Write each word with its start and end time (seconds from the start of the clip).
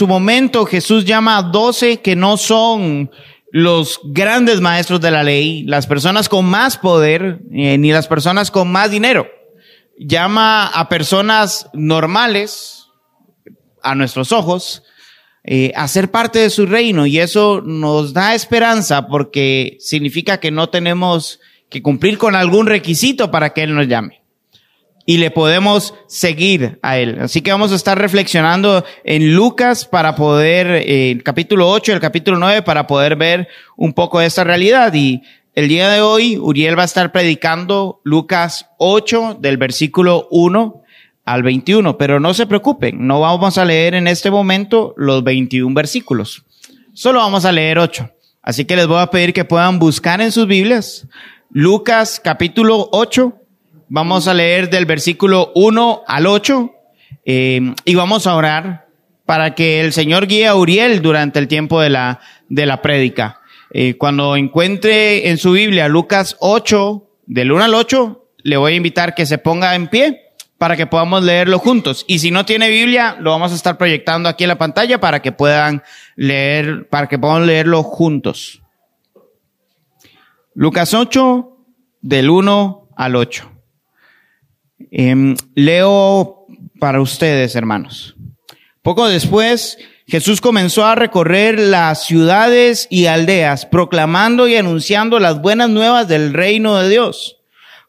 su 0.00 0.06
momento 0.06 0.64
Jesús 0.64 1.04
llama 1.04 1.36
a 1.36 1.42
doce 1.42 2.00
que 2.00 2.16
no 2.16 2.38
son 2.38 3.10
los 3.52 4.00
grandes 4.02 4.58
maestros 4.62 4.98
de 5.02 5.10
la 5.10 5.22
ley, 5.22 5.62
las 5.64 5.86
personas 5.86 6.30
con 6.30 6.46
más 6.46 6.78
poder, 6.78 7.42
eh, 7.52 7.76
ni 7.76 7.92
las 7.92 8.08
personas 8.08 8.50
con 8.50 8.72
más 8.72 8.90
dinero. 8.90 9.28
Llama 9.98 10.68
a 10.68 10.88
personas 10.88 11.68
normales, 11.74 12.86
a 13.82 13.94
nuestros 13.94 14.32
ojos, 14.32 14.84
eh, 15.44 15.70
a 15.76 15.86
ser 15.86 16.10
parte 16.10 16.38
de 16.38 16.48
su 16.48 16.64
reino 16.64 17.04
y 17.04 17.18
eso 17.18 17.60
nos 17.62 18.14
da 18.14 18.34
esperanza 18.34 19.06
porque 19.06 19.76
significa 19.80 20.40
que 20.40 20.50
no 20.50 20.70
tenemos 20.70 21.40
que 21.68 21.82
cumplir 21.82 22.16
con 22.16 22.34
algún 22.34 22.64
requisito 22.64 23.30
para 23.30 23.52
que 23.52 23.64
Él 23.64 23.74
nos 23.74 23.86
llame 23.86 24.19
y 25.10 25.16
le 25.16 25.32
podemos 25.32 25.92
seguir 26.06 26.78
a 26.82 26.96
Él. 26.96 27.18
Así 27.20 27.42
que 27.42 27.50
vamos 27.50 27.72
a 27.72 27.74
estar 27.74 27.98
reflexionando 27.98 28.84
en 29.02 29.34
Lucas 29.34 29.84
para 29.84 30.14
poder, 30.14 30.68
eh, 30.68 31.10
el 31.10 31.24
capítulo 31.24 31.68
8, 31.68 31.94
el 31.94 31.98
capítulo 31.98 32.38
9, 32.38 32.62
para 32.62 32.86
poder 32.86 33.16
ver 33.16 33.48
un 33.76 33.92
poco 33.92 34.20
de 34.20 34.26
esta 34.26 34.44
realidad. 34.44 34.94
Y 34.94 35.22
el 35.56 35.66
día 35.66 35.88
de 35.88 36.00
hoy, 36.00 36.38
Uriel 36.38 36.78
va 36.78 36.82
a 36.82 36.84
estar 36.84 37.10
predicando 37.10 38.00
Lucas 38.04 38.66
8 38.78 39.38
del 39.40 39.56
versículo 39.56 40.28
1 40.30 40.80
al 41.24 41.42
21, 41.42 41.98
pero 41.98 42.20
no 42.20 42.32
se 42.32 42.46
preocupen, 42.46 43.04
no 43.04 43.18
vamos 43.18 43.58
a 43.58 43.64
leer 43.64 43.96
en 43.96 44.06
este 44.06 44.30
momento 44.30 44.94
los 44.96 45.24
21 45.24 45.74
versículos, 45.74 46.44
solo 46.92 47.18
vamos 47.18 47.44
a 47.44 47.50
leer 47.50 47.80
8. 47.80 48.08
Así 48.42 48.64
que 48.64 48.76
les 48.76 48.86
voy 48.86 49.00
a 49.00 49.10
pedir 49.10 49.32
que 49.32 49.44
puedan 49.44 49.80
buscar 49.80 50.20
en 50.20 50.30
sus 50.30 50.46
Biblias 50.46 51.08
Lucas 51.52 52.20
capítulo 52.22 52.88
8, 52.92 53.39
Vamos 53.92 54.28
a 54.28 54.34
leer 54.34 54.70
del 54.70 54.86
versículo 54.86 55.50
1 55.56 56.02
al 56.06 56.28
8 56.28 56.70
eh, 57.24 57.74
y 57.84 57.94
vamos 57.96 58.28
a 58.28 58.36
orar 58.36 58.86
para 59.26 59.56
que 59.56 59.80
el 59.80 59.92
Señor 59.92 60.28
guíe 60.28 60.46
a 60.46 60.54
Uriel 60.54 61.02
durante 61.02 61.40
el 61.40 61.48
tiempo 61.48 61.80
de 61.80 61.90
la, 61.90 62.20
de 62.48 62.66
la 62.66 62.82
prédica. 62.82 63.40
Eh, 63.72 63.96
cuando 63.96 64.36
encuentre 64.36 65.28
en 65.28 65.38
su 65.38 65.50
Biblia 65.50 65.88
Lucas 65.88 66.36
8, 66.38 67.04
del 67.26 67.50
1 67.50 67.64
al 67.64 67.74
8, 67.74 68.26
le 68.44 68.56
voy 68.56 68.74
a 68.74 68.76
invitar 68.76 69.16
que 69.16 69.26
se 69.26 69.38
ponga 69.38 69.74
en 69.74 69.88
pie 69.88 70.34
para 70.56 70.76
que 70.76 70.86
podamos 70.86 71.24
leerlo 71.24 71.58
juntos. 71.58 72.04
Y 72.06 72.20
si 72.20 72.30
no 72.30 72.46
tiene 72.46 72.68
Biblia, 72.68 73.16
lo 73.18 73.32
vamos 73.32 73.50
a 73.50 73.56
estar 73.56 73.76
proyectando 73.76 74.28
aquí 74.28 74.44
en 74.44 74.48
la 74.50 74.58
pantalla 74.58 75.00
para 75.00 75.20
que 75.20 75.32
puedan 75.32 75.82
leer, 76.14 76.88
para 76.88 77.08
que 77.08 77.18
podamos 77.18 77.44
leerlo 77.44 77.82
juntos. 77.82 78.62
Lucas 80.54 80.94
8, 80.94 81.56
del 82.02 82.30
1 82.30 82.88
al 82.96 83.16
8. 83.16 83.59
Em, 84.90 85.36
leo 85.54 86.46
para 86.78 87.00
ustedes, 87.00 87.54
hermanos. 87.54 88.16
Poco 88.82 89.08
después, 89.08 89.78
Jesús 90.06 90.40
comenzó 90.40 90.84
a 90.84 90.94
recorrer 90.94 91.58
las 91.58 92.04
ciudades 92.04 92.88
y 92.90 93.06
aldeas, 93.06 93.66
proclamando 93.66 94.48
y 94.48 94.56
anunciando 94.56 95.20
las 95.20 95.40
buenas 95.40 95.70
nuevas 95.70 96.08
del 96.08 96.32
reino 96.32 96.76
de 96.76 96.88
Dios. 96.88 97.36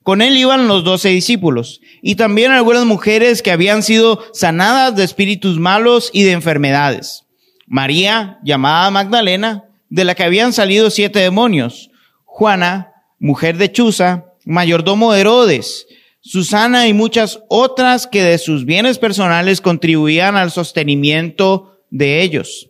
Con 0.03 0.21
él 0.21 0.35
iban 0.37 0.67
los 0.67 0.83
doce 0.83 1.09
discípulos 1.09 1.79
y 2.01 2.15
también 2.15 2.51
algunas 2.51 2.85
mujeres 2.85 3.41
que 3.41 3.51
habían 3.51 3.83
sido 3.83 4.23
sanadas 4.33 4.95
de 4.95 5.03
espíritus 5.03 5.59
malos 5.59 6.09
y 6.11 6.23
de 6.23 6.31
enfermedades. 6.31 7.25
María, 7.67 8.39
llamada 8.43 8.91
Magdalena, 8.91 9.65
de 9.89 10.03
la 10.03 10.15
que 10.15 10.23
habían 10.23 10.53
salido 10.53 10.89
siete 10.89 11.19
demonios. 11.19 11.89
Juana, 12.25 12.93
mujer 13.19 13.57
de 13.57 13.71
Chuza, 13.71 14.25
mayordomo 14.45 15.13
de 15.13 15.21
Herodes, 15.21 15.87
Susana 16.23 16.87
y 16.87 16.93
muchas 16.93 17.39
otras 17.49 18.05
que 18.05 18.21
de 18.21 18.37
sus 18.37 18.63
bienes 18.63 18.99
personales 18.99 19.59
contribuían 19.59 20.37
al 20.37 20.51
sostenimiento 20.51 21.79
de 21.89 22.21
ellos. 22.21 22.69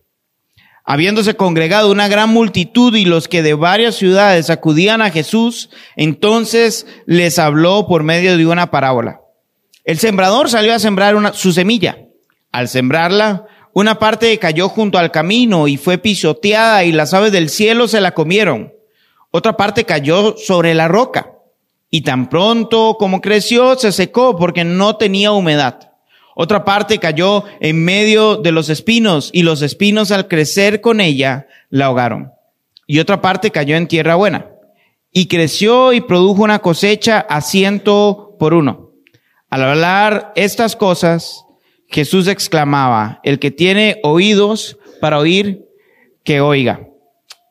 Habiéndose 0.86 1.36
congregado 1.36 1.92
una 1.92 2.08
gran 2.08 2.30
multitud 2.30 2.96
y 2.96 3.04
los 3.04 3.28
que 3.28 3.44
de 3.44 3.54
varias 3.54 3.96
ciudades 3.96 4.50
acudían 4.50 5.02
a 5.02 5.12
Jesús, 5.12 5.70
entonces 5.98 6.88
les 7.06 7.40
habló 7.40 7.88
por 7.88 8.04
medio 8.04 8.38
de 8.38 8.46
una 8.46 8.72
parábola. 8.72 9.20
El 9.84 10.00
sembrador 10.00 10.50
salió 10.50 10.74
a 10.74 10.80
sembrar 10.80 11.18
una, 11.18 11.34
su 11.34 11.52
semilla. 11.52 11.98
Al 12.54 12.70
sembrarla, 12.70 13.48
una 13.74 14.00
parte 14.00 14.38
cayó 14.40 14.70
junto 14.70 14.98
al 14.98 15.12
camino 15.12 15.68
y 15.68 15.76
fue 15.76 15.98
pisoteada 15.98 16.86
y 16.86 16.94
las 16.94 17.14
aves 17.14 17.34
del 17.34 17.50
cielo 17.50 17.90
se 17.90 18.00
la 18.00 18.14
comieron. 18.14 18.74
Otra 19.30 19.58
parte 19.58 19.84
cayó 19.84 20.38
sobre 20.38 20.74
la 20.74 20.88
roca 20.88 21.32
y 21.92 22.02
tan 22.02 22.30
pronto 22.30 22.96
como 22.98 23.22
creció, 23.22 23.78
se 23.78 23.92
secó 23.92 24.38
porque 24.38 24.64
no 24.64 24.96
tenía 24.96 25.34
humedad. 25.34 25.92
Otra 26.36 26.64
parte 26.64 26.98
cayó 26.98 27.44
en 27.60 27.84
medio 27.84 28.38
de 28.38 28.54
los 28.54 28.70
espinos 28.70 29.30
y 29.34 29.44
los 29.44 29.62
espinos 29.62 30.12
al 30.12 30.30
crecer 30.30 30.80
con 30.80 31.02
ella 31.02 31.48
la 31.70 31.88
ahogaron. 31.88 32.32
Y 32.88 33.00
otra 33.00 33.22
parte 33.22 33.52
cayó 33.52 33.76
en 33.76 33.88
tierra 33.88 34.16
buena 34.16 34.48
y 35.12 35.28
creció 35.28 35.92
y 35.92 36.00
produjo 36.00 36.44
una 36.44 36.60
cosecha 36.60 37.20
a 37.20 37.42
ciento 37.42 38.36
por 38.40 38.54
uno. 38.54 38.92
Al 39.50 39.64
hablar 39.64 40.32
estas 40.38 40.78
cosas, 40.78 41.46
Jesús 41.90 42.30
exclamaba, 42.30 43.20
el 43.24 43.38
que 43.38 43.52
tiene 43.52 44.00
oídos 44.02 44.78
para 45.02 45.20
oír, 45.20 45.66
que 46.24 46.40
oiga. 46.40 46.88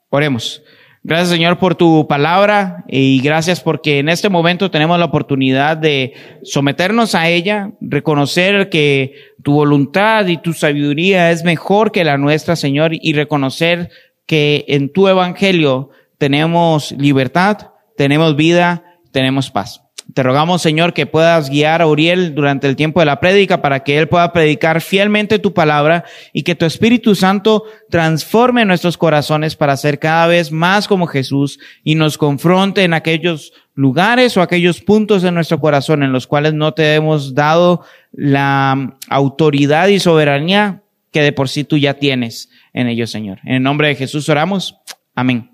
Oremos. 0.09 0.63
Gracias 1.03 1.31
Señor 1.31 1.59
por 1.59 1.77
tu 1.77 2.07
palabra 2.07 2.85
y 2.87 3.23
gracias 3.23 3.61
porque 3.61 4.01
en 4.01 4.11
este 4.11 4.29
momento 4.29 4.71
tenemos 4.71 4.99
la 4.99 5.07
oportunidad 5.07 5.79
de 5.79 6.13
someternos 6.43 7.15
a 7.15 7.29
ella, 7.29 7.73
reconocer 7.81 8.69
que 8.69 9.15
tu 9.43 9.53
voluntad 9.53 10.27
y 10.27 10.37
tu 10.37 10.53
sabiduría 10.53 11.31
es 11.31 11.43
mejor 11.43 11.91
que 11.91 12.05
la 12.05 12.19
nuestra 12.19 12.55
Señor 12.55 12.93
y 12.93 13.15
reconocer 13.15 13.89
que 14.27 14.67
en 14.69 14.93
tu 14.93 15.09
evangelio 15.09 15.89
tenemos 16.19 16.93
libertad, 16.93 17.71
tenemos 17.97 18.37
vida, 18.37 18.85
tenemos 19.11 19.51
paz. 19.51 19.83
Te 20.15 20.23
rogamos, 20.23 20.63
Señor, 20.63 20.95
que 20.95 21.07
puedas 21.07 21.51
guiar 21.51 21.83
a 21.83 21.87
Uriel 21.87 22.35
durante 22.35 22.67
el 22.67 22.77
tiempo 22.77 23.01
de 23.01 23.07
la 23.07 23.21
prédica 23.21 23.61
para 23.61 23.81
que 23.81 23.99
él 23.99 24.09
pueda 24.09 24.33
predicar 24.33 24.81
fielmente 24.81 25.39
tu 25.39 25.53
palabra 25.53 26.05
y 26.33 26.43
que 26.43 26.55
tu 26.55 26.65
Espíritu 26.65 27.15
Santo 27.15 27.65
transforme 27.91 28.65
nuestros 28.65 28.97
corazones 28.97 29.57
para 29.57 29.77
ser 29.77 29.99
cada 29.99 30.27
vez 30.27 30.53
más 30.53 30.89
como 30.89 31.07
Jesús 31.07 31.59
y 31.85 31.95
nos 31.95 32.19
confronte 32.19 32.83
en 32.83 32.95
aquellos 32.95 33.53
lugares 33.75 34.37
o 34.37 34.43
aquellos 34.43 34.81
puntos 34.81 35.23
de 35.23 35.33
nuestro 35.33 35.61
corazón 35.61 36.03
en 36.03 36.13
los 36.13 36.27
cuales 36.27 36.55
no 36.55 36.73
te 36.73 36.95
hemos 36.95 37.35
dado 37.35 37.85
la 38.13 38.97
autoridad 39.09 39.89
y 39.89 40.01
soberanía 40.01 40.83
que 41.11 41.23
de 41.23 41.33
por 41.33 41.49
sí 41.49 41.65
tú 41.65 41.77
ya 41.77 41.95
tienes 41.95 42.51
en 42.73 42.87
ellos, 42.87 43.11
Señor. 43.11 43.39
En 43.45 43.57
el 43.57 43.63
nombre 43.63 43.89
de 43.89 43.97
Jesús 43.97 44.29
oramos. 44.29 44.77
Amén. 45.15 45.51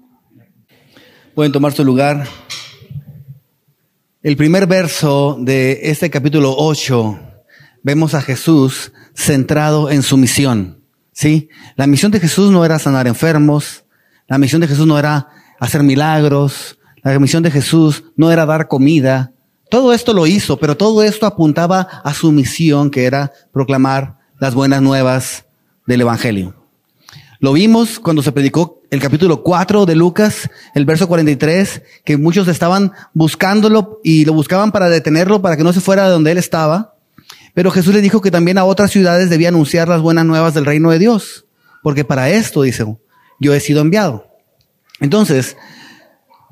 Pueden 1.34 1.52
tomar 1.52 1.72
su 1.72 1.84
lugar. 1.84 2.26
El 4.26 4.36
primer 4.36 4.66
verso 4.66 5.38
de 5.38 5.78
este 5.84 6.10
capítulo 6.10 6.56
8, 6.58 7.16
vemos 7.84 8.12
a 8.12 8.20
Jesús 8.20 8.90
centrado 9.14 9.88
en 9.88 10.02
su 10.02 10.16
misión. 10.16 10.82
¿Sí? 11.12 11.48
La 11.76 11.86
misión 11.86 12.10
de 12.10 12.18
Jesús 12.18 12.50
no 12.50 12.64
era 12.64 12.80
sanar 12.80 13.06
enfermos, 13.06 13.84
la 14.26 14.38
misión 14.38 14.60
de 14.60 14.66
Jesús 14.66 14.84
no 14.84 14.98
era 14.98 15.28
hacer 15.60 15.84
milagros, 15.84 16.76
la 17.04 17.16
misión 17.20 17.44
de 17.44 17.52
Jesús 17.52 18.02
no 18.16 18.32
era 18.32 18.46
dar 18.46 18.66
comida. 18.66 19.30
Todo 19.70 19.92
esto 19.92 20.12
lo 20.12 20.26
hizo, 20.26 20.56
pero 20.56 20.76
todo 20.76 21.04
esto 21.04 21.24
apuntaba 21.26 21.82
a 21.82 22.12
su 22.12 22.32
misión, 22.32 22.90
que 22.90 23.04
era 23.04 23.30
proclamar 23.52 24.16
las 24.40 24.56
buenas 24.56 24.82
nuevas 24.82 25.46
del 25.86 26.00
Evangelio. 26.00 26.65
Lo 27.38 27.52
vimos 27.52 28.00
cuando 28.00 28.22
se 28.22 28.32
predicó 28.32 28.82
el 28.90 29.00
capítulo 29.00 29.42
4 29.42 29.84
de 29.84 29.94
Lucas, 29.94 30.48
el 30.74 30.86
verso 30.86 31.06
43, 31.06 31.82
que 32.04 32.16
muchos 32.16 32.48
estaban 32.48 32.92
buscándolo 33.12 34.00
y 34.02 34.24
lo 34.24 34.32
buscaban 34.32 34.72
para 34.72 34.88
detenerlo, 34.88 35.42
para 35.42 35.56
que 35.56 35.64
no 35.64 35.72
se 35.72 35.80
fuera 35.80 36.04
de 36.04 36.10
donde 36.10 36.32
él 36.32 36.38
estaba. 36.38 36.94
Pero 37.52 37.70
Jesús 37.70 37.94
le 37.94 38.00
dijo 38.00 38.20
que 38.20 38.30
también 38.30 38.58
a 38.58 38.64
otras 38.64 38.90
ciudades 38.90 39.28
debía 39.28 39.48
anunciar 39.48 39.88
las 39.88 40.00
buenas 40.00 40.24
nuevas 40.24 40.54
del 40.54 40.64
reino 40.64 40.90
de 40.90 40.98
Dios, 40.98 41.46
porque 41.82 42.04
para 42.04 42.30
esto, 42.30 42.62
dice, 42.62 42.84
yo 43.38 43.54
he 43.54 43.60
sido 43.60 43.80
enviado. 43.80 44.28
Entonces, 45.00 45.56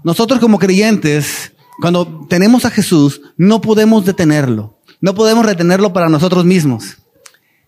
nosotros 0.02 0.38
como 0.38 0.58
creyentes, 0.58 1.52
cuando 1.80 2.26
tenemos 2.28 2.66
a 2.66 2.70
Jesús, 2.70 3.22
no 3.36 3.60
podemos 3.60 4.04
detenerlo, 4.04 4.80
no 5.00 5.14
podemos 5.14 5.46
retenerlo 5.46 5.94
para 5.94 6.10
nosotros 6.10 6.44
mismos. 6.44 6.98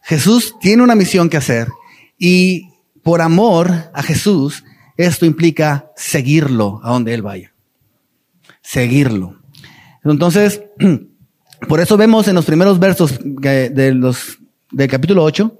Jesús 0.02 0.54
tiene 0.60 0.82
una 0.82 0.94
misión 0.94 1.28
que 1.30 1.38
hacer 1.38 1.68
y 2.18 2.68
por 3.06 3.22
amor 3.22 3.72
a 3.94 4.02
Jesús, 4.02 4.64
esto 4.96 5.26
implica 5.26 5.92
seguirlo 5.94 6.80
a 6.82 6.90
donde 6.90 7.14
Él 7.14 7.22
vaya. 7.22 7.54
Seguirlo. 8.62 9.36
Entonces, 10.02 10.62
por 11.68 11.78
eso 11.78 11.96
vemos 11.96 12.26
en 12.26 12.34
los 12.34 12.44
primeros 12.44 12.80
versos 12.80 13.20
de 13.22 13.94
los, 13.94 14.40
del 14.72 14.90
capítulo 14.90 15.22
8, 15.22 15.56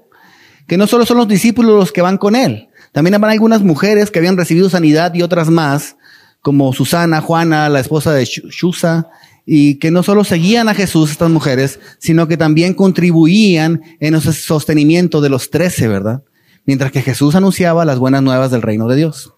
que 0.67 0.75
no 0.75 0.87
solo 0.87 1.05
son 1.05 1.15
los 1.15 1.29
discípulos 1.29 1.79
los 1.79 1.93
que 1.93 2.01
van 2.01 2.17
con 2.17 2.35
Él, 2.35 2.67
también 2.91 3.15
habrá 3.15 3.31
algunas 3.31 3.61
mujeres 3.61 4.11
que 4.11 4.19
habían 4.19 4.35
recibido 4.35 4.69
sanidad 4.69 5.13
y 5.13 5.21
otras 5.21 5.49
más, 5.49 5.95
como 6.41 6.73
Susana, 6.73 7.21
Juana, 7.21 7.69
la 7.69 7.79
esposa 7.79 8.11
de 8.11 8.25
Shusa, 8.25 9.07
y 9.45 9.75
que 9.75 9.89
no 9.89 10.03
solo 10.03 10.25
seguían 10.25 10.67
a 10.67 10.75
Jesús 10.75 11.11
estas 11.11 11.29
mujeres, 11.29 11.79
sino 11.97 12.27
que 12.27 12.35
también 12.35 12.73
contribuían 12.73 13.83
en 14.01 14.15
el 14.15 14.21
sostenimiento 14.21 15.21
de 15.21 15.29
los 15.29 15.49
trece, 15.49 15.87
¿verdad? 15.87 16.23
Mientras 16.67 16.91
que 16.91 17.01
Jesús 17.01 17.33
anunciaba 17.33 17.85
las 17.85 17.97
buenas 17.97 18.21
nuevas 18.21 18.51
del 18.51 18.61
reino 18.61 18.87
de 18.87 18.97
Dios. 18.97 19.33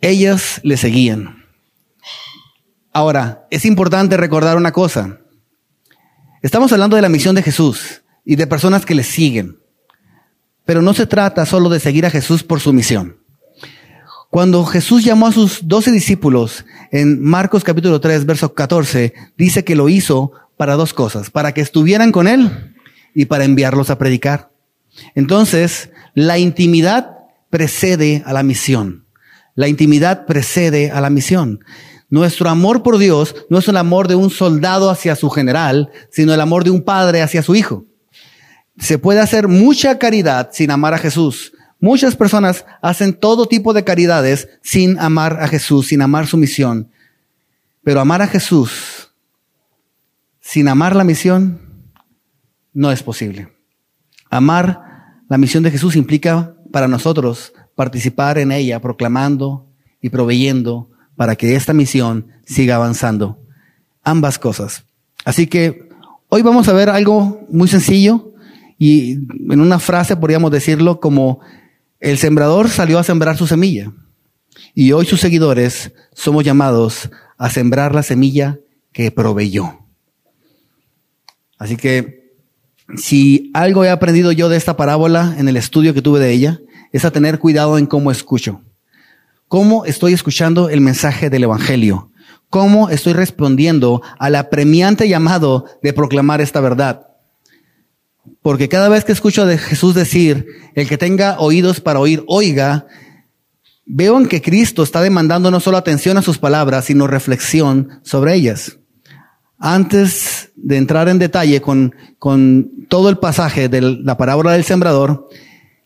Ellas 0.00 0.60
le 0.64 0.76
seguían. 0.76 1.44
Ahora, 2.92 3.46
es 3.50 3.64
importante 3.64 4.16
recordar 4.16 4.56
una 4.56 4.72
cosa. 4.72 5.20
Estamos 6.42 6.72
hablando 6.72 6.96
de 6.96 7.02
la 7.02 7.08
misión 7.08 7.36
de 7.36 7.42
Jesús 7.42 8.02
y 8.24 8.36
de 8.36 8.46
personas 8.46 8.84
que 8.84 8.94
le 8.94 9.04
siguen. 9.04 9.60
Pero 10.64 10.82
no 10.82 10.94
se 10.94 11.06
trata 11.06 11.44
solo 11.46 11.68
de 11.68 11.80
seguir 11.80 12.06
a 12.06 12.10
Jesús 12.10 12.42
por 12.42 12.60
su 12.60 12.72
misión. 12.72 13.18
Cuando 14.30 14.64
Jesús 14.64 15.04
llamó 15.04 15.26
a 15.26 15.32
sus 15.32 15.68
doce 15.68 15.90
discípulos 15.90 16.64
en 16.92 17.22
Marcos 17.22 17.62
capítulo 17.62 18.00
3, 18.00 18.24
verso 18.24 18.54
14, 18.54 19.12
dice 19.36 19.64
que 19.64 19.74
lo 19.74 19.88
hizo 19.88 20.32
para 20.56 20.76
dos 20.76 20.94
cosas, 20.94 21.30
para 21.30 21.52
que 21.52 21.60
estuvieran 21.60 22.10
con 22.12 22.26
Él 22.26 22.74
y 23.14 23.26
para 23.26 23.44
enviarlos 23.44 23.90
a 23.90 23.98
predicar. 23.98 24.49
Entonces, 25.14 25.90
la 26.14 26.38
intimidad 26.38 27.18
precede 27.50 28.22
a 28.26 28.32
la 28.32 28.42
misión. 28.42 29.06
La 29.54 29.68
intimidad 29.68 30.26
precede 30.26 30.90
a 30.90 31.00
la 31.00 31.10
misión. 31.10 31.60
Nuestro 32.08 32.48
amor 32.48 32.82
por 32.82 32.98
Dios 32.98 33.34
no 33.50 33.58
es 33.58 33.68
el 33.68 33.76
amor 33.76 34.08
de 34.08 34.14
un 34.14 34.30
soldado 34.30 34.90
hacia 34.90 35.16
su 35.16 35.30
general, 35.30 35.90
sino 36.10 36.34
el 36.34 36.40
amor 36.40 36.64
de 36.64 36.70
un 36.70 36.82
padre 36.82 37.22
hacia 37.22 37.42
su 37.42 37.54
hijo. 37.54 37.84
Se 38.78 38.98
puede 38.98 39.20
hacer 39.20 39.48
mucha 39.48 39.98
caridad 39.98 40.50
sin 40.52 40.70
amar 40.70 40.94
a 40.94 40.98
Jesús. 40.98 41.52
Muchas 41.78 42.16
personas 42.16 42.64
hacen 42.82 43.14
todo 43.14 43.46
tipo 43.46 43.72
de 43.72 43.84
caridades 43.84 44.48
sin 44.62 44.98
amar 44.98 45.38
a 45.40 45.48
Jesús, 45.48 45.88
sin 45.88 46.02
amar 46.02 46.26
su 46.26 46.36
misión. 46.36 46.90
Pero 47.82 48.00
amar 48.00 48.22
a 48.22 48.26
Jesús 48.26 49.10
sin 50.40 50.66
amar 50.66 50.96
la 50.96 51.04
misión 51.04 51.60
no 52.72 52.90
es 52.90 53.04
posible. 53.04 53.52
Amar 54.30 54.89
la 55.30 55.38
misión 55.38 55.62
de 55.62 55.70
Jesús 55.70 55.94
implica 55.94 56.56
para 56.72 56.88
nosotros 56.88 57.52
participar 57.76 58.36
en 58.38 58.50
ella, 58.50 58.80
proclamando 58.80 59.68
y 60.02 60.08
proveyendo 60.08 60.90
para 61.14 61.36
que 61.36 61.54
esta 61.54 61.72
misión 61.72 62.26
siga 62.44 62.74
avanzando. 62.74 63.40
Ambas 64.02 64.40
cosas. 64.40 64.84
Así 65.24 65.46
que 65.46 65.88
hoy 66.28 66.42
vamos 66.42 66.66
a 66.66 66.72
ver 66.72 66.90
algo 66.90 67.46
muy 67.48 67.68
sencillo 67.68 68.34
y 68.76 69.12
en 69.12 69.60
una 69.60 69.78
frase 69.78 70.16
podríamos 70.16 70.50
decirlo 70.50 70.98
como 70.98 71.38
el 72.00 72.18
sembrador 72.18 72.68
salió 72.68 72.98
a 72.98 73.04
sembrar 73.04 73.36
su 73.36 73.46
semilla 73.46 73.92
y 74.74 74.90
hoy 74.90 75.06
sus 75.06 75.20
seguidores 75.20 75.92
somos 76.12 76.42
llamados 76.42 77.08
a 77.38 77.50
sembrar 77.50 77.94
la 77.94 78.02
semilla 78.02 78.58
que 78.90 79.12
proveyó. 79.12 79.78
Así 81.56 81.76
que 81.76 82.19
si 82.96 83.50
algo 83.54 83.84
he 83.84 83.90
aprendido 83.90 84.32
yo 84.32 84.48
de 84.48 84.56
esta 84.56 84.76
parábola 84.76 85.34
en 85.38 85.48
el 85.48 85.56
estudio 85.56 85.94
que 85.94 86.02
tuve 86.02 86.20
de 86.20 86.32
ella, 86.32 86.60
es 86.92 87.04
a 87.04 87.10
tener 87.10 87.38
cuidado 87.38 87.78
en 87.78 87.86
cómo 87.86 88.10
escucho. 88.10 88.62
¿Cómo 89.48 89.84
estoy 89.84 90.12
escuchando 90.12 90.68
el 90.68 90.80
mensaje 90.80 91.30
del 91.30 91.44
Evangelio? 91.44 92.10
¿Cómo 92.48 92.88
estoy 92.88 93.12
respondiendo 93.12 94.02
al 94.18 94.36
apremiante 94.36 95.08
llamado 95.08 95.66
de 95.82 95.92
proclamar 95.92 96.40
esta 96.40 96.60
verdad? 96.60 97.06
Porque 98.42 98.68
cada 98.68 98.88
vez 98.88 99.04
que 99.04 99.12
escucho 99.12 99.46
de 99.46 99.58
Jesús 99.58 99.94
decir, 99.94 100.46
el 100.74 100.88
que 100.88 100.98
tenga 100.98 101.38
oídos 101.38 101.80
para 101.80 102.00
oír, 102.00 102.24
oiga, 102.26 102.86
veo 103.86 104.18
en 104.18 104.26
que 104.26 104.42
Cristo 104.42 104.82
está 104.82 105.00
demandando 105.00 105.50
no 105.50 105.60
solo 105.60 105.76
atención 105.76 106.16
a 106.16 106.22
sus 106.22 106.38
palabras, 106.38 106.86
sino 106.86 107.06
reflexión 107.06 108.00
sobre 108.02 108.34
ellas. 108.34 108.79
Antes 109.60 110.50
de 110.56 110.78
entrar 110.78 111.08
en 111.08 111.18
detalle 111.20 111.60
con, 111.60 111.94
con 112.18 112.86
todo 112.88 113.08
el 113.10 113.18
pasaje 113.18 113.68
de 113.68 113.82
la 113.82 114.16
parábola 114.16 114.52
del 114.52 114.64
sembrador, 114.64 115.28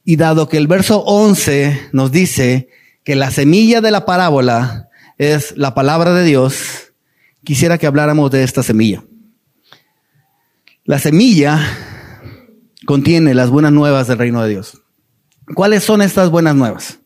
y 0.04 0.16
dado 0.16 0.48
que 0.48 0.58
el 0.58 0.66
verso 0.66 1.00
11 1.00 1.88
nos 1.92 2.12
dice 2.12 2.68
que 3.04 3.16
la 3.16 3.30
semilla 3.30 3.80
de 3.80 3.90
la 3.90 4.04
parábola 4.04 4.88
es 5.18 5.56
la 5.56 5.74
palabra 5.74 6.12
de 6.12 6.24
Dios, 6.24 6.92
quisiera 7.42 7.78
que 7.78 7.86
habláramos 7.86 8.30
de 8.30 8.44
esta 8.44 8.62
semilla. 8.62 9.04
La 10.84 10.98
semilla 10.98 11.60
contiene 12.86 13.34
las 13.34 13.48
buenas 13.48 13.72
nuevas 13.72 14.06
del 14.06 14.18
reino 14.18 14.42
de 14.42 14.50
Dios. 14.50 14.82
¿Cuáles 15.54 15.84
son 15.84 16.02
estas 16.02 16.30
buenas 16.30 16.54
nuevas? 16.54 16.98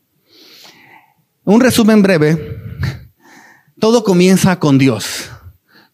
Un 1.44 1.60
resumen 1.60 2.02
breve. 2.02 2.56
Todo 3.78 4.02
comienza 4.02 4.58
con 4.58 4.78
Dios. 4.78 5.30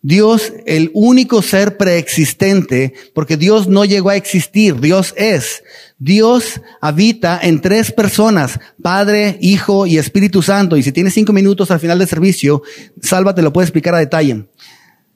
Dios, 0.07 0.53
el 0.67 0.91
único 0.93 1.41
ser 1.41 1.79
preexistente, 1.79 2.93
porque 3.15 3.39
Dios 3.39 3.69
no 3.69 3.87
llegó 3.87 4.11
a 4.11 4.17
existir, 4.17 4.79
Dios 4.79 5.15
es. 5.17 5.63
Dios 5.99 6.61
habita 6.83 7.41
en 7.43 7.63
tres 7.63 7.91
personas, 7.91 8.61
Padre, 8.83 9.39
Hijo 9.41 9.87
y 9.87 9.97
Espíritu 9.97 10.43
Santo. 10.43 10.77
Y 10.77 10.83
si 10.83 10.93
tienes 10.93 11.15
cinco 11.15 11.33
minutos 11.33 11.71
al 11.71 11.81
final 11.81 11.99
del 11.99 12.07
servicio, 12.07 12.63
Salva 13.01 13.35
te 13.35 13.41
lo 13.41 13.51
puede 13.51 13.65
explicar 13.65 13.95
a 13.95 13.99
detalle. 14.01 14.45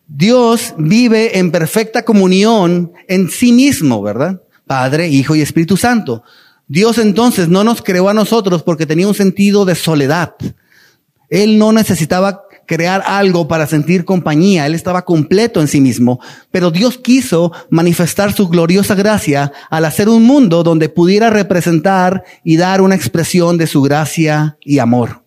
Dios 0.07 0.73
vive 0.79 1.39
en 1.39 1.51
perfecta 1.51 2.03
comunión 2.03 2.95
en 3.09 3.29
sí 3.29 3.53
mismo, 3.53 4.01
¿verdad? 4.01 4.41
Padre, 4.67 5.09
Hijo 5.09 5.37
y 5.37 5.43
Espíritu 5.43 5.77
Santo. 5.77 6.23
Dios 6.67 6.97
entonces 6.97 7.51
no 7.51 7.63
nos 7.63 7.83
creó 7.83 8.09
a 8.09 8.15
nosotros 8.15 8.63
porque 8.63 8.87
tenía 8.87 9.07
un 9.07 9.15
sentido 9.15 9.67
de 9.67 9.75
soledad. 9.75 10.35
Él 11.29 11.59
no 11.59 11.73
necesitaba 11.73 12.48
crear 12.69 13.03
algo 13.07 13.49
para 13.49 13.67
sentir 13.67 14.05
compañía. 14.05 14.67
Él 14.67 14.75
estaba 14.75 15.05
completo 15.05 15.61
en 15.61 15.67
sí 15.67 15.81
mismo. 15.81 16.21
Pero 16.53 16.71
Dios 16.71 16.99
quiso 16.99 17.51
manifestar 17.71 18.33
su 18.33 18.47
gloriosa 18.47 18.95
gracia 18.95 19.51
al 19.71 19.87
hacer 19.87 20.09
un 20.09 20.23
mundo 20.23 20.63
donde 20.63 20.91
pudiera 20.91 21.31
representar 21.31 22.23
y 22.45 22.59
dar 22.59 22.83
una 22.83 22.95
expresión 22.95 23.57
de 23.57 23.67
su 23.67 23.81
gracia 23.81 24.59
y 24.61 24.79
amor. 24.79 25.25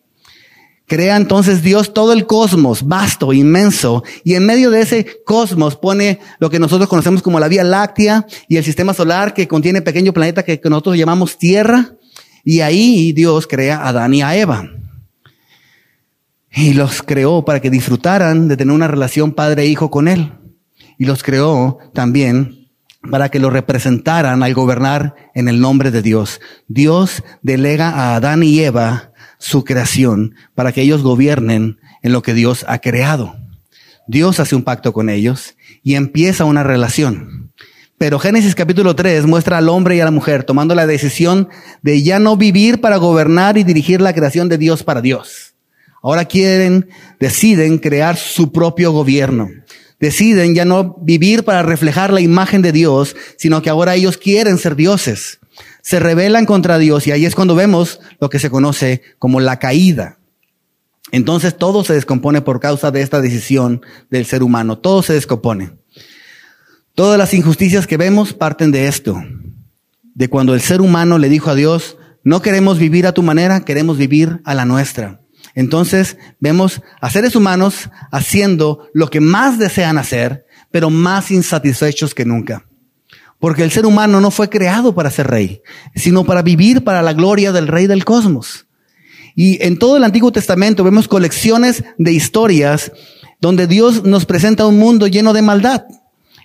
Crea 0.86 1.16
entonces 1.16 1.64
Dios 1.64 1.94
todo 1.94 2.14
el 2.14 2.28
cosmos, 2.28 2.86
vasto, 2.86 3.32
inmenso, 3.34 4.04
y 4.26 4.36
en 4.36 4.46
medio 4.46 4.70
de 4.70 4.82
ese 4.82 5.24
cosmos 5.26 5.78
pone 5.78 6.20
lo 6.40 6.50
que 6.50 6.60
nosotros 6.60 6.90
conocemos 6.90 7.22
como 7.22 7.40
la 7.40 7.48
Vía 7.48 7.64
Láctea 7.64 8.28
y 8.50 8.58
el 8.58 8.64
sistema 8.66 8.94
solar 8.94 9.34
que 9.34 9.48
contiene 9.48 9.82
pequeño 9.82 10.12
planeta 10.12 10.44
que 10.44 10.60
nosotros 10.66 10.98
llamamos 10.98 11.38
Tierra, 11.38 11.96
y 12.44 12.60
ahí 12.60 13.14
Dios 13.14 13.48
crea 13.48 13.78
a 13.78 13.88
Adán 13.90 14.14
y 14.14 14.22
a 14.22 14.36
Eva. 14.36 14.70
Y 16.52 16.74
los 16.74 17.02
creó 17.02 17.46
para 17.46 17.62
que 17.62 17.70
disfrutaran 17.70 18.48
de 18.48 18.58
tener 18.58 18.76
una 18.76 18.88
relación 18.88 19.32
padre-hijo 19.32 19.90
con 19.90 20.08
Él. 20.08 20.34
Y 20.98 21.06
los 21.06 21.24
creó 21.24 21.80
también 21.94 22.70
para 23.10 23.30
que 23.30 23.40
lo 23.40 23.50
representaran 23.50 24.44
al 24.44 24.54
gobernar 24.54 25.16
en 25.34 25.48
el 25.48 25.60
nombre 25.60 25.92
de 25.92 26.02
Dios. 26.02 26.40
Dios 26.68 27.24
delega 27.42 27.90
a 27.90 28.16
Adán 28.16 28.44
y 28.44 28.60
Eva 28.60 29.12
su 29.40 29.64
creación 29.64 30.36
para 30.54 30.72
que 30.72 30.82
ellos 30.82 31.02
gobiernen 31.02 31.80
en 32.04 32.12
lo 32.12 32.22
que 32.22 32.34
Dios 32.34 32.66
ha 32.68 32.80
creado. 32.80 33.36
Dios 34.08 34.40
hace 34.40 34.56
un 34.56 34.64
pacto 34.64 34.94
con 34.94 35.10
ellos 35.10 35.56
y 35.84 35.96
empieza 35.96 36.46
una 36.46 36.64
relación. 36.64 37.52
Pero 37.98 38.20
Génesis 38.20 38.56
capítulo 38.56 38.96
3 38.96 39.26
muestra 39.26 39.58
al 39.58 39.70
hombre 39.70 39.96
y 39.96 40.00
a 40.00 40.06
la 40.06 40.12
mujer 40.12 40.44
tomando 40.44 40.76
la 40.76 40.88
decisión 40.88 41.50
de 41.82 42.02
ya 42.04 42.20
no 42.20 42.36
vivir 42.36 42.82
para 42.82 42.98
gobernar 42.98 43.58
y 43.58 43.64
dirigir 43.64 44.02
la 44.02 44.14
creación 44.14 44.50
de 44.50 44.58
Dios 44.58 44.84
para 44.84 45.02
Dios. 45.02 45.51
Ahora 46.02 46.26
quieren, 46.26 46.90
deciden 47.20 47.78
crear 47.78 48.18
su 48.18 48.52
propio 48.52 48.92
gobierno. 48.92 49.50
Deciden 50.00 50.56
ya 50.56 50.66
no 50.66 50.96
vivir 51.02 51.44
para 51.44 51.62
reflejar 51.62 52.12
la 52.12 52.22
imagen 52.22 52.62
de 52.62 52.72
Dios, 52.72 53.16
sino 53.38 53.62
que 53.62 53.70
ahora 53.70 53.96
ellos 53.96 54.18
quieren 54.18 54.58
ser 54.58 54.76
dioses 54.76 55.42
se 55.82 56.00
rebelan 56.00 56.46
contra 56.46 56.78
Dios 56.78 57.08
y 57.08 57.12
ahí 57.12 57.26
es 57.26 57.36
cuando 57.36 57.56
vemos 57.56 58.00
lo 58.20 58.30
que 58.30 58.40
se 58.40 58.50
conoce 58.50 59.02
como 59.20 59.40
la 59.40 59.60
caída. 59.60 60.18
Entonces 61.12 61.58
todo 61.58 61.84
se 61.84 61.94
descompone 61.94 62.42
por 62.42 62.60
causa 62.60 62.92
de 62.92 63.02
esta 63.02 63.20
decisión 63.22 63.82
del 64.10 64.26
ser 64.26 64.44
humano, 64.44 64.78
todo 64.78 65.02
se 65.04 65.14
descompone. 65.14 65.72
Todas 66.96 67.18
las 67.18 67.34
injusticias 67.34 67.88
que 67.88 67.98
vemos 67.98 68.34
parten 68.34 68.72
de 68.72 68.88
esto, 68.88 69.22
de 70.14 70.30
cuando 70.30 70.54
el 70.54 70.62
ser 70.62 70.82
humano 70.82 71.18
le 71.18 71.30
dijo 71.30 71.50
a 71.50 71.56
Dios, 71.56 71.98
no 72.24 72.42
queremos 72.42 72.78
vivir 72.78 73.08
a 73.08 73.14
tu 73.14 73.24
manera, 73.24 73.62
queremos 73.62 73.98
vivir 73.98 74.42
a 74.46 74.54
la 74.54 74.66
nuestra. 74.66 75.21
Entonces 75.56 76.18
vemos 76.40 76.82
a 77.02 77.10
seres 77.10 77.36
humanos 77.36 77.90
haciendo 78.12 78.88
lo 78.94 79.10
que 79.10 79.20
más 79.20 79.60
desean 79.60 79.98
hacer, 79.98 80.46
pero 80.72 80.90
más 80.90 81.32
insatisfechos 81.32 82.14
que 82.16 82.26
nunca. 82.26 82.66
Porque 83.40 83.64
el 83.64 83.72
ser 83.72 83.86
humano 83.86 84.22
no 84.22 84.32
fue 84.32 84.50
creado 84.50 84.94
para 84.94 85.10
ser 85.10 85.28
rey, 85.28 85.62
sino 85.96 86.24
para 86.24 86.42
vivir 86.42 86.84
para 86.84 87.02
la 87.02 87.14
gloria 87.14 87.52
del 87.52 87.68
rey 87.68 87.88
del 87.88 88.06
cosmos. 88.06 88.68
Y 89.36 89.64
en 89.66 89.80
todo 89.80 89.98
el 89.98 90.04
Antiguo 90.04 90.32
Testamento 90.32 90.84
vemos 90.84 91.08
colecciones 91.08 91.84
de 91.98 92.12
historias 92.12 92.92
donde 93.40 93.66
Dios 93.66 94.04
nos 94.04 94.26
presenta 94.26 94.68
un 94.68 94.78
mundo 94.78 95.08
lleno 95.08 95.34
de 95.34 95.42
maldad. 95.42 95.84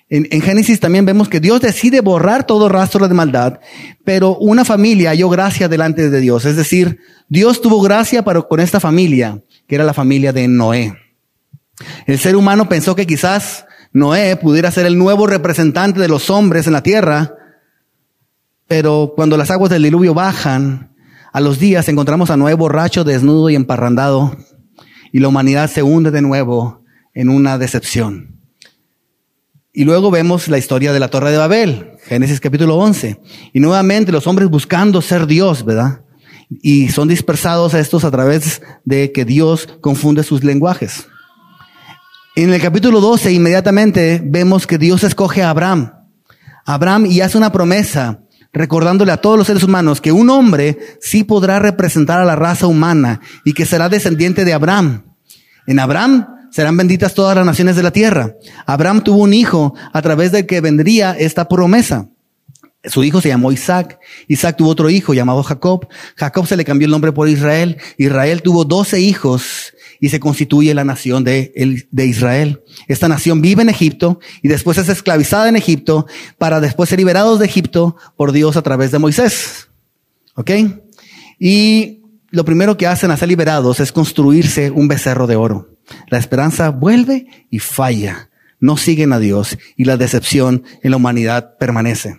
En, 0.09 0.41
Génesis 0.41 0.79
también 0.79 1.05
vemos 1.05 1.29
que 1.29 1.41
Dios 1.41 1.61
decide 1.61 2.01
borrar 2.01 2.47
todo 2.47 2.69
rastro 2.69 3.09
de 3.09 3.15
maldad, 3.15 3.59
pero 4.05 4.37
una 4.37 4.65
familia 4.65 5.11
halló 5.11 5.29
gracia 5.29 5.69
delante 5.69 6.11
de 6.11 6.21
Dios. 6.21 6.45
Es 6.45 6.55
decir, 6.55 7.01
Dios 7.29 7.61
tuvo 7.61 7.81
gracia 7.81 8.23
con 8.23 8.61
esta 8.61 8.79
familia, 8.79 9.43
que 9.67 9.75
era 9.75 9.85
la 9.85 9.95
familia 9.95 10.33
de 10.33 10.47
Noé. 10.47 10.97
El 12.07 12.19
ser 12.19 12.37
humano 12.37 12.69
pensó 12.69 12.95
que 12.95 13.07
quizás 13.07 13.67
Noé 13.93 14.37
pudiera 14.37 14.71
ser 14.71 14.87
el 14.87 14.97
nuevo 14.97 15.27
representante 15.27 16.01
de 16.01 16.09
los 16.09 16.31
hombres 16.31 16.69
en 16.69 16.75
la 16.75 16.85
tierra, 16.85 17.35
pero 18.69 19.13
cuando 19.17 19.37
las 19.37 19.51
aguas 19.51 19.71
del 19.71 19.83
diluvio 19.83 20.15
bajan, 20.15 20.95
a 21.33 21.41
los 21.41 21.59
días 21.59 21.89
encontramos 21.89 22.31
a 22.31 22.37
Noé 22.37 22.55
borracho, 22.55 23.03
desnudo 23.03 23.51
y 23.51 23.57
emparrandado, 23.57 24.37
y 25.13 25.19
la 25.19 25.29
humanidad 25.29 25.69
se 25.69 25.83
hunde 25.83 26.13
de 26.13 26.23
nuevo 26.23 26.85
en 27.13 27.29
una 27.29 27.59
decepción. 27.59 28.36
Y 29.79 29.85
luego 29.85 30.11
vemos 30.11 30.49
la 30.49 30.57
historia 30.57 30.95
de 30.95 30.99
la 30.99 31.09
Torre 31.09 31.31
de 31.31 31.37
Babel, 31.37 31.99
Génesis 32.07 32.41
capítulo 32.41 32.77
11. 32.77 33.21
Y 33.53 33.61
nuevamente 33.61 34.11
los 34.11 34.27
hombres 34.27 34.49
buscando 34.49 35.03
ser 35.03 35.27
Dios, 35.27 35.67
¿verdad? 35.67 36.01
Y 36.63 36.89
son 36.89 37.09
dispersados 37.09 37.75
a 37.75 37.81
estos 37.81 38.03
a 38.03 38.11
través 38.11 38.63
de 38.87 39.13
que 39.13 39.27
Dios 39.27 39.69
confunde 39.83 40.23
sus 40.23 40.43
lenguajes. 40.45 41.09
En 42.37 42.55
el 42.55 42.63
capítulo 42.63 43.03
12 43.03 43.33
inmediatamente 43.33 44.23
vemos 44.25 44.67
que 44.67 44.79
Dios 44.79 45.05
escoge 45.05 45.43
a 45.43 45.51
Abraham. 45.51 45.93
Abraham 46.65 47.05
y 47.05 47.21
hace 47.21 47.37
una 47.37 47.53
promesa 47.53 48.21
recordándole 48.55 49.13
a 49.13 49.19
todos 49.19 49.37
los 49.37 49.47
seres 49.47 49.63
humanos 49.63 50.01
que 50.01 50.11
un 50.11 50.31
hombre 50.31 50.79
sí 51.03 51.23
podrá 51.23 51.59
representar 51.59 52.19
a 52.19 52.25
la 52.25 52.35
raza 52.35 52.67
humana 52.67 53.21
y 53.45 53.53
que 53.53 53.67
será 53.67 53.91
descendiente 53.91 54.47
de 54.47 54.55
Abraham. 54.55 55.05
En 55.67 55.81
Abraham 55.81 56.29
serán 56.57 56.75
benditas 56.75 57.13
todas 57.13 57.37
las 57.37 57.45
naciones 57.45 57.77
de 57.77 57.83
la 57.83 57.91
tierra. 57.91 58.35
Abraham 58.65 59.05
tuvo 59.05 59.25
un 59.25 59.35
hijo 59.35 59.75
a 59.93 60.01
través 60.01 60.33
del 60.33 60.47
que 60.47 60.63
vendría 60.63 61.13
esta 61.13 61.49
promesa. 61.49 62.09
Su 62.83 63.05
hijo 63.05 63.21
se 63.21 63.29
llamó 63.29 63.53
Isaac. 63.53 63.99
Isaac 64.27 64.57
tuvo 64.57 64.71
otro 64.71 64.89
hijo 64.89 65.13
llamado 65.13 65.43
Jacob. 65.43 65.87
Jacob 66.17 66.47
se 66.47 66.57
le 66.57 66.65
cambió 66.65 66.87
el 66.87 66.93
nombre 66.93 67.13
por 67.13 67.29
Israel. 67.29 67.77
Israel 67.99 68.41
tuvo 68.41 68.65
doce 68.65 68.99
hijos 69.01 69.75
y 70.01 70.09
se 70.09 70.19
constituye 70.19 70.73
la 70.73 70.85
nación 70.85 71.25
de, 71.25 71.53
Israel. 71.95 72.63
Esta 72.89 73.07
nación 73.07 73.43
vive 73.43 73.61
en 73.61 73.69
Egipto 73.69 74.19
y 74.41 74.49
después 74.49 74.79
es 74.79 74.89
esclavizada 74.89 75.51
en 75.51 75.57
Egipto 75.57 76.07
para 76.39 76.61
después 76.61 76.89
ser 76.89 77.01
liberados 77.01 77.39
de 77.39 77.45
Egipto 77.45 77.97
por 78.17 78.33
Dios 78.33 78.57
a 78.57 78.63
través 78.63 78.91
de 78.93 78.99
Moisés. 78.99 79.69
¿Ok? 80.37 80.53
Y 81.39 82.01
lo 82.31 82.47
primero 82.47 82.79
que 82.79 82.87
hacen 82.87 83.11
a 83.11 83.19
ser 83.19 83.29
liberados 83.29 83.79
es 83.79 83.93
construirse 83.93 84.71
un 84.71 84.89
becerro 84.89 85.27
de 85.27 85.37
oro. 85.37 85.76
La 86.09 86.19
esperanza 86.19 86.71
vuelve 86.71 87.27
y 87.51 87.59
falla. 87.59 88.31
No 88.59 88.77
siguen 88.77 89.13
a 89.13 89.19
Dios 89.19 89.59
y 89.77 89.85
la 89.85 89.97
decepción 89.97 90.65
en 90.83 90.91
la 90.91 90.97
humanidad 90.97 91.57
permanece. 91.59 92.19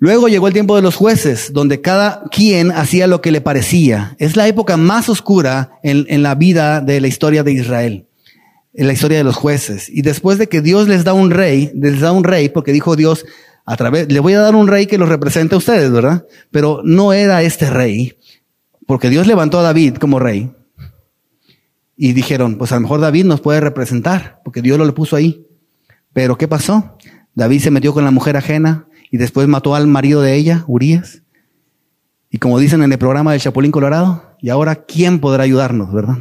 Luego 0.00 0.28
llegó 0.28 0.46
el 0.46 0.54
tiempo 0.54 0.76
de 0.76 0.82
los 0.82 0.96
jueces, 0.96 1.52
donde 1.52 1.82
cada 1.82 2.24
quien 2.30 2.72
hacía 2.72 3.06
lo 3.06 3.20
que 3.20 3.30
le 3.30 3.42
parecía. 3.42 4.16
Es 4.18 4.34
la 4.34 4.48
época 4.48 4.78
más 4.78 5.10
oscura 5.10 5.72
en, 5.82 6.22
la 6.22 6.34
vida 6.34 6.80
de 6.80 7.02
la 7.02 7.06
historia 7.06 7.42
de 7.42 7.52
Israel, 7.52 8.06
en 8.72 8.86
la 8.86 8.94
historia 8.94 9.18
de 9.18 9.24
los 9.24 9.36
jueces. 9.36 9.90
Y 9.90 10.00
después 10.00 10.38
de 10.38 10.48
que 10.48 10.62
Dios 10.62 10.88
les 10.88 11.04
da 11.04 11.12
un 11.12 11.30
rey, 11.30 11.70
les 11.74 12.00
da 12.00 12.12
un 12.12 12.24
rey, 12.24 12.48
porque 12.48 12.72
dijo 12.72 12.96
Dios, 12.96 13.26
a 13.66 13.76
través, 13.76 14.10
le 14.10 14.20
voy 14.20 14.32
a 14.32 14.40
dar 14.40 14.54
un 14.54 14.68
rey 14.68 14.86
que 14.86 14.96
los 14.96 15.08
represente 15.08 15.54
a 15.54 15.58
ustedes, 15.58 15.92
¿verdad? 15.92 16.26
Pero 16.50 16.80
no 16.82 17.12
era 17.12 17.42
este 17.42 17.68
rey, 17.68 18.16
porque 18.86 19.10
Dios 19.10 19.26
levantó 19.26 19.58
a 19.58 19.62
David 19.62 19.96
como 19.96 20.18
rey. 20.18 20.50
Y 22.02 22.14
dijeron, 22.14 22.56
pues 22.56 22.72
a 22.72 22.76
lo 22.76 22.80
mejor 22.80 23.02
David 23.02 23.26
nos 23.26 23.42
puede 23.42 23.60
representar, 23.60 24.40
porque 24.42 24.62
Dios 24.62 24.78
lo 24.78 24.94
puso 24.94 25.16
ahí. 25.16 25.46
Pero 26.14 26.38
¿qué 26.38 26.48
pasó? 26.48 26.96
David 27.34 27.60
se 27.60 27.70
metió 27.70 27.92
con 27.92 28.06
la 28.06 28.10
mujer 28.10 28.38
ajena 28.38 28.86
y 29.10 29.18
después 29.18 29.46
mató 29.48 29.74
al 29.74 29.86
marido 29.86 30.22
de 30.22 30.34
ella, 30.34 30.64
Urias. 30.66 31.20
Y 32.30 32.38
como 32.38 32.58
dicen 32.58 32.82
en 32.82 32.90
el 32.90 32.96
programa 32.98 33.32
del 33.32 33.42
Chapulín 33.42 33.70
Colorado, 33.70 34.34
y 34.40 34.48
ahora 34.48 34.76
¿quién 34.76 35.18
podrá 35.18 35.42
ayudarnos, 35.42 35.92
verdad? 35.92 36.16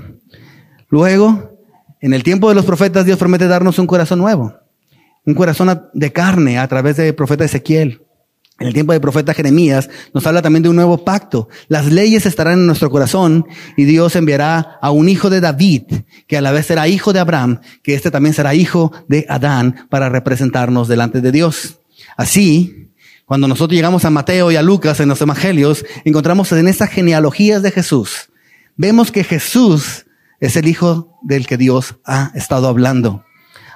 Luego, 0.89 1.57
en 2.01 2.13
el 2.13 2.23
tiempo 2.23 2.49
de 2.49 2.55
los 2.55 2.65
profetas, 2.65 3.05
Dios 3.05 3.17
promete 3.17 3.47
darnos 3.47 3.79
un 3.79 3.87
corazón 3.87 4.19
nuevo, 4.19 4.53
un 5.25 5.33
corazón 5.33 5.89
de 5.93 6.11
carne 6.11 6.59
a 6.59 6.67
través 6.67 6.97
del 6.97 7.15
profeta 7.15 7.45
Ezequiel. 7.45 8.01
En 8.59 8.67
el 8.67 8.73
tiempo 8.73 8.91
del 8.91 9.01
profeta 9.01 9.33
Jeremías 9.33 9.89
nos 10.13 10.27
habla 10.27 10.41
también 10.41 10.63
de 10.63 10.69
un 10.69 10.75
nuevo 10.75 11.05
pacto. 11.05 11.47
Las 11.69 11.85
leyes 11.85 12.25
estarán 12.25 12.59
en 12.59 12.67
nuestro 12.67 12.89
corazón 12.89 13.45
y 13.77 13.85
Dios 13.85 14.15
enviará 14.15 14.77
a 14.81 14.91
un 14.91 15.07
hijo 15.07 15.29
de 15.29 15.39
David, 15.39 15.83
que 16.27 16.37
a 16.37 16.41
la 16.41 16.51
vez 16.51 16.65
será 16.65 16.87
hijo 16.87 17.13
de 17.13 17.19
Abraham, 17.19 17.61
que 17.83 17.93
este 17.93 18.11
también 18.11 18.33
será 18.33 18.53
hijo 18.53 18.91
de 19.07 19.25
Adán 19.29 19.87
para 19.89 20.09
representarnos 20.09 20.87
delante 20.87 21.21
de 21.21 21.31
Dios. 21.31 21.79
Así, 22.17 22.89
cuando 23.25 23.47
nosotros 23.47 23.75
llegamos 23.75 24.03
a 24.03 24.09
Mateo 24.09 24.51
y 24.51 24.57
a 24.57 24.61
Lucas 24.61 24.99
en 24.99 25.07
los 25.07 25.21
evangelios, 25.21 25.85
encontramos 26.03 26.51
en 26.51 26.67
estas 26.67 26.89
genealogías 26.89 27.61
de 27.61 27.71
Jesús, 27.71 28.29
vemos 28.75 29.11
que 29.11 29.23
Jesús 29.23 30.05
es 30.39 30.55
el 30.55 30.67
hijo 30.67 31.17
del 31.21 31.47
que 31.47 31.57
Dios 31.57 31.95
ha 32.05 32.31
estado 32.35 32.67
hablando. 32.67 33.23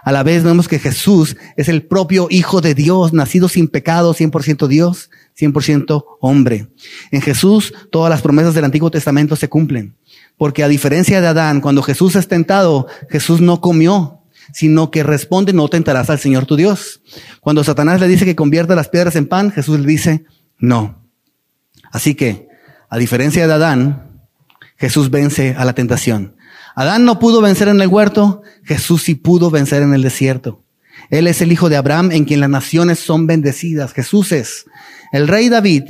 A 0.03 0.11
la 0.11 0.23
vez 0.23 0.43
vemos 0.43 0.67
que 0.67 0.79
Jesús 0.79 1.37
es 1.55 1.69
el 1.69 1.83
propio 1.83 2.27
Hijo 2.29 2.59
de 2.59 2.75
Dios, 2.75 3.13
nacido 3.13 3.47
sin 3.47 3.69
pecado, 3.69 4.13
100% 4.13 4.67
Dios, 4.67 5.09
100% 5.39 6.05
hombre. 6.19 6.67
En 7.11 7.21
Jesús 7.21 7.73
todas 7.91 8.09
las 8.09 8.21
promesas 8.21 8.53
del 8.53 8.65
Antiguo 8.65 8.91
Testamento 8.91 9.35
se 9.35 9.47
cumplen. 9.47 9.95
Porque 10.37 10.63
a 10.63 10.67
diferencia 10.67 11.21
de 11.21 11.27
Adán, 11.27 11.61
cuando 11.61 11.81
Jesús 11.83 12.15
es 12.15 12.27
tentado, 12.27 12.87
Jesús 13.09 13.39
no 13.39 13.61
comió, 13.61 14.19
sino 14.51 14.91
que 14.91 15.03
responde, 15.03 15.53
no 15.53 15.69
tentarás 15.69 16.09
al 16.09 16.19
Señor 16.19 16.45
tu 16.45 16.57
Dios. 16.57 17.01
Cuando 17.39 17.63
Satanás 17.63 18.01
le 18.01 18.07
dice 18.07 18.25
que 18.25 18.35
convierta 18.35 18.75
las 18.75 18.89
piedras 18.89 19.15
en 19.15 19.27
pan, 19.27 19.51
Jesús 19.51 19.79
le 19.79 19.87
dice, 19.87 20.25
no. 20.57 21.01
Así 21.91 22.15
que, 22.15 22.49
a 22.89 22.97
diferencia 22.97 23.47
de 23.47 23.53
Adán, 23.53 24.21
Jesús 24.75 25.09
vence 25.09 25.55
a 25.57 25.63
la 25.63 25.73
tentación. 25.73 26.35
Adán 26.75 27.05
no 27.05 27.19
pudo 27.19 27.41
vencer 27.41 27.67
en 27.67 27.81
el 27.81 27.87
huerto, 27.87 28.41
Jesús 28.63 29.03
sí 29.03 29.15
pudo 29.15 29.51
vencer 29.51 29.83
en 29.83 29.93
el 29.93 30.01
desierto. 30.01 30.63
Él 31.09 31.27
es 31.27 31.41
el 31.41 31.51
hijo 31.51 31.69
de 31.69 31.77
Abraham 31.77 32.11
en 32.11 32.25
quien 32.25 32.39
las 32.39 32.49
naciones 32.49 32.99
son 32.99 33.27
bendecidas. 33.27 33.93
Jesús 33.93 34.31
es. 34.31 34.65
El 35.11 35.27
rey 35.27 35.49
David 35.49 35.83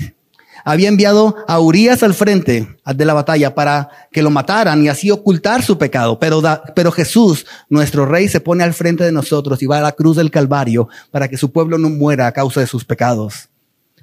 había 0.66 0.88
enviado 0.88 1.36
a 1.48 1.60
Urias 1.60 2.04
al 2.04 2.14
frente 2.14 2.68
de 2.86 3.06
la 3.06 3.14
batalla 3.14 3.54
para 3.54 3.90
que 4.12 4.22
lo 4.22 4.30
mataran 4.30 4.84
y 4.84 4.88
así 4.88 5.12
ocultar 5.12 5.62
su 5.62 5.78
pecado. 5.78 6.20
Pero, 6.20 6.42
pero 6.76 6.92
Jesús, 6.92 7.46
nuestro 7.70 8.06
rey, 8.06 8.28
se 8.28 8.40
pone 8.40 8.64
al 8.64 8.74
frente 8.74 9.04
de 9.04 9.12
nosotros 9.12 9.62
y 9.62 9.66
va 9.66 9.80
a 9.80 9.82
la 9.82 9.92
cruz 9.92 10.18
del 10.18 10.32
Calvario 10.32 10.88
para 11.12 11.28
que 11.28 11.38
su 11.38 11.52
pueblo 11.52 11.78
no 11.78 11.90
muera 11.90 12.28
a 12.28 12.32
causa 12.32 12.60
de 12.60 12.68
sus 12.68 12.86
pecados. 12.86 13.50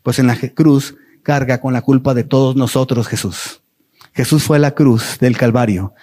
Pues 0.03 0.19
en 0.19 0.27
la 0.27 0.37
cruz 0.55 0.95
carga 1.23 1.61
con 1.61 1.73
la 1.73 1.83
culpa 1.83 2.15
de 2.15 2.25
todos 2.25 2.57
nosotros 2.57 3.09
Jesús. 3.09 3.61
Jesús 4.13 4.43
fue 4.43 4.59
la 4.59 4.73
cruz 4.73 5.19
del 5.21 5.37
Calvario 5.37 5.95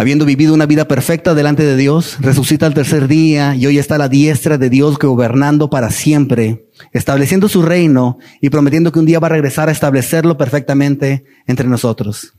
habiendo 0.00 0.24
vivido 0.24 0.54
una 0.54 0.64
vida 0.64 0.88
perfecta 0.88 1.34
delante 1.34 1.62
de 1.62 1.76
Dios, 1.76 2.16
resucita 2.20 2.64
al 2.64 2.72
tercer 2.72 3.06
día 3.06 3.54
y 3.54 3.66
hoy 3.66 3.78
está 3.78 3.96
a 3.96 3.98
la 3.98 4.08
diestra 4.08 4.56
de 4.56 4.70
Dios 4.70 4.98
gobernando 4.98 5.68
para 5.68 5.90
siempre, 5.90 6.70
estableciendo 6.92 7.50
su 7.50 7.60
reino 7.60 8.16
y 8.40 8.48
prometiendo 8.48 8.92
que 8.92 8.98
un 8.98 9.04
día 9.04 9.18
va 9.18 9.26
a 9.26 9.30
regresar 9.32 9.68
a 9.68 9.72
establecerlo 9.72 10.38
perfectamente 10.38 11.24
entre 11.46 11.68
nosotros. 11.68 12.32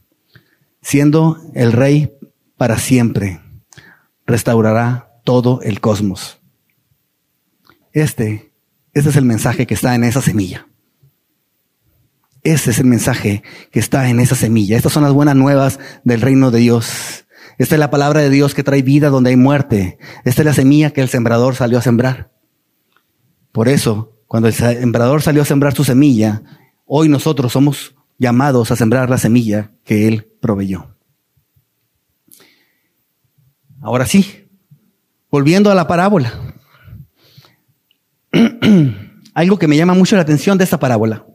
Siendo 0.81 1.37
el 1.53 1.71
rey 1.71 2.11
para 2.57 2.79
siempre, 2.79 3.41
restaurará 4.25 5.11
todo 5.23 5.61
el 5.61 5.81
cosmos. 5.81 6.39
Este, 7.93 8.53
este 8.95 9.09
es 9.11 9.15
el 9.15 9.25
mensaje 9.25 9.67
que 9.67 9.75
está 9.75 9.93
en 9.93 10.03
esa 10.03 10.23
semilla. 10.23 10.67
Este 12.41 12.71
es 12.71 12.79
el 12.79 12.87
mensaje 12.87 13.43
que 13.69 13.79
está 13.79 14.09
en 14.09 14.19
esa 14.19 14.33
semilla. 14.33 14.77
Estas 14.77 14.93
son 14.93 15.03
las 15.03 15.13
buenas 15.13 15.35
nuevas 15.35 15.77
del 16.03 16.21
reino 16.21 16.49
de 16.49 16.57
Dios. 16.57 17.27
Esta 17.57 17.75
es 17.75 17.79
la 17.79 17.89
palabra 17.89 18.21
de 18.21 18.29
Dios 18.29 18.53
que 18.53 18.63
trae 18.63 18.81
vida 18.81 19.09
donde 19.09 19.31
hay 19.31 19.35
muerte. 19.35 19.97
Esta 20.25 20.41
es 20.41 20.45
la 20.45 20.53
semilla 20.53 20.91
que 20.91 21.01
el 21.01 21.09
sembrador 21.09 21.55
salió 21.55 21.77
a 21.77 21.81
sembrar. 21.81 22.31
Por 23.51 23.67
eso, 23.67 24.17
cuando 24.27 24.47
el 24.47 24.53
sembrador 24.53 25.21
salió 25.21 25.41
a 25.41 25.45
sembrar 25.45 25.73
su 25.73 25.83
semilla, 25.83 26.43
hoy 26.85 27.09
nosotros 27.09 27.51
somos 27.51 27.95
llamados 28.17 28.71
a 28.71 28.75
sembrar 28.75 29.09
la 29.09 29.17
semilla 29.17 29.71
que 29.83 30.07
él 30.07 30.31
proveyó. 30.39 30.95
Ahora 33.81 34.05
sí, 34.05 34.47
volviendo 35.29 35.71
a 35.71 35.75
la 35.75 35.87
parábola. 35.87 36.55
algo 39.33 39.57
que 39.57 39.67
me 39.67 39.77
llama 39.77 39.93
mucho 39.93 40.15
la 40.15 40.21
atención 40.21 40.57
de 40.57 40.63
esta 40.63 40.79
parábola. 40.79 41.25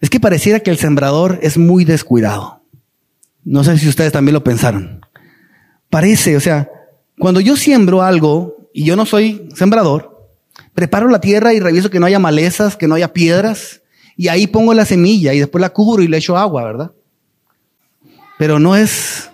Es 0.00 0.10
que 0.10 0.20
pareciera 0.20 0.60
que 0.60 0.70
el 0.70 0.78
sembrador 0.78 1.38
es 1.42 1.58
muy 1.58 1.84
descuidado. 1.84 2.62
No 3.44 3.64
sé 3.64 3.78
si 3.78 3.88
ustedes 3.88 4.12
también 4.12 4.34
lo 4.34 4.44
pensaron. 4.44 5.00
Parece, 5.90 6.36
o 6.36 6.40
sea, 6.40 6.70
cuando 7.18 7.40
yo 7.40 7.56
siembro 7.56 8.02
algo 8.02 8.68
y 8.72 8.84
yo 8.84 8.96
no 8.96 9.04
soy 9.04 9.48
sembrador, 9.54 10.28
preparo 10.72 11.08
la 11.08 11.20
tierra 11.20 11.52
y 11.52 11.60
reviso 11.60 11.90
que 11.90 12.00
no 12.00 12.06
haya 12.06 12.18
malezas, 12.18 12.76
que 12.76 12.88
no 12.88 12.94
haya 12.94 13.12
piedras, 13.12 13.82
y 14.16 14.28
ahí 14.28 14.46
pongo 14.46 14.72
la 14.72 14.84
semilla 14.84 15.34
y 15.34 15.40
después 15.40 15.60
la 15.60 15.70
cubro 15.70 16.02
y 16.02 16.08
le 16.08 16.18
echo 16.18 16.36
agua, 16.36 16.64
¿verdad? 16.64 16.92
Pero 18.38 18.58
no 18.58 18.76
es 18.76 19.30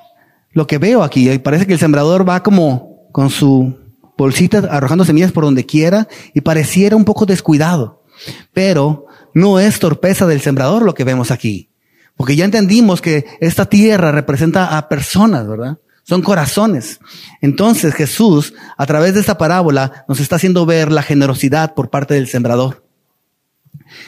lo 0.53 0.67
que 0.67 0.79
veo 0.79 1.03
aquí. 1.03 1.39
Parece 1.39 1.67
que 1.67 1.75
el 1.75 1.79
sembrador 1.79 2.29
va 2.29 2.43
como 2.43 3.09
con 3.13 3.31
su 3.31 3.77
bolsita 4.17 4.59
arrojando 4.71 5.05
semillas 5.05 5.33
por 5.33 5.45
donde 5.45 5.67
quiera 5.67 6.09
y 6.35 6.41
pareciera 6.41 6.97
un 6.97 7.05
poco 7.05 7.27
descuidado. 7.27 8.03
Pero 8.53 9.07
no 9.35 9.61
es 9.61 9.79
torpeza 9.79 10.27
del 10.27 10.41
sembrador 10.41 10.83
lo 10.83 10.95
que 10.95 11.05
vemos 11.05 11.31
aquí. 11.31 11.69
Porque 12.17 12.35
ya 12.35 12.45
entendimos 12.45 13.03
que 13.03 13.27
esta 13.41 13.67
tierra 13.67 14.11
representa 14.11 14.79
a 14.79 14.89
personas, 14.89 15.47
¿verdad? 15.47 15.79
Son 16.09 16.23
corazones. 16.23 17.01
Entonces 17.41 17.93
Jesús, 17.93 18.55
a 18.77 18.87
través 18.87 19.15
de 19.15 19.21
esta 19.21 19.39
parábola, 19.39 20.05
nos 20.09 20.21
está 20.21 20.37
haciendo 20.37 20.65
ver 20.65 20.93
la 20.93 21.03
generosidad 21.03 21.75
por 21.75 21.91
parte 21.91 22.15
del 22.15 22.29
sembrador. 22.29 22.85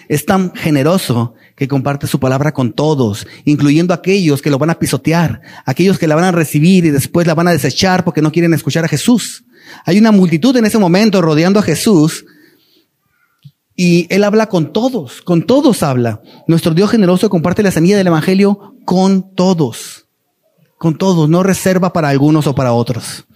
Es 0.09 0.25
tan 0.25 0.55
generoso 0.55 1.35
que 1.57 1.67
comparte 1.67 2.07
su 2.07 2.21
palabra 2.21 2.53
con 2.53 2.73
todos, 2.73 3.27
incluyendo 3.45 3.93
aquellos 3.93 4.43
que 4.43 4.51
lo 4.51 4.59
van 4.59 4.71
a 4.71 4.79
pisotear, 4.79 5.41
aquellos 5.65 5.99
que 5.99 6.07
la 6.07 6.15
van 6.15 6.25
a 6.25 6.33
recibir 6.33 6.85
y 6.85 6.91
después 6.91 7.27
la 7.27 7.35
van 7.35 7.49
a 7.49 7.53
desechar 7.53 8.05
porque 8.05 8.23
no 8.23 8.31
quieren 8.31 8.55
escuchar 8.55 8.85
a 8.85 8.89
Jesús. 8.89 9.45
Hay 9.85 9.99
una 9.99 10.13
multitud 10.13 10.57
en 10.57 10.67
ese 10.67 10.79
momento 10.79 11.21
rodeando 11.21 11.59
a 11.59 11.65
Jesús 11.65 12.25
y 13.75 14.07
Él 14.11 14.23
habla 14.25 14.49
con 14.49 14.73
todos, 14.73 15.21
con 15.23 15.43
todos 15.43 15.83
habla. 15.83 16.23
Nuestro 16.47 16.75
Dios 16.75 16.91
generoso 16.91 17.29
comparte 17.29 17.63
la 17.63 17.71
semilla 17.73 17.97
del 17.97 18.07
Evangelio 18.07 18.77
con 18.85 19.35
todos, 19.35 20.08
con 20.79 20.97
todos, 20.97 21.29
no 21.29 21.43
reserva 21.43 21.93
para 21.93 22.09
algunos 22.09 22.47
o 22.47 22.55
para 22.55 22.73
otros. 22.73 23.27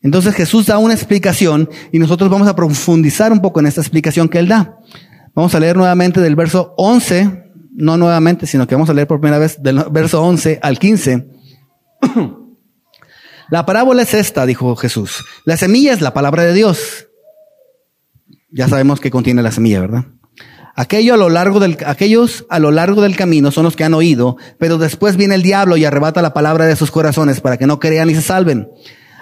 Entonces 0.00 0.34
Jesús 0.34 0.66
da 0.66 0.78
una 0.78 0.94
explicación 0.94 1.68
y 1.92 1.98
nosotros 1.98 2.30
vamos 2.30 2.46
a 2.48 2.54
profundizar 2.54 3.32
un 3.32 3.40
poco 3.40 3.60
en 3.60 3.66
esta 3.66 3.80
explicación 3.80 4.28
que 4.28 4.38
Él 4.38 4.48
da. 4.48 4.78
Vamos 5.34 5.54
a 5.54 5.60
leer 5.60 5.76
nuevamente 5.76 6.20
del 6.20 6.36
verso 6.36 6.74
11, 6.76 7.50
no 7.72 7.96
nuevamente, 7.96 8.46
sino 8.46 8.66
que 8.66 8.74
vamos 8.74 8.88
a 8.88 8.94
leer 8.94 9.08
por 9.08 9.20
primera 9.20 9.38
vez 9.38 9.62
del 9.62 9.84
verso 9.90 10.22
11 10.22 10.60
al 10.62 10.78
15. 10.78 11.26
La 13.50 13.66
parábola 13.66 14.02
es 14.02 14.14
esta, 14.14 14.46
dijo 14.46 14.74
Jesús. 14.76 15.24
La 15.44 15.56
semilla 15.56 15.92
es 15.92 16.00
la 16.00 16.12
palabra 16.12 16.42
de 16.42 16.52
Dios. 16.52 17.08
Ya 18.50 18.68
sabemos 18.68 19.00
que 19.00 19.10
contiene 19.10 19.42
la 19.42 19.52
semilla, 19.52 19.80
¿verdad? 19.80 20.06
Aquello 20.78 21.14
a 21.14 21.16
lo 21.16 21.30
largo 21.30 21.58
del, 21.58 21.78
aquellos 21.86 22.44
a 22.50 22.58
lo 22.58 22.70
largo 22.70 23.00
del 23.00 23.16
camino 23.16 23.50
son 23.50 23.64
los 23.64 23.76
que 23.76 23.84
han 23.84 23.94
oído, 23.94 24.36
pero 24.58 24.76
después 24.76 25.16
viene 25.16 25.34
el 25.34 25.42
diablo 25.42 25.78
y 25.78 25.86
arrebata 25.86 26.20
la 26.20 26.34
palabra 26.34 26.66
de 26.66 26.76
sus 26.76 26.90
corazones 26.90 27.40
para 27.40 27.56
que 27.56 27.66
no 27.66 27.80
crean 27.80 28.10
y 28.10 28.14
se 28.14 28.20
salven. 28.20 28.68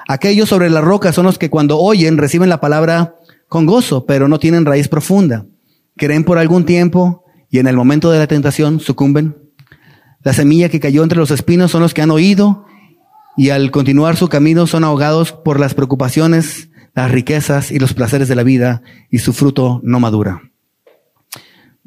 Aquellos 0.08 0.49
sobre 0.49 0.68
la 0.68 0.80
roca 0.80 1.12
son 1.12 1.26
los 1.26 1.38
que 1.38 1.50
cuando 1.50 1.78
oyen 1.78 2.18
reciben 2.18 2.49
la 2.49 2.61
palabra 2.61 3.14
con 3.49 3.66
gozo, 3.66 4.04
pero 4.04 4.26
no 4.26 4.40
tienen 4.40 4.66
raíz 4.66 4.88
profunda. 4.88 5.46
Creen 5.96 6.25
por 6.25 6.38
algún 6.38 6.64
tiempo 6.64 7.25
y 7.48 7.61
en 7.61 7.68
el 7.68 7.76
momento 7.76 8.11
de 8.11 8.18
la 8.18 8.26
tentación 8.26 8.81
sucumben. 8.81 9.37
La 10.24 10.33
semilla 10.33 10.68
que 10.68 10.81
cayó 10.81 11.05
entre 11.05 11.18
los 11.18 11.31
espinos 11.31 11.70
son 11.70 11.83
los 11.83 11.94
que 11.94 12.02
han 12.02 12.11
oído 12.11 12.66
y 13.37 13.50
al 13.50 13.70
continuar 13.70 14.16
su 14.16 14.28
camino 14.28 14.66
son 14.66 14.83
ahogados 14.83 15.31
por 15.31 15.61
las 15.61 15.74
preocupaciones, 15.74 16.68
las 16.94 17.12
riquezas 17.12 17.70
y 17.70 17.78
los 17.78 17.94
placeres 17.94 18.26
de 18.26 18.35
la 18.35 18.42
vida 18.42 18.83
y 19.09 19.18
su 19.18 19.33
fruto 19.33 19.81
no 19.85 20.00
madura. 20.00 20.42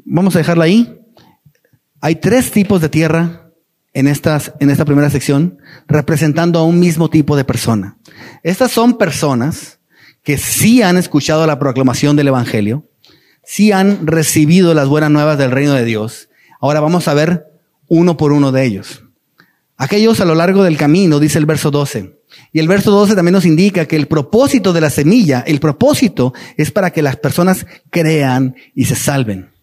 Vamos 0.10 0.36
a 0.36 0.40
dejarla 0.40 0.64
ahí. 0.64 1.02
Hay 2.00 2.16
tres 2.16 2.52
tipos 2.52 2.80
de 2.80 2.88
tierra 2.88 3.52
en, 3.92 4.08
estas, 4.08 4.54
en 4.62 4.70
esta 4.70 4.86
primera 4.86 5.10
sección 5.10 5.58
representando 5.86 6.60
a 6.60 6.64
un 6.64 6.80
mismo 6.80 7.10
tipo 7.10 7.36
de 7.36 7.44
persona. 7.44 7.98
Estas 8.42 8.72
son 8.72 8.98
personas 8.98 9.80
que 10.24 10.38
sí 10.38 10.82
han 10.82 10.96
escuchado 10.96 11.46
la 11.46 11.60
proclamación 11.60 12.16
del 12.16 12.30
Evangelio, 12.30 12.90
sí 13.44 13.74
han 13.74 14.08
recibido 14.08 14.74
las 14.74 14.88
buenas 14.88 15.12
nuevas 15.12 15.38
del 15.38 15.52
reino 15.52 15.74
de 15.74 15.84
Dios. 15.84 16.30
Ahora 16.62 16.80
vamos 16.80 17.10
a 17.10 17.14
ver 17.14 17.48
uno 17.90 18.16
por 18.16 18.32
uno 18.32 18.54
de 18.54 18.64
ellos. 18.64 19.04
Aquellos 19.76 20.22
a 20.22 20.26
lo 20.26 20.36
largo 20.36 20.64
del 20.64 20.78
camino, 20.78 21.20
dice 21.20 21.38
el 21.38 21.46
verso 21.46 21.70
12. 21.70 22.18
Y 22.54 22.60
el 22.60 22.70
verso 22.70 22.92
12 22.92 23.14
también 23.14 23.34
nos 23.34 23.46
indica 23.46 23.86
que 23.86 23.98
el 23.98 24.08
propósito 24.08 24.72
de 24.72 24.82
la 24.82 24.90
semilla, 24.90 25.44
el 25.46 25.60
propósito 25.60 26.34
es 26.56 26.72
para 26.72 26.92
que 26.92 27.02
las 27.02 27.18
personas 27.18 27.66
crean 27.90 28.56
y 28.74 28.86
se 28.86 28.96
salven. 28.96 29.57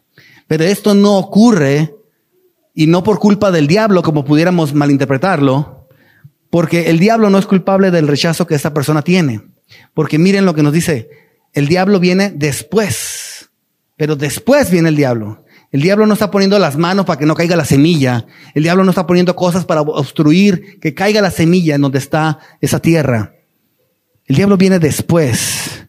Pero 0.47 0.65
esto 0.65 0.95
no 0.95 1.17
ocurre 1.17 1.95
y 2.75 2.87
no 2.87 3.03
por 3.03 3.19
culpa 3.19 3.51
del 3.51 3.67
diablo, 3.67 4.03
como 4.03 4.25
pudiéramos 4.25 4.75
malinterpretarlo, 4.75 5.89
porque 6.51 6.91
el 6.91 6.99
diablo 6.99 7.31
no 7.31 7.39
es 7.39 7.47
culpable 7.47 7.91
del 7.91 8.09
rechazo 8.09 8.47
que 8.47 8.55
esta 8.55 8.75
persona 8.75 9.03
tiene. 9.03 9.43
Porque 9.95 10.19
miren 10.19 10.45
lo 10.45 10.55
que 10.55 10.63
nos 10.63 10.73
dice, 10.73 11.09
el 11.53 11.69
diablo 11.69 12.01
viene 12.01 12.31
después, 12.31 13.51
pero 13.97 14.17
después 14.17 14.71
viene 14.71 14.89
el 14.89 14.97
diablo. 14.97 15.45
El 15.71 15.83
diablo 15.83 16.07
no 16.07 16.13
está 16.13 16.31
poniendo 16.31 16.57
las 16.61 16.77
manos 16.77 17.05
para 17.05 17.19
que 17.19 17.27
no 17.27 17.35
caiga 17.35 17.57
la 17.57 17.65
semilla. 17.65 18.27
El 18.55 18.63
diablo 18.63 18.85
no 18.85 18.91
está 18.91 19.09
poniendo 19.09 19.35
cosas 19.35 19.65
para 19.65 19.81
obstruir 19.81 20.79
que 20.79 20.95
caiga 20.95 21.21
la 21.21 21.33
semilla 21.33 21.75
en 21.75 21.81
donde 21.81 21.99
está 21.99 22.39
esa 22.61 22.79
tierra. 22.79 23.35
El 24.27 24.37
diablo 24.37 24.57
viene 24.57 24.79
después. 24.79 25.89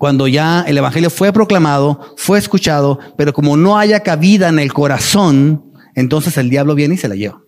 Cuando 0.00 0.28
ya 0.28 0.64
el 0.66 0.78
evangelio 0.78 1.10
fue 1.10 1.30
proclamado, 1.30 2.14
fue 2.16 2.38
escuchado, 2.38 2.98
pero 3.18 3.34
como 3.34 3.58
no 3.58 3.76
haya 3.76 4.00
cabida 4.00 4.48
en 4.48 4.58
el 4.58 4.72
corazón, 4.72 5.74
entonces 5.94 6.38
el 6.38 6.48
diablo 6.48 6.74
viene 6.74 6.94
y 6.94 6.96
se 6.96 7.06
la 7.06 7.16
lleva. 7.16 7.42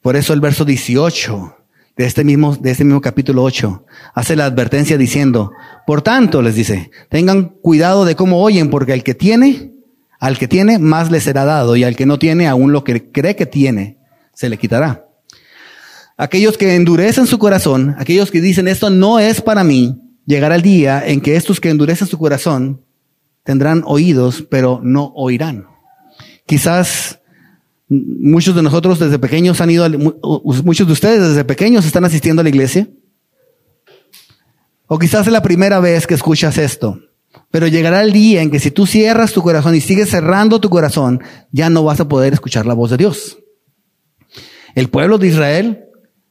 Por 0.00 0.14
eso 0.14 0.32
el 0.32 0.40
verso 0.40 0.64
18 0.64 1.56
de 1.96 2.06
este 2.06 2.22
mismo, 2.22 2.54
de 2.54 2.70
este 2.70 2.84
mismo 2.84 3.00
capítulo 3.00 3.42
8, 3.42 3.84
hace 4.14 4.36
la 4.36 4.44
advertencia 4.44 4.96
diciendo, 4.96 5.50
por 5.88 6.02
tanto, 6.02 6.40
les 6.40 6.54
dice, 6.54 6.92
tengan 7.10 7.48
cuidado 7.60 8.04
de 8.04 8.14
cómo 8.14 8.40
oyen, 8.40 8.70
porque 8.70 8.92
al 8.92 9.02
que 9.02 9.16
tiene, 9.16 9.72
al 10.20 10.38
que 10.38 10.46
tiene, 10.46 10.78
más 10.78 11.10
le 11.10 11.18
será 11.18 11.46
dado, 11.46 11.74
y 11.74 11.82
al 11.82 11.96
que 11.96 12.06
no 12.06 12.20
tiene, 12.20 12.46
aún 12.46 12.70
lo 12.70 12.84
que 12.84 13.10
cree 13.10 13.34
que 13.34 13.46
tiene, 13.46 13.98
se 14.34 14.48
le 14.48 14.56
quitará. 14.56 15.04
Aquellos 16.16 16.56
que 16.56 16.76
endurecen 16.76 17.26
su 17.26 17.40
corazón, 17.40 17.96
aquellos 17.98 18.30
que 18.30 18.40
dicen, 18.40 18.68
esto 18.68 18.88
no 18.88 19.18
es 19.18 19.40
para 19.40 19.64
mí, 19.64 20.00
llegará 20.28 20.54
el 20.54 20.62
día 20.62 21.04
en 21.04 21.20
que 21.20 21.34
estos 21.34 21.58
que 21.60 21.70
endurecen 21.70 22.06
su 22.06 22.18
corazón 22.18 22.84
tendrán 23.42 23.82
oídos, 23.84 24.44
pero 24.48 24.80
no 24.84 25.12
oirán. 25.16 25.66
Quizás 26.46 27.18
Muchos 27.90 28.54
de 28.54 28.62
nosotros 28.62 28.98
desde 28.98 29.18
pequeños 29.18 29.62
han 29.62 29.70
ido, 29.70 29.88
muchos 30.62 30.86
de 30.86 30.92
ustedes 30.92 31.28
desde 31.28 31.44
pequeños 31.44 31.86
están 31.86 32.04
asistiendo 32.04 32.40
a 32.40 32.42
la 32.42 32.50
iglesia. 32.50 32.86
O 34.86 34.98
quizás 34.98 35.26
es 35.26 35.32
la 35.32 35.42
primera 35.42 35.80
vez 35.80 36.06
que 36.06 36.14
escuchas 36.14 36.58
esto. 36.58 37.00
Pero 37.50 37.66
llegará 37.66 38.02
el 38.02 38.12
día 38.12 38.42
en 38.42 38.50
que 38.50 38.60
si 38.60 38.70
tú 38.70 38.86
cierras 38.86 39.32
tu 39.32 39.42
corazón 39.42 39.74
y 39.74 39.80
sigues 39.80 40.10
cerrando 40.10 40.60
tu 40.60 40.68
corazón, 40.68 41.22
ya 41.50 41.70
no 41.70 41.82
vas 41.82 42.00
a 42.00 42.08
poder 42.08 42.34
escuchar 42.34 42.66
la 42.66 42.74
voz 42.74 42.90
de 42.90 42.98
Dios. 42.98 43.38
El 44.74 44.90
pueblo 44.90 45.16
de 45.16 45.28
Israel, 45.28 45.84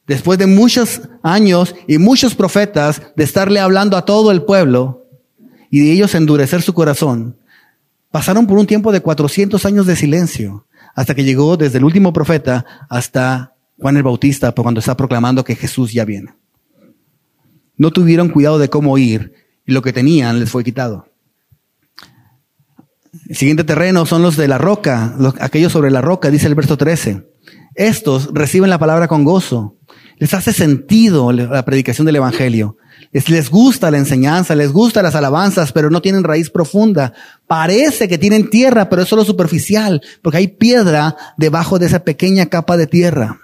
después 0.07 0.39
de 0.39 0.47
muchos 0.47 1.01
años 1.21 1.75
y 1.87 1.97
muchos 1.97 2.33
profetas 2.33 3.01
de 3.15 3.23
estarle 3.23 3.59
hablando 3.59 3.97
a 3.97 4.05
todo 4.05 4.31
el 4.31 4.43
pueblo 4.43 5.05
y 5.69 5.81
de 5.81 5.91
ellos 5.91 6.15
endurecer 6.15 6.61
su 6.61 6.73
corazón, 6.73 7.37
pasaron 8.09 8.47
por 8.47 8.57
un 8.57 8.65
tiempo 8.65 8.91
de 8.91 9.01
400 9.01 9.65
años 9.65 9.85
de 9.85 9.95
silencio 9.95 10.65
hasta 10.95 11.13
que 11.13 11.23
llegó 11.23 11.57
desde 11.57 11.77
el 11.77 11.83
último 11.83 12.13
profeta 12.13 12.65
hasta 12.89 13.53
Juan 13.77 13.97
el 13.97 14.03
Bautista, 14.03 14.51
cuando 14.53 14.79
está 14.79 14.97
proclamando 14.97 15.43
que 15.43 15.55
Jesús 15.55 15.93
ya 15.93 16.03
viene. 16.03 16.33
No 17.75 17.91
tuvieron 17.91 18.29
cuidado 18.29 18.57
de 18.57 18.69
cómo 18.69 18.97
ir 18.97 19.33
y 19.65 19.73
lo 19.73 19.83
que 19.83 19.93
tenían 19.93 20.39
les 20.39 20.49
fue 20.49 20.63
quitado. 20.63 21.07
El 23.29 23.35
siguiente 23.35 23.63
terreno 23.63 24.05
son 24.05 24.23
los 24.23 24.35
de 24.37 24.47
la 24.47 24.57
roca, 24.57 25.15
aquellos 25.39 25.71
sobre 25.71 25.91
la 25.91 26.01
roca, 26.01 26.31
dice 26.31 26.47
el 26.47 26.55
verso 26.55 26.77
13. 26.77 27.27
Estos 27.75 28.31
reciben 28.33 28.71
la 28.71 28.79
palabra 28.79 29.07
con 29.07 29.23
gozo. 29.23 29.76
Les 30.17 30.33
hace 30.33 30.51
sentido 30.53 31.31
la 31.31 31.63
predicación 31.63 32.05
del 32.05 32.17
Evangelio 32.17 32.77
les 33.11 33.49
gusta 33.49 33.91
la 33.91 33.97
enseñanza, 33.97 34.55
les 34.55 34.71
gusta 34.71 35.01
las 35.01 35.15
alabanzas, 35.15 35.71
pero 35.71 35.89
no 35.89 36.01
tienen 36.01 36.23
raíz 36.23 36.49
profunda. 36.49 37.13
Parece 37.47 38.07
que 38.07 38.17
tienen 38.17 38.49
tierra, 38.49 38.89
pero 38.89 39.01
es 39.01 39.09
solo 39.09 39.25
superficial, 39.25 40.01
porque 40.21 40.37
hay 40.37 40.47
piedra 40.47 41.15
debajo 41.37 41.79
de 41.79 41.87
esa 41.87 42.03
pequeña 42.03 42.47
capa 42.47 42.77
de 42.77 42.87
tierra. 42.87 43.39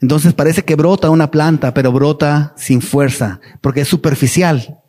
Entonces 0.00 0.34
parece 0.34 0.62
que 0.62 0.76
brota 0.76 1.10
una 1.10 1.30
planta, 1.30 1.72
pero 1.72 1.92
brota 1.92 2.54
sin 2.56 2.82
fuerza, 2.82 3.40
porque 3.60 3.82
es 3.82 3.88
superficial. 3.88 4.80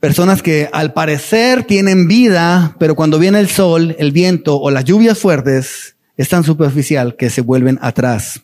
Personas 0.00 0.42
que 0.42 0.68
al 0.72 0.92
parecer 0.92 1.64
tienen 1.64 2.08
vida, 2.08 2.74
pero 2.78 2.96
cuando 2.96 3.18
viene 3.18 3.38
el 3.38 3.48
sol, 3.48 3.94
el 3.98 4.12
viento 4.12 4.58
o 4.58 4.70
las 4.70 4.84
lluvias 4.84 5.18
fuertes, 5.18 5.96
es 6.16 6.28
tan 6.28 6.42
superficial 6.42 7.16
que 7.16 7.30
se 7.30 7.42
vuelven 7.42 7.78
atrás. 7.82 8.40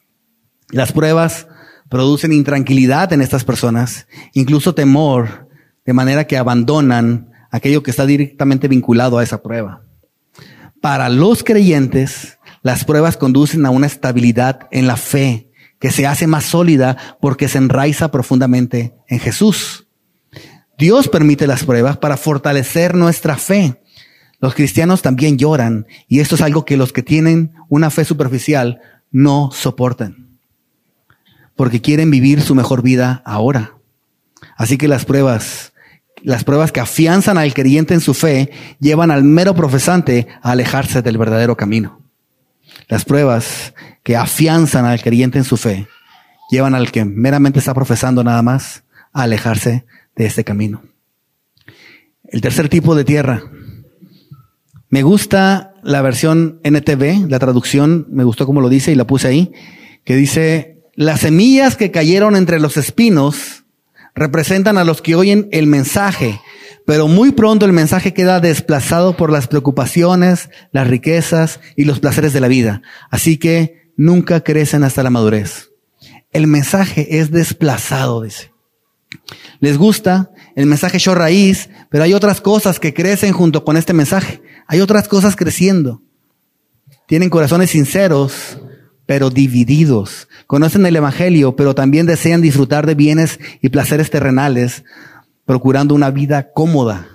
Las 0.70 0.92
pruebas 0.92 1.46
producen 1.88 2.33
intranquilidad 2.33 3.12
en 3.12 3.22
estas 3.22 3.44
personas, 3.44 4.07
incluso 4.33 4.74
temor, 4.74 5.48
de 5.85 5.92
manera 5.92 6.26
que 6.26 6.37
abandonan 6.37 7.31
aquello 7.50 7.83
que 7.83 7.90
está 7.90 8.07
directamente 8.07 8.68
vinculado 8.68 9.18
a 9.18 9.22
esa 9.22 9.42
prueba. 9.42 9.83
Para 10.81 11.09
los 11.09 11.44
creyentes, 11.44 12.38
las 12.62 12.85
pruebas 12.85 13.16
conducen 13.16 13.64
a 13.66 13.70
una 13.70 13.87
estabilidad 13.87 14.68
en 14.72 14.87
la 14.87 14.96
fe 14.96 15.50
que 15.79 15.90
se 15.90 16.07
hace 16.07 16.26
más 16.26 16.44
sólida 16.44 16.96
porque 17.20 17.48
se 17.48 17.59
enraiza 17.59 18.11
profundamente 18.11 18.94
en 19.09 19.20
Jesús. 19.20 19.87
Dios 20.79 21.09
permite 21.09 21.46
las 21.46 21.64
pruebas 21.64 21.96
para 21.96 22.16
fortalecer 22.16 22.94
nuestra 22.94 23.37
fe. 23.37 23.81
Los 24.40 24.55
cristianos 24.55 25.00
también 25.00 25.38
lloran 25.38 25.87
y 26.09 26.20
esto 26.20 26.35
es 26.35 26.42
algo 26.42 26.64
que 26.64 26.76
los 26.76 26.92
que 26.92 27.02
tienen 27.02 27.55
una 27.68 27.90
fe 27.90 28.05
superficial 28.05 28.81
no 29.11 29.50
soportan. 29.52 30.26
Porque 31.57 31.81
quieren 31.81 32.11
vivir 32.11 32.40
su 32.40 32.55
mejor 32.55 32.83
vida 32.83 33.23
ahora. 33.25 33.73
Así 34.57 34.79
que 34.79 34.88
las 34.88 35.05
pruebas, 35.05 35.73
las 36.23 36.45
pruebas 36.45 36.73
que 36.73 36.81
afianzan 36.81 37.38
al 37.38 37.55
creyente 37.55 37.95
en 37.95 38.01
su 38.01 38.14
fe, 38.14 38.51
llevan 38.79 39.11
al 39.11 39.25
mero 39.25 39.55
profesante 39.55 40.29
a 40.42 40.53
alejarse 40.53 41.03
del 41.03 41.19
verdadero 41.19 41.57
camino. 41.57 42.03
Las 42.88 43.05
pruebas 43.05 43.75
que 44.03 44.16
afianzan 44.16 44.85
al 44.85 45.03
creyente 45.03 45.38
en 45.38 45.45
su 45.45 45.57
fe, 45.57 45.88
llevan 46.51 46.75
al 46.75 46.92
que 46.92 47.05
meramente 47.05 47.59
está 47.59 47.75
profesando 47.75 48.23
nada 48.23 48.42
más 48.42 48.85
a 49.12 49.23
alejarse 49.23 49.87
de 50.14 50.27
este 50.27 50.45
camino. 50.45 50.83
El 52.25 52.40
tercer 52.40 52.69
tipo 52.69 52.95
de 52.95 53.05
tierra. 53.05 53.42
Me 54.88 55.03
gusta 55.03 55.75
la 55.83 56.03
versión 56.03 56.61
NTV, 56.62 57.29
la 57.29 57.38
traducción, 57.38 58.07
me 58.11 58.25
gustó 58.25 58.47
como 58.47 58.61
lo 58.61 58.69
dice 58.69 58.92
y 58.92 58.95
la 58.95 59.07
puse 59.07 59.29
ahí, 59.29 59.53
que 60.05 60.14
dice, 60.14 60.76
las 60.96 61.20
semillas 61.20 61.76
que 61.76 61.90
cayeron 61.90 62.37
entre 62.37 62.59
los 62.59 62.78
espinos 62.78 63.64
representan 64.14 64.78
a 64.78 64.85
los 64.85 65.02
que 65.02 65.14
oyen 65.14 65.46
el 65.52 65.66
mensaje, 65.66 66.40
pero 66.87 67.06
muy 67.06 67.32
pronto 67.32 67.66
el 67.66 67.74
mensaje 67.74 68.14
queda 68.14 68.40
desplazado 68.40 69.14
por 69.14 69.30
las 69.30 69.46
preocupaciones, 69.46 70.48
las 70.72 70.88
riquezas 70.88 71.61
y 71.76 71.85
los 71.85 72.00
placeres 72.00 72.32
de 72.32 72.40
la 72.40 72.48
vida. 72.48 72.80
Así 73.11 73.37
que 73.37 73.90
nunca 73.96 74.40
crecen 74.40 74.85
hasta 74.85 75.02
la 75.02 75.11
madurez. 75.11 75.70
El 76.32 76.46
mensaje 76.46 77.18
es 77.18 77.30
desplazado, 77.30 78.22
dice. 78.22 78.52
Les 79.61 79.76
gusta 79.76 80.30
el 80.54 80.64
mensaje 80.64 80.98
yo 80.98 81.14
raíz, 81.14 81.68
pero 81.90 82.04
hay 82.04 82.14
otras 82.14 82.40
cosas 82.40 82.80
que 82.80 82.94
crecen 82.94 83.32
junto 83.32 83.64
con 83.64 83.76
este 83.76 83.92
mensaje. 83.92 84.40
Hay 84.66 84.80
otras 84.80 85.09
cosas 85.09 85.37
creciendo. 85.37 86.02
Tienen 87.06 87.30
corazones 87.30 87.70
sinceros, 87.70 88.59
pero 89.07 89.31
divididos. 89.31 90.29
Conocen 90.47 90.85
el 90.85 90.97
Evangelio, 90.97 91.57
pero 91.57 91.75
también 91.75 92.07
desean 92.07 92.42
disfrutar 92.42 92.87
de 92.87 92.95
bienes 92.95 93.40
y 93.62 93.69
placeres 93.71 94.11
terrenales, 94.11 94.85
procurando 95.45 95.95
una 95.95 96.11
vida 96.11 96.53
cómoda. 96.53 97.09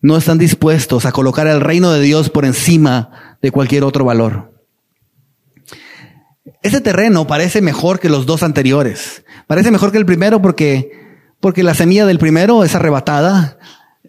No 0.00 0.16
están 0.16 0.38
dispuestos 0.38 1.06
a 1.06 1.12
colocar 1.12 1.46
el 1.46 1.60
reino 1.60 1.90
de 1.90 2.02
Dios 2.02 2.30
por 2.30 2.44
encima 2.44 3.38
de 3.40 3.50
cualquier 3.50 3.82
otro 3.82 4.04
valor. 4.04 4.52
Ese 6.62 6.80
terreno 6.80 7.26
parece 7.26 7.62
mejor 7.62 7.98
que 7.98 8.08
los 8.08 8.26
dos 8.26 8.42
anteriores. 8.42 9.24
Parece 9.46 9.70
mejor 9.70 9.90
que 9.90 9.98
el 9.98 10.06
primero 10.06 10.42
porque 10.42 11.06
porque 11.40 11.62
la 11.62 11.74
semilla 11.74 12.06
del 12.06 12.18
primero 12.18 12.64
es 12.64 12.74
arrebatada, 12.74 13.58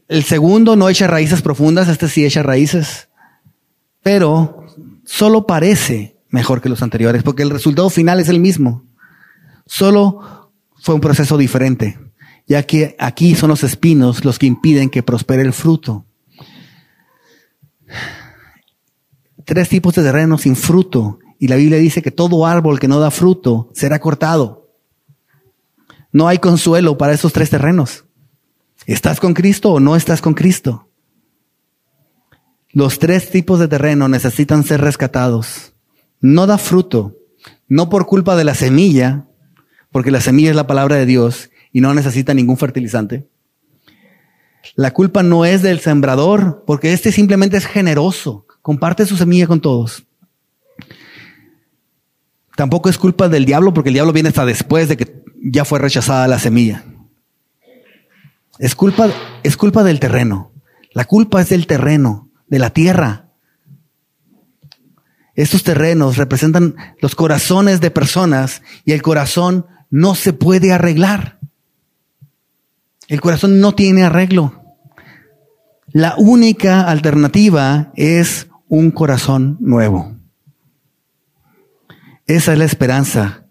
el 0.07 0.23
segundo 0.23 0.75
no 0.75 0.89
echa 0.89 1.07
raíces 1.07 1.41
profundas, 1.41 1.87
este 1.87 2.07
sí 2.07 2.25
echa 2.25 2.41
raíces, 2.41 3.09
pero 4.01 4.65
solo 5.05 5.45
parece 5.45 6.16
mejor 6.29 6.61
que 6.61 6.69
los 6.69 6.81
anteriores, 6.81 7.23
porque 7.23 7.43
el 7.43 7.49
resultado 7.49 7.89
final 7.89 8.19
es 8.19 8.29
el 8.29 8.39
mismo. 8.39 8.83
Solo 9.65 10.51
fue 10.81 10.95
un 10.95 11.01
proceso 11.01 11.37
diferente, 11.37 11.99
ya 12.47 12.63
que 12.63 12.95
aquí 12.99 13.35
son 13.35 13.49
los 13.49 13.63
espinos 13.63 14.23
los 14.23 14.39
que 14.39 14.45
impiden 14.45 14.89
que 14.89 15.03
prospere 15.03 15.41
el 15.41 15.53
fruto. 15.53 16.05
Tres 19.45 19.69
tipos 19.69 19.95
de 19.95 20.03
terreno 20.03 20.37
sin 20.37 20.55
fruto, 20.55 21.19
y 21.39 21.47
la 21.47 21.55
Biblia 21.55 21.77
dice 21.77 22.01
que 22.01 22.11
todo 22.11 22.45
árbol 22.45 22.79
que 22.79 22.87
no 22.87 22.99
da 22.99 23.11
fruto 23.11 23.69
será 23.73 23.99
cortado. 23.99 24.69
No 26.11 26.27
hay 26.27 26.39
consuelo 26.39 26.97
para 26.97 27.13
esos 27.13 27.31
tres 27.31 27.49
terrenos. 27.49 28.05
¿Estás 28.85 29.19
con 29.19 29.33
Cristo 29.33 29.73
o 29.73 29.79
no 29.79 29.95
estás 29.95 30.21
con 30.21 30.33
Cristo? 30.33 30.89
Los 32.71 32.99
tres 32.99 33.29
tipos 33.29 33.59
de 33.59 33.67
terreno 33.67 34.07
necesitan 34.07 34.63
ser 34.63 34.81
rescatados. 34.81 35.73
No 36.19 36.47
da 36.47 36.57
fruto, 36.57 37.15
no 37.67 37.89
por 37.89 38.05
culpa 38.05 38.35
de 38.35 38.43
la 38.43 38.55
semilla, 38.55 39.25
porque 39.91 40.11
la 40.11 40.21
semilla 40.21 40.49
es 40.49 40.55
la 40.55 40.67
palabra 40.67 40.95
de 40.95 41.05
Dios 41.05 41.49
y 41.71 41.81
no 41.81 41.93
necesita 41.93 42.33
ningún 42.33 42.57
fertilizante. 42.57 43.27
La 44.75 44.91
culpa 44.91 45.23
no 45.23 45.45
es 45.45 45.61
del 45.61 45.79
sembrador, 45.79 46.63
porque 46.65 46.93
este 46.93 47.11
simplemente 47.11 47.57
es 47.57 47.65
generoso, 47.65 48.45
comparte 48.61 49.05
su 49.05 49.17
semilla 49.17 49.47
con 49.47 49.61
todos. 49.61 50.03
Tampoco 52.55 52.89
es 52.89 52.97
culpa 52.97 53.29
del 53.29 53.45
diablo, 53.45 53.73
porque 53.73 53.89
el 53.89 53.93
diablo 53.93 54.13
viene 54.13 54.29
hasta 54.29 54.45
después 54.45 54.89
de 54.89 54.97
que 54.97 55.23
ya 55.43 55.63
fue 55.63 55.79
rechazada 55.79 56.27
la 56.27 56.39
semilla. 56.39 56.83
Es 58.59 58.73
culpa, 58.73 59.09
es 59.43 59.55
culpa 59.55 59.83
del 59.83 59.99
terreno. 59.99 60.51
La 60.91 61.05
culpa 61.05 61.41
es 61.41 61.49
del 61.49 61.67
terreno, 61.67 62.29
de 62.47 62.59
la 62.59 62.71
tierra. 62.71 63.26
Estos 65.37 65.63
terrenos 65.63 66.17
representan 66.17 66.75
los 66.99 67.13
corazones 67.13 67.79
de 67.79 67.91
personas 67.91 68.63
y 68.85 68.93
el 68.93 69.03
corazón 69.03 69.67
no 69.91 70.15
se 70.15 70.33
puede 70.33 70.73
arreglar. 70.73 71.37
El 73.07 73.21
corazón 73.21 73.61
no 73.61 73.75
tiene 73.75 74.03
arreglo. 74.03 74.63
La 75.91 76.15
única 76.17 76.89
alternativa 76.89 77.91
es 77.95 78.47
un 78.67 78.89
corazón 78.89 79.57
nuevo. 79.59 80.17
Esa 82.25 82.53
es 82.53 82.57
la 82.57 82.65
esperanza 82.65 83.45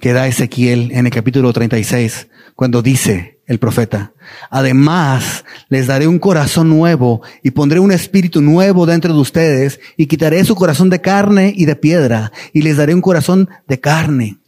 que 0.00 0.12
da 0.12 0.26
Ezequiel 0.28 0.92
en 0.92 1.06
el 1.06 1.12
capítulo 1.12 1.54
36, 1.54 2.28
cuando 2.54 2.82
dice 2.82 3.40
el 3.46 3.58
profeta, 3.58 4.14
además 4.50 5.44
les 5.68 5.86
daré 5.86 6.06
un 6.06 6.18
corazón 6.18 6.68
nuevo 6.68 7.22
y 7.42 7.50
pondré 7.50 7.80
un 7.80 7.92
espíritu 7.92 8.40
nuevo 8.40 8.86
dentro 8.86 9.12
de 9.12 9.20
ustedes 9.20 9.80
y 9.96 10.06
quitaré 10.06 10.44
su 10.44 10.54
corazón 10.54 10.88
de 10.88 11.00
carne 11.00 11.52
y 11.54 11.66
de 11.66 11.76
piedra 11.76 12.32
y 12.52 12.62
les 12.62 12.76
daré 12.76 12.94
un 12.94 13.02
corazón 13.02 13.48
de 13.68 13.80
carne. 13.80 14.38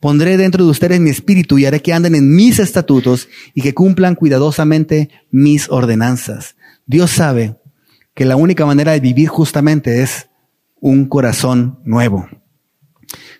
Pondré 0.00 0.36
dentro 0.36 0.64
de 0.64 0.70
ustedes 0.70 1.00
mi 1.00 1.10
espíritu 1.10 1.58
y 1.58 1.64
haré 1.64 1.80
que 1.80 1.94
anden 1.94 2.14
en 2.14 2.34
mis 2.34 2.58
estatutos 2.58 3.28
y 3.54 3.62
que 3.62 3.74
cumplan 3.74 4.14
cuidadosamente 4.14 5.08
mis 5.30 5.70
ordenanzas. 5.70 6.56
Dios 6.84 7.10
sabe 7.10 7.56
que 8.14 8.24
la 8.26 8.36
única 8.36 8.66
manera 8.66 8.92
de 8.92 9.00
vivir 9.00 9.28
justamente 9.28 10.02
es 10.02 10.28
un 10.80 11.06
corazón 11.06 11.80
nuevo. 11.84 12.28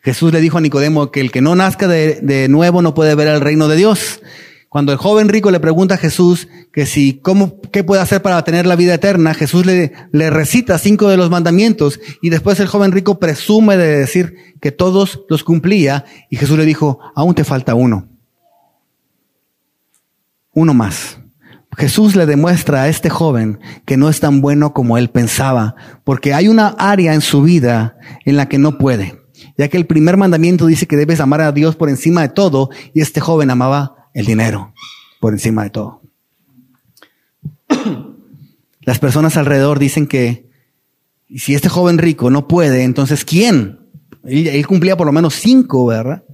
Jesús 0.06 0.32
le 0.32 0.40
dijo 0.40 0.58
a 0.58 0.60
Nicodemo 0.60 1.10
que 1.10 1.20
el 1.20 1.32
que 1.32 1.40
no 1.40 1.56
nazca 1.56 1.88
de, 1.88 2.46
nuevo 2.48 2.80
no 2.80 2.94
puede 2.94 3.16
ver 3.16 3.26
el 3.26 3.40
reino 3.40 3.66
de 3.66 3.74
Dios. 3.74 4.20
Cuando 4.68 4.92
el 4.92 4.98
joven 4.98 5.28
rico 5.28 5.50
le 5.50 5.58
pregunta 5.58 5.94
a 5.94 5.98
Jesús 5.98 6.46
que 6.72 6.86
si, 6.86 7.14
cómo, 7.14 7.60
qué 7.72 7.82
puede 7.82 8.02
hacer 8.02 8.22
para 8.22 8.44
tener 8.44 8.66
la 8.66 8.76
vida 8.76 8.94
eterna, 8.94 9.34
Jesús 9.34 9.66
le, 9.66 9.94
le 10.12 10.30
recita 10.30 10.78
cinco 10.78 11.08
de 11.08 11.16
los 11.16 11.28
mandamientos 11.28 11.98
y 12.22 12.30
después 12.30 12.60
el 12.60 12.68
joven 12.68 12.92
rico 12.92 13.18
presume 13.18 13.76
de 13.76 13.98
decir 13.98 14.36
que 14.60 14.70
todos 14.70 15.24
los 15.28 15.42
cumplía 15.42 16.04
y 16.30 16.36
Jesús 16.36 16.56
le 16.56 16.66
dijo, 16.66 17.00
aún 17.16 17.34
te 17.34 17.42
falta 17.42 17.74
uno. 17.74 18.06
Uno 20.52 20.72
más. 20.72 21.18
Jesús 21.76 22.14
le 22.14 22.26
demuestra 22.26 22.82
a 22.82 22.88
este 22.88 23.10
joven 23.10 23.58
que 23.84 23.96
no 23.96 24.08
es 24.08 24.20
tan 24.20 24.40
bueno 24.40 24.72
como 24.72 24.98
él 24.98 25.10
pensaba, 25.10 25.74
porque 26.04 26.32
hay 26.32 26.46
una 26.46 26.76
área 26.78 27.12
en 27.12 27.22
su 27.22 27.42
vida 27.42 27.98
en 28.24 28.36
la 28.36 28.48
que 28.48 28.58
no 28.58 28.78
puede 28.78 29.25
ya 29.56 29.68
que 29.68 29.76
el 29.76 29.86
primer 29.86 30.16
mandamiento 30.16 30.66
dice 30.66 30.86
que 30.86 30.96
debes 30.96 31.20
amar 31.20 31.40
a 31.40 31.52
Dios 31.52 31.76
por 31.76 31.88
encima 31.88 32.22
de 32.22 32.28
todo, 32.28 32.70
y 32.94 33.00
este 33.00 33.20
joven 33.20 33.50
amaba 33.50 34.08
el 34.14 34.26
dinero 34.26 34.72
por 35.20 35.32
encima 35.32 35.64
de 35.64 35.70
todo. 35.70 36.02
Las 38.80 38.98
personas 38.98 39.36
alrededor 39.36 39.78
dicen 39.78 40.06
que 40.06 40.48
si 41.34 41.54
este 41.54 41.68
joven 41.68 41.98
rico 41.98 42.30
no 42.30 42.46
puede, 42.46 42.84
entonces 42.84 43.24
¿quién? 43.24 43.80
Él, 44.24 44.66
cumplía 44.66 44.96
por 44.96 45.06
lo 45.06 45.12
menos 45.12 45.34
cinco, 45.34 45.86
¿verdad? 45.86 46.24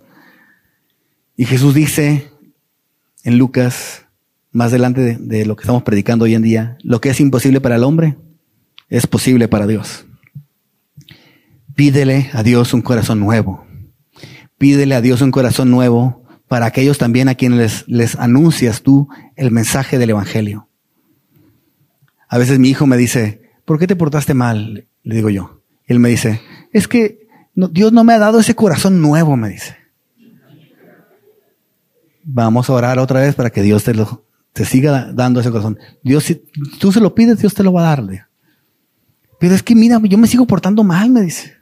Y 1.37 1.45
Jesús 1.45 1.75
dice 1.75 2.31
en 3.25 3.39
Lucas, 3.39 4.07
más 4.51 4.69
adelante 4.69 5.01
de, 5.01 5.17
de 5.17 5.47
lo 5.47 5.57
que 5.57 5.63
estamos 5.63 5.83
predicando 5.83 6.25
hoy 6.25 6.35
en 6.35 6.43
día, 6.43 6.77
lo 6.83 7.01
que 7.01 7.11
es 7.11 7.21
imposible 7.21 7.61
para 7.61 7.77
el 7.77 7.85
hombre 7.85 8.17
es 8.89 9.07
posible 9.07 9.49
para 9.49 9.67
Dios. 9.67 10.05
Pídele 11.75 12.31
a 12.33 12.43
Dios 12.43 12.75
un 12.75 12.83
corazón 12.83 13.21
nuevo. 13.21 13.67
Pídele 14.59 14.95
a 14.95 15.01
Dios 15.01 15.23
un 15.23 15.31
corazón 15.31 15.71
nuevo 15.71 16.23
para 16.49 16.67
aquellos 16.67 16.99
también 16.99 17.29
a 17.29 17.35
quienes 17.35 17.89
les, 17.89 18.17
anuncias 18.17 18.83
tú 18.83 19.09
el 19.37 19.51
mensaje 19.51 19.99
del 19.99 20.11
Evangelio. 20.11 20.69
A 22.29 22.39
veces 22.39 22.59
mi 22.59 22.69
hijo 22.69 22.87
me 22.87 22.97
dice, 22.97 23.43
¿por 23.65 23.79
qué 23.79 23.87
te 23.87 23.97
portaste 23.97 24.35
mal? 24.35 24.87
Le 25.03 25.15
digo 25.15 25.31
yo. 25.31 25.63
Él 25.87 25.99
me 25.99 26.11
dice, 26.11 26.43
es 26.73 26.89
que 26.89 27.27
Dios 27.55 27.93
no 27.93 28.05
me 28.05 28.13
ha 28.13 28.19
dado 28.19 28.39
ese 28.41 28.55
corazón 28.55 29.01
nuevo, 29.01 29.37
me 29.37 29.49
dice. 29.49 29.77
Vamos 32.25 32.69
a 32.69 32.75
orar 32.75 32.99
otra 32.99 33.21
vez 33.21 33.35
para 33.35 33.51
que 33.51 33.63
Dios 33.63 33.85
te 33.85 33.95
lo, 33.95 34.27
te 34.53 34.65
siga 34.65 35.11
dando 35.13 35.41
ese 35.41 35.51
corazón. 35.51 35.79
Dios, 36.03 36.25
si 36.25 36.43
tú 36.79 36.93
se 36.93 37.01
lo 37.01 37.15
pides, 37.15 37.39
Dios 37.39 37.55
te 37.55 37.63
lo 37.63 37.73
va 37.73 37.81
a 37.81 37.97
darle. 37.97 38.27
Pero 39.41 39.55
es 39.55 39.63
que 39.63 39.75
mira, 39.75 40.01
yo 40.05 40.19
me 40.19 40.29
sigo 40.29 40.47
portando 40.47 40.85
mal, 40.85 41.11
me 41.11 41.23
dice. 41.23 41.62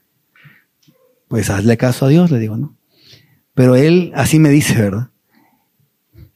Pues 1.30 1.48
hazle 1.48 1.76
caso 1.76 2.06
a 2.06 2.08
Dios, 2.08 2.32
le 2.32 2.40
digo, 2.40 2.56
¿no? 2.56 2.74
Pero 3.54 3.76
Él 3.76 4.10
así 4.16 4.40
me 4.40 4.48
dice, 4.48 4.74
¿verdad? 4.74 5.10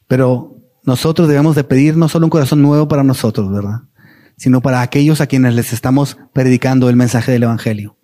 Pero 0.06 0.56
nosotros 0.84 1.26
debemos 1.26 1.56
de 1.56 1.64
pedir 1.64 1.96
no 1.96 2.08
solo 2.08 2.26
un 2.26 2.30
corazón 2.30 2.62
nuevo 2.62 2.86
para 2.86 3.02
nosotros, 3.02 3.50
¿verdad? 3.50 3.80
Sino 4.36 4.62
para 4.62 4.82
aquellos 4.82 5.20
a 5.20 5.26
quienes 5.26 5.56
les 5.56 5.72
estamos 5.72 6.16
predicando 6.32 6.88
el 6.88 6.94
mensaje 6.94 7.32
del 7.32 7.42
Evangelio. 7.42 7.96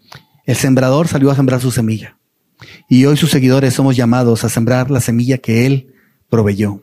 El 0.45 0.57
sembrador 0.57 1.07
salió 1.07 1.31
a 1.31 1.37
sembrar 1.37 1.61
su 1.61 1.71
semilla. 1.71 2.17
Y 2.89 3.05
hoy 3.05 3.17
sus 3.17 3.31
seguidores 3.31 3.73
somos 3.73 3.95
llamados 3.95 4.43
a 4.43 4.49
sembrar 4.49 4.91
la 4.91 5.01
semilla 5.01 5.39
que 5.39 5.67
Él 5.67 5.95
proveyó. 6.29 6.83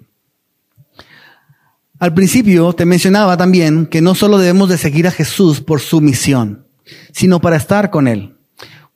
Al 2.00 2.14
principio 2.14 2.72
te 2.72 2.86
mencionaba 2.86 3.36
también 3.36 3.88
que 3.88 4.00
no 4.00 4.16
solo 4.16 4.38
debemos 4.38 4.70
de 4.70 4.78
seguir 4.78 5.06
a 5.06 5.12
Jesús 5.12 5.60
por 5.60 5.82
su 5.82 6.00
misión, 6.00 6.66
sino 7.12 7.42
para 7.42 7.58
estar 7.58 7.90
con 7.90 8.08
Él. 8.08 8.37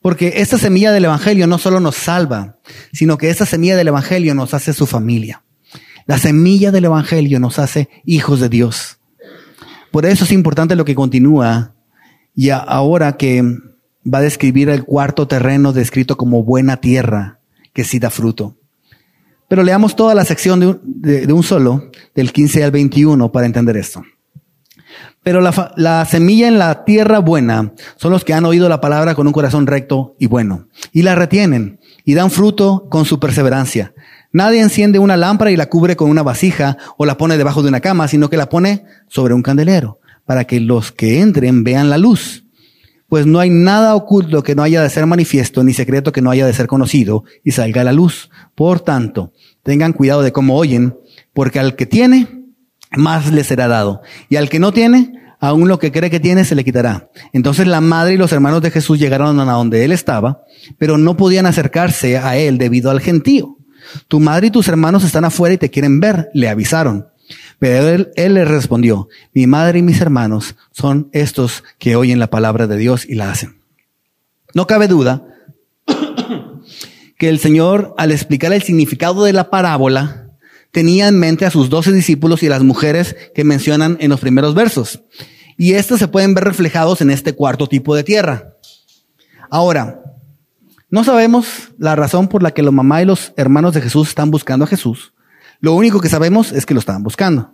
Porque 0.01 0.33
esta 0.37 0.57
semilla 0.57 0.91
del 0.91 1.05
Evangelio 1.05 1.45
no 1.47 1.57
solo 1.57 1.79
nos 1.79 1.95
salva, 1.95 2.57
sino 2.91 3.17
que 3.17 3.29
esta 3.29 3.45
semilla 3.45 3.75
del 3.75 3.89
Evangelio 3.89 4.33
nos 4.33 4.53
hace 4.53 4.73
su 4.73 4.87
familia. 4.87 5.43
La 6.07 6.17
semilla 6.17 6.71
del 6.71 6.85
Evangelio 6.85 7.39
nos 7.39 7.59
hace 7.59 7.89
hijos 8.05 8.39
de 8.39 8.49
Dios. 8.49 8.97
Por 9.91 10.05
eso 10.05 10.23
es 10.23 10.31
importante 10.31 10.75
lo 10.75 10.85
que 10.85 10.95
continúa 10.95 11.75
y 12.35 12.49
ahora 12.49 13.17
que 13.17 13.43
va 14.11 14.19
a 14.19 14.21
describir 14.21 14.69
el 14.69 14.83
cuarto 14.83 15.27
terreno 15.27 15.73
descrito 15.73 16.17
como 16.17 16.43
buena 16.43 16.77
tierra 16.77 17.39
que 17.73 17.83
sí 17.83 17.99
da 17.99 18.09
fruto. 18.09 18.57
Pero 19.47 19.63
leamos 19.63 19.95
toda 19.95 20.15
la 20.15 20.25
sección 20.25 20.59
de 20.61 20.67
un, 20.67 20.81
de, 20.83 21.33
un 21.33 21.43
solo, 21.43 21.91
del 22.15 22.31
15 22.31 22.63
al 22.63 22.71
21, 22.71 23.31
para 23.31 23.45
entender 23.45 23.75
esto. 23.75 24.01
Pero 25.23 25.39
la, 25.39 25.73
la, 25.75 26.03
semilla 26.05 26.47
en 26.47 26.57
la 26.57 26.83
tierra 26.83 27.19
buena 27.19 27.73
son 27.95 28.11
los 28.11 28.25
que 28.25 28.33
han 28.33 28.45
oído 28.45 28.67
la 28.69 28.81
palabra 28.81 29.13
con 29.13 29.27
un 29.27 29.33
corazón 29.33 29.67
recto 29.67 30.15
y 30.19 30.25
bueno, 30.25 30.67
y 30.91 31.03
la 31.03 31.13
retienen, 31.13 31.79
y 32.03 32.15
dan 32.15 32.31
fruto 32.31 32.87
con 32.89 33.05
su 33.05 33.19
perseverancia. 33.19 33.93
Nadie 34.33 34.61
enciende 34.61 34.97
una 34.97 35.17
lámpara 35.17 35.51
y 35.51 35.57
la 35.57 35.67
cubre 35.67 35.95
con 35.95 36.09
una 36.09 36.23
vasija 36.23 36.77
o 36.97 37.05
la 37.05 37.17
pone 37.17 37.37
debajo 37.37 37.61
de 37.61 37.69
una 37.69 37.81
cama, 37.81 38.07
sino 38.07 38.29
que 38.29 38.37
la 38.37 38.49
pone 38.49 38.85
sobre 39.07 39.33
un 39.33 39.43
candelero, 39.43 39.99
para 40.25 40.45
que 40.45 40.59
los 40.59 40.91
que 40.91 41.19
entren 41.19 41.63
vean 41.63 41.89
la 41.89 41.97
luz. 41.97 42.45
Pues 43.07 43.25
no 43.25 43.39
hay 43.39 43.49
nada 43.49 43.93
oculto 43.93 44.41
que 44.41 44.55
no 44.55 44.63
haya 44.63 44.81
de 44.81 44.89
ser 44.89 45.05
manifiesto, 45.05 45.63
ni 45.63 45.73
secreto 45.73 46.13
que 46.13 46.21
no 46.21 46.31
haya 46.31 46.45
de 46.45 46.53
ser 46.53 46.67
conocido, 46.67 47.25
y 47.43 47.51
salga 47.51 47.81
a 47.81 47.83
la 47.83 47.91
luz. 47.91 48.29
Por 48.55 48.79
tanto, 48.79 49.33
tengan 49.63 49.91
cuidado 49.91 50.21
de 50.21 50.31
cómo 50.31 50.55
oyen, 50.55 50.97
porque 51.33 51.59
al 51.59 51.75
que 51.75 51.85
tiene, 51.85 52.40
más 52.91 53.31
le 53.31 53.43
será 53.43 53.67
dado. 53.67 54.01
Y 54.29 54.35
al 54.35 54.49
que 54.49 54.59
no 54.59 54.71
tiene, 54.71 55.13
aún 55.39 55.67
lo 55.67 55.79
que 55.79 55.91
cree 55.91 56.09
que 56.09 56.19
tiene 56.19 56.45
se 56.45 56.55
le 56.55 56.63
quitará. 56.63 57.09
Entonces 57.33 57.67
la 57.67 57.81
madre 57.81 58.13
y 58.13 58.17
los 58.17 58.31
hermanos 58.31 58.61
de 58.61 58.71
Jesús 58.71 58.99
llegaron 58.99 59.39
a 59.39 59.51
donde 59.53 59.83
él 59.83 59.91
estaba, 59.91 60.43
pero 60.77 60.97
no 60.97 61.17
podían 61.17 61.45
acercarse 61.45 62.17
a 62.17 62.37
él 62.37 62.57
debido 62.57 62.91
al 62.91 63.01
gentío. 63.01 63.57
Tu 64.07 64.19
madre 64.19 64.47
y 64.47 64.51
tus 64.51 64.67
hermanos 64.67 65.03
están 65.03 65.25
afuera 65.25 65.55
y 65.55 65.57
te 65.57 65.69
quieren 65.69 65.99
ver, 65.99 66.29
le 66.33 66.49
avisaron. 66.49 67.07
Pero 67.59 67.87
él, 67.89 68.11
él 68.15 68.47
respondió, 68.47 69.07
mi 69.33 69.47
madre 69.47 69.79
y 69.79 69.81
mis 69.81 70.01
hermanos 70.01 70.55
son 70.71 71.09
estos 71.11 71.63
que 71.79 71.95
oyen 71.95 72.19
la 72.19 72.29
palabra 72.29 72.67
de 72.67 72.77
Dios 72.77 73.05
y 73.07 73.15
la 73.15 73.31
hacen. 73.31 73.61
No 74.53 74.67
cabe 74.67 74.87
duda 74.87 75.25
que 77.17 77.29
el 77.29 77.39
Señor, 77.39 77.95
al 77.97 78.11
explicar 78.11 78.51
el 78.53 78.61
significado 78.61 79.23
de 79.23 79.33
la 79.33 79.49
parábola, 79.49 80.20
tenía 80.71 81.07
en 81.07 81.19
mente 81.19 81.45
a 81.45 81.51
sus 81.51 81.69
doce 81.69 81.91
discípulos 81.91 82.41
y 82.43 82.47
a 82.47 82.51
las 82.51 82.63
mujeres 82.63 83.15
que 83.35 83.43
mencionan 83.43 83.97
en 83.99 84.09
los 84.09 84.19
primeros 84.19 84.55
versos. 84.55 85.03
Y 85.57 85.73
estos 85.73 85.99
se 85.99 86.07
pueden 86.07 86.33
ver 86.33 86.45
reflejados 86.45 87.01
en 87.01 87.11
este 87.11 87.33
cuarto 87.33 87.67
tipo 87.67 87.95
de 87.95 88.03
tierra. 88.03 88.55
Ahora, 89.49 90.01
no 90.89 91.03
sabemos 91.03 91.71
la 91.77 91.95
razón 91.95 92.27
por 92.27 92.41
la 92.41 92.51
que 92.51 92.63
la 92.63 92.71
mamá 92.71 93.01
y 93.01 93.05
los 93.05 93.33
hermanos 93.37 93.73
de 93.73 93.81
Jesús 93.81 94.09
están 94.09 94.31
buscando 94.31 94.65
a 94.65 94.67
Jesús. 94.67 95.13
Lo 95.59 95.73
único 95.73 95.99
que 95.99 96.09
sabemos 96.09 96.51
es 96.51 96.65
que 96.65 96.73
lo 96.73 96.79
estaban 96.79 97.03
buscando. 97.03 97.53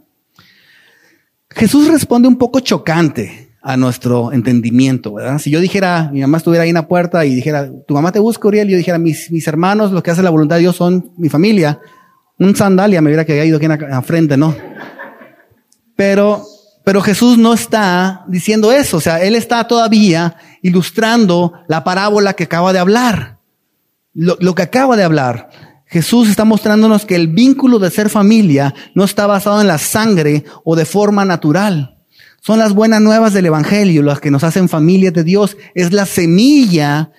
Jesús 1.49 1.87
responde 1.87 2.27
un 2.27 2.37
poco 2.37 2.59
chocante 2.59 3.55
a 3.61 3.75
nuestro 3.75 4.31
entendimiento, 4.31 5.13
¿verdad? 5.13 5.39
Si 5.39 5.49
yo 5.51 5.59
dijera, 5.59 6.09
mi 6.13 6.21
mamá 6.21 6.37
estuviera 6.37 6.63
ahí 6.63 6.69
en 6.69 6.75
la 6.75 6.87
puerta 6.87 7.25
y 7.25 7.35
dijera, 7.35 7.69
tu 7.85 7.93
mamá 7.93 8.11
te 8.11 8.19
busca, 8.19 8.47
Uriel, 8.47 8.69
y 8.69 8.71
yo 8.71 8.77
dijera, 8.77 8.97
mis, 8.97 9.31
mis 9.31 9.47
hermanos, 9.47 9.91
lo 9.91 10.01
que 10.01 10.11
hace 10.11 10.23
la 10.23 10.29
voluntad 10.29 10.55
de 10.55 10.61
Dios 10.61 10.75
son 10.75 11.11
mi 11.17 11.27
familia, 11.29 11.79
un 12.39 12.55
sandalia 12.55 13.01
me 13.01 13.09
hubiera 13.09 13.25
caído 13.25 13.57
aquí 13.57 13.65
en 13.65 13.89
la 13.89 14.01
frente, 14.01 14.37
¿no? 14.37 14.55
Pero, 15.95 16.45
pero 16.83 17.01
Jesús 17.01 17.37
no 17.37 17.53
está 17.53 18.23
diciendo 18.27 18.71
eso, 18.71 18.97
o 18.97 19.01
sea, 19.01 19.21
Él 19.23 19.35
está 19.35 19.67
todavía 19.67 20.35
ilustrando 20.61 21.53
la 21.67 21.83
parábola 21.83 22.33
que 22.33 22.43
acaba 22.43 22.73
de 22.73 22.79
hablar. 22.79 23.37
Lo, 24.13 24.55
que 24.55 24.63
acaba 24.63 24.97
de 24.97 25.03
hablar. 25.03 25.49
Jesús 25.85 26.27
está 26.27 26.43
mostrándonos 26.43 27.05
que 27.05 27.15
el 27.15 27.27
vínculo 27.27 27.77
de 27.77 27.91
ser 27.91 28.09
familia 28.09 28.73
no 28.95 29.03
está 29.03 29.27
basado 29.27 29.61
en 29.61 29.67
la 29.67 29.77
sangre 29.77 30.43
o 30.63 30.75
de 30.75 30.85
forma 30.85 31.23
natural. 31.23 31.99
Son 32.41 32.57
las 32.57 32.73
buenas 32.73 32.99
nuevas 32.99 33.33
del 33.33 33.45
Evangelio 33.45 34.01
las 34.01 34.19
que 34.19 34.31
nos 34.31 34.43
hacen 34.43 34.69
familia 34.69 35.11
de 35.11 35.23
Dios. 35.23 35.55
Es 35.75 35.93
la 35.93 36.07
semilla 36.07 37.11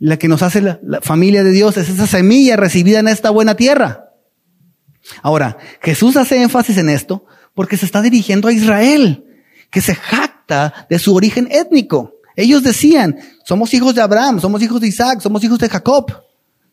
la 0.00 0.16
que 0.16 0.26
nos 0.26 0.42
hace 0.42 0.62
la, 0.62 0.80
la 0.82 1.00
familia 1.00 1.44
de 1.44 1.52
Dios. 1.52 1.76
Es 1.76 1.88
esa 1.88 2.08
semilla 2.08 2.56
recibida 2.56 2.98
en 2.98 3.06
esta 3.06 3.30
buena 3.30 3.54
tierra. 3.54 4.11
Ahora, 5.22 5.58
Jesús 5.80 6.16
hace 6.16 6.42
énfasis 6.42 6.78
en 6.78 6.88
esto 6.88 7.26
porque 7.54 7.76
se 7.76 7.86
está 7.86 8.00
dirigiendo 8.00 8.48
a 8.48 8.52
Israel, 8.52 9.24
que 9.70 9.80
se 9.80 9.94
jacta 9.94 10.86
de 10.88 10.98
su 10.98 11.14
origen 11.14 11.48
étnico. 11.50 12.14
Ellos 12.36 12.62
decían, 12.62 13.18
somos 13.44 13.74
hijos 13.74 13.94
de 13.94 14.00
Abraham, 14.00 14.40
somos 14.40 14.62
hijos 14.62 14.80
de 14.80 14.88
Isaac, 14.88 15.20
somos 15.20 15.44
hijos 15.44 15.58
de 15.58 15.68
Jacob. 15.68 16.12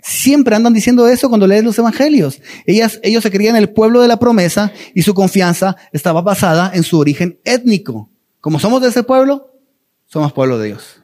Siempre 0.02 0.56
andan 0.56 0.74
diciendo 0.74 1.08
eso 1.08 1.28
cuando 1.28 1.46
lees 1.46 1.64
los 1.64 1.78
evangelios. 1.78 2.42
Ellas, 2.66 3.00
ellos 3.04 3.22
se 3.22 3.32
creían 3.32 3.58
el 3.58 3.70
pueblo 3.70 4.02
de 4.02 4.08
la 4.08 4.18
promesa 4.18 4.72
y 4.96 5.02
su 5.02 5.14
confianza 5.14 5.76
estaba 5.92 6.22
basada 6.22 6.72
en 6.74 6.84
su 6.84 6.98
origen 6.98 7.40
étnico. 7.44 8.10
Como 8.40 8.60
somos 8.60 8.82
de 8.82 8.88
ese 8.88 9.04
pueblo, 9.04 9.54
somos 10.08 10.32
pueblo 10.32 10.58
de 10.58 10.68
Dios. 10.68 11.02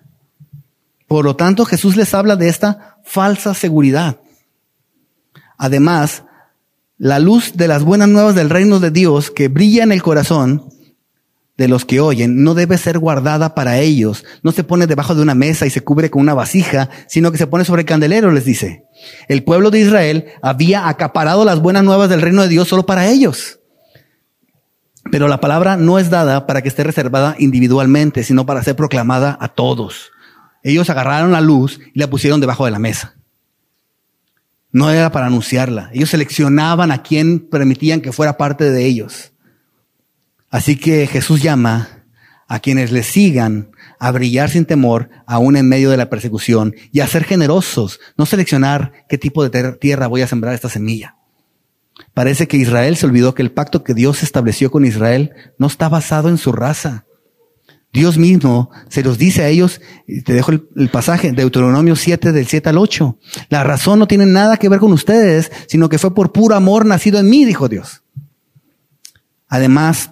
Por 1.08 1.26
lo 1.26 1.36
tanto, 1.36 1.65
Jesús 1.65 1.98
les 1.98 2.13
habla 2.13 2.36
de 2.38 2.48
esta 2.48 2.98
falsa 3.04 3.54
seguridad. 3.54 4.19
Además, 5.58 6.24
la 6.98 7.20
luz 7.20 7.54
de 7.56 7.68
las 7.68 7.84
buenas 7.84 8.08
nuevas 8.08 8.36
del 8.36 8.50
reino 8.50 8.80
de 8.80 8.92
Dios 8.92 9.30
que 9.30 9.50
brilla 9.50 9.84
en 9.84 9.92
el 9.92 10.02
corazón 10.02 10.70
de 11.58 11.68
los 11.68 11.86
que 11.86 12.00
oyen 12.00 12.44
no 12.44 12.54
debe 12.54 12.78
ser 12.78 13.00
guardada 13.00 13.56
para 13.56 13.80
ellos. 13.80 14.24
No 14.44 14.52
se 14.52 14.64
pone 14.64 14.88
debajo 14.88 15.16
de 15.16 15.22
una 15.22 15.36
mesa 15.36 15.66
y 15.66 15.70
se 15.70 15.84
cubre 15.84 16.10
con 16.10 16.22
una 16.22 16.34
vasija, 16.34 16.90
sino 17.08 17.32
que 17.32 17.38
se 17.38 17.48
pone 17.48 17.66
sobre 17.66 17.82
el 17.82 17.86
candelero, 17.86 18.32
les 18.32 18.46
dice. 18.46 18.86
El 19.28 19.44
pueblo 19.44 19.72
de 19.72 19.80
Israel 19.80 20.26
había 20.42 20.88
acaparado 20.88 21.44
las 21.46 21.60
buenas 21.60 21.84
nuevas 21.84 22.10
del 22.10 22.22
reino 22.22 22.42
de 22.42 22.50
Dios 22.50 22.68
solo 22.68 22.86
para 22.86 23.08
ellos. 23.08 23.60
Pero 25.12 25.28
la 25.28 25.40
palabra 25.40 25.78
no 25.78 26.00
es 26.00 26.10
dada 26.10 26.48
para 26.48 26.62
que 26.62 26.70
esté 26.70 26.84
reservada 26.84 27.36
individualmente, 27.40 28.24
sino 28.24 28.46
para 28.46 28.64
ser 28.64 28.76
proclamada 28.76 29.38
a 29.40 29.50
todos. 29.50 30.12
Ellos 30.64 30.90
agarraron 30.90 31.32
la 31.32 31.42
luz 31.42 31.80
y 31.94 32.00
la 32.00 32.10
pusieron 32.10 32.42
debajo 32.42 32.66
de 32.66 32.72
la 32.72 32.80
mesa 32.80 33.16
no 34.76 34.92
era 34.92 35.10
para 35.10 35.28
anunciarla. 35.28 35.90
Ellos 35.94 36.10
seleccionaban 36.10 36.92
a 36.92 37.02
quien 37.02 37.40
permitían 37.40 38.02
que 38.02 38.12
fuera 38.12 38.36
parte 38.36 38.70
de 38.72 38.86
ellos. 38.86 39.32
Así 40.50 40.76
que 40.76 41.08
Jesús 41.08 41.42
llama 41.42 42.04
a 42.50 42.60
quienes 42.60 42.92
le 42.92 43.02
sigan 43.04 43.72
a 44.02 44.12
brillar 44.12 44.50
sin 44.50 44.66
temor, 44.66 45.10
aún 45.28 45.56
en 45.56 45.70
medio 45.70 45.92
de 45.92 45.96
la 45.96 46.10
persecución, 46.10 46.76
y 46.92 47.00
a 47.00 47.08
ser 47.08 47.24
generosos, 47.24 48.02
no 48.18 48.26
seleccionar 48.26 48.92
qué 49.08 49.18
tipo 49.18 49.48
de 49.48 49.72
tierra 49.76 50.08
voy 50.08 50.24
a 50.24 50.28
sembrar 50.28 50.54
esta 50.54 50.68
semilla. 50.68 51.16
Parece 52.14 52.50
que 52.50 52.58
Israel 52.58 52.98
se 52.98 53.06
olvidó 53.06 53.34
que 53.34 53.44
el 53.44 53.54
pacto 53.54 53.82
que 53.82 53.94
Dios 53.94 54.24
estableció 54.24 54.72
con 54.72 54.84
Israel 54.84 55.32
no 55.58 55.68
está 55.68 55.88
basado 55.88 56.28
en 56.28 56.38
su 56.38 56.52
raza, 56.52 57.06
Dios 57.96 58.18
mismo 58.18 58.70
se 58.90 59.04
los 59.04 59.18
dice 59.18 59.42
a 59.44 59.48
ellos, 59.48 59.80
te 60.26 60.34
dejo 60.34 60.52
el, 60.52 60.68
el, 60.76 60.90
pasaje, 60.90 61.32
Deuteronomio 61.32 61.96
7 61.96 62.34
del 62.34 62.46
7 62.46 62.68
al 62.68 62.78
8. 62.78 63.18
La 63.48 63.64
razón 63.64 64.00
no 64.00 64.06
tiene 64.06 64.26
nada 64.26 64.58
que 64.58 64.68
ver 64.68 64.82
con 64.82 64.92
ustedes, 64.92 65.50
sino 65.68 65.88
que 65.88 65.98
fue 65.98 66.14
por 66.14 66.34
puro 66.34 66.56
amor 66.56 66.86
nacido 66.86 67.20
en 67.20 67.30
mí, 67.30 67.46
dijo 67.46 67.70
Dios. 67.70 68.04
Además, 69.48 70.12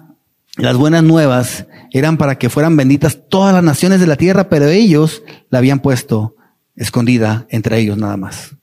las 0.56 0.78
buenas 0.78 1.02
nuevas 1.02 1.66
eran 1.92 2.16
para 2.16 2.38
que 2.38 2.48
fueran 2.48 2.74
benditas 2.74 3.18
todas 3.28 3.52
las 3.52 3.62
naciones 3.62 4.00
de 4.00 4.06
la 4.06 4.16
tierra, 4.16 4.48
pero 4.48 4.66
ellos 4.68 5.22
la 5.50 5.58
habían 5.58 5.80
puesto 5.80 6.36
escondida 6.76 7.46
entre 7.50 7.78
ellos 7.78 7.98
nada 7.98 8.16
más. 8.16 8.56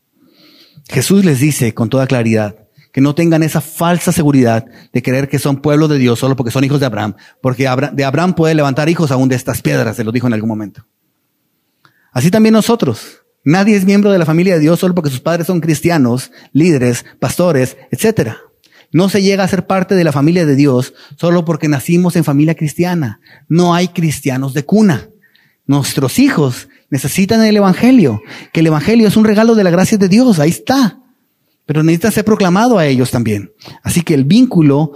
Jesús 0.90 1.24
les 1.26 1.40
dice 1.40 1.76
con 1.76 1.90
toda 1.90 2.08
claridad, 2.08 2.56
que 2.92 3.02
no 3.02 3.16
tengan 3.16 3.44
esa 3.44 3.62
falsa 3.62 4.12
seguridad 4.12 4.66
de 4.92 5.02
creer 5.02 5.30
que 5.30 5.40
son 5.40 5.62
pueblo 5.62 5.88
de 5.88 5.98
Dios 5.98 6.20
solo 6.20 6.36
porque 6.36 6.52
son 6.52 6.64
hijos 6.64 6.80
de 6.80 6.86
Abraham, 6.86 7.16
porque 7.42 7.64
de 7.94 8.04
Abraham 8.04 8.34
puede 8.34 8.56
levantar 8.56 8.90
hijos 8.90 9.12
aún 9.12 9.30
de 9.30 9.36
estas 9.36 9.62
piedras, 9.62 9.96
se 9.96 10.04
lo 10.04 10.12
dijo 10.12 10.28
en 10.28 10.34
algún 10.34 10.50
momento. 10.50 10.86
Así 12.12 12.30
también 12.30 12.54
nosotros. 12.54 13.22
Nadie 13.44 13.76
es 13.76 13.86
miembro 13.86 14.12
de 14.12 14.20
la 14.20 14.26
familia 14.26 14.54
de 14.54 14.60
Dios 14.60 14.80
solo 14.80 14.94
porque 14.94 15.10
sus 15.10 15.22
padres 15.22 15.48
son 15.48 15.62
cristianos, 15.62 16.32
líderes, 16.52 17.06
pastores, 17.20 17.78
etc. 17.90 18.34
No 18.92 19.10
se 19.10 19.22
llega 19.22 19.44
a 19.44 19.48
ser 19.48 19.66
parte 19.66 19.96
de 19.96 20.04
la 20.04 20.12
familia 20.12 20.46
de 20.46 20.56
Dios 20.56 20.94
solo 21.18 21.44
porque 21.46 21.68
nacimos 21.68 22.16
en 22.16 22.24
familia 22.24 22.56
cristiana. 22.56 23.20
No 23.48 23.74
hay 23.74 23.88
cristianos 23.88 24.54
de 24.54 24.66
cuna. 24.66 25.10
Nuestros 25.66 26.20
hijos 26.20 26.68
necesitan 26.90 27.44
el 27.44 27.58
Evangelio, 27.58 28.22
que 28.52 28.60
el 28.60 28.68
Evangelio 28.68 29.08
es 29.08 29.16
un 29.16 29.26
regalo 29.26 29.56
de 29.56 29.64
la 29.64 29.70
gracia 29.72 29.98
de 29.98 30.10
Dios, 30.10 30.40
ahí 30.40 30.50
está. 30.50 31.01
Pero 31.66 31.84
necesita 31.84 32.12
ser 32.12 32.26
proclamado 32.26 32.78
a 32.78 32.86
ellos 32.86 33.12
también. 33.12 33.52
Así 33.84 34.02
que 34.02 34.14
el 34.14 34.26
vínculo 34.26 34.94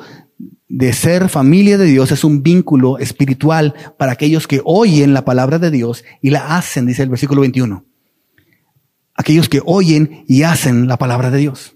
de 0.67 0.93
ser 0.93 1.29
familia 1.29 1.77
de 1.77 1.85
Dios 1.85 2.11
es 2.11 2.23
un 2.23 2.41
vínculo 2.41 2.97
espiritual 2.97 3.73
para 3.97 4.13
aquellos 4.13 4.47
que 4.47 4.61
oyen 4.65 5.13
la 5.13 5.23
palabra 5.23 5.59
de 5.59 5.71
Dios 5.71 6.03
y 6.21 6.31
la 6.31 6.57
hacen, 6.57 6.85
dice 6.85 7.03
el 7.03 7.09
versículo 7.09 7.41
21. 7.41 7.85
Aquellos 9.15 9.47
que 9.47 9.61
oyen 9.65 10.25
y 10.27 10.43
hacen 10.43 10.87
la 10.87 10.97
palabra 10.97 11.31
de 11.31 11.37
Dios. 11.37 11.75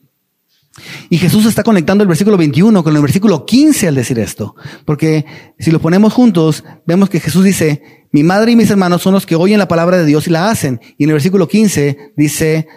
Y 1.10 1.18
Jesús 1.18 1.46
está 1.46 1.64
conectando 1.64 2.04
el 2.04 2.08
versículo 2.08 2.38
21 2.38 2.84
con 2.84 2.96
el 2.96 3.02
versículo 3.02 3.46
15 3.46 3.88
al 3.88 3.96
decir 3.96 4.20
esto. 4.20 4.56
Porque 4.86 5.26
si 5.58 5.72
lo 5.72 5.80
ponemos 5.80 6.14
juntos, 6.14 6.64
vemos 6.86 7.10
que 7.10 7.20
Jesús 7.20 7.44
dice, 7.44 8.08
mi 8.12 8.24
madre 8.24 8.52
y 8.52 8.56
mis 8.56 8.70
hermanos 8.70 9.02
son 9.02 9.14
los 9.14 9.26
que 9.26 9.36
oyen 9.36 9.60
la 9.60 9.68
palabra 9.68 9.98
de 9.98 10.06
Dios 10.06 10.28
y 10.28 10.32
la 10.32 10.50
hacen. 10.50 10.80
Y 10.98 11.04
en 11.04 11.10
el 11.10 11.14
versículo 11.14 11.48
15 11.48 12.14
dice, 12.16 12.68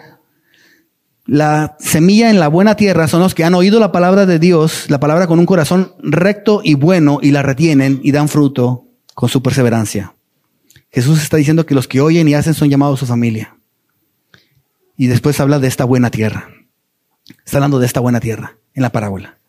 la 1.25 1.77
semilla 1.79 2.29
en 2.29 2.39
la 2.39 2.49
buena 2.49 2.75
tierra 2.75 3.07
son 3.07 3.21
los 3.21 3.33
que 3.33 3.45
han 3.45 3.53
oído 3.53 3.79
la 3.79 3.91
palabra 3.91 4.25
de 4.25 4.39
Dios, 4.39 4.89
la 4.89 4.99
palabra 4.99 5.27
con 5.27 5.39
un 5.39 5.45
corazón 5.45 5.93
recto 5.99 6.61
y 6.63 6.73
bueno 6.73 7.19
y 7.21 7.31
la 7.31 7.41
retienen 7.41 8.01
y 8.03 8.11
dan 8.11 8.27
fruto 8.27 8.87
con 9.13 9.29
su 9.29 9.41
perseverancia. 9.41 10.15
Jesús 10.91 11.21
está 11.21 11.37
diciendo 11.37 11.65
que 11.65 11.75
los 11.75 11.87
que 11.87 12.01
oyen 12.01 12.27
y 12.27 12.33
hacen 12.33 12.53
son 12.53 12.69
llamados 12.69 12.99
su 12.99 13.05
familia. 13.05 13.57
Y 14.97 15.07
después 15.07 15.39
habla 15.39 15.59
de 15.59 15.67
esta 15.67 15.85
buena 15.85 16.11
tierra. 16.11 16.49
Está 17.45 17.57
hablando 17.57 17.79
de 17.79 17.85
esta 17.85 17.99
buena 17.99 18.19
tierra 18.19 18.57
en 18.73 18.83
la 18.83 18.91
parábola. 18.91 19.39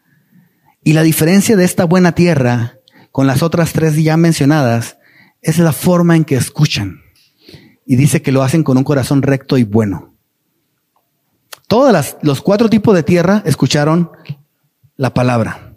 Y 0.85 0.93
la 0.93 1.03
diferencia 1.03 1.57
de 1.57 1.65
esta 1.65 1.85
buena 1.85 2.13
tierra 2.13 2.79
con 3.11 3.27
las 3.27 3.43
otras 3.43 3.73
tres 3.73 3.97
ya 4.03 4.17
mencionadas 4.17 4.99
es 5.43 5.59
la 5.59 5.73
forma 5.73 6.17
en 6.17 6.25
que 6.25 6.37
escuchan. 6.37 7.01
Y 7.85 7.97
dice 7.97 8.23
que 8.23 8.33
lo 8.33 8.43
hacen 8.43 8.63
con 8.63 8.79
un 8.79 8.85
corazón 8.85 9.23
recto 9.23 9.59
y 9.59 9.65
bueno. 9.65 10.14
Todos 11.75 12.17
los 12.23 12.41
cuatro 12.41 12.71
tipos 12.71 12.95
de 12.95 13.03
tierra 13.03 13.43
escucharon 13.45 14.13
la 14.97 15.13
palabra. 15.13 15.75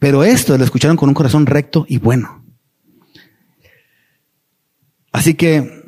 Pero 0.00 0.24
esto 0.24 0.58
lo 0.58 0.64
escucharon 0.64 0.96
con 0.96 1.08
un 1.08 1.14
corazón 1.14 1.46
recto 1.46 1.86
y 1.88 1.98
bueno. 1.98 2.44
Así 5.12 5.34
que 5.34 5.84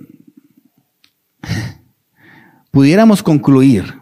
pudiéramos 2.70 3.25
concluir 3.25 3.98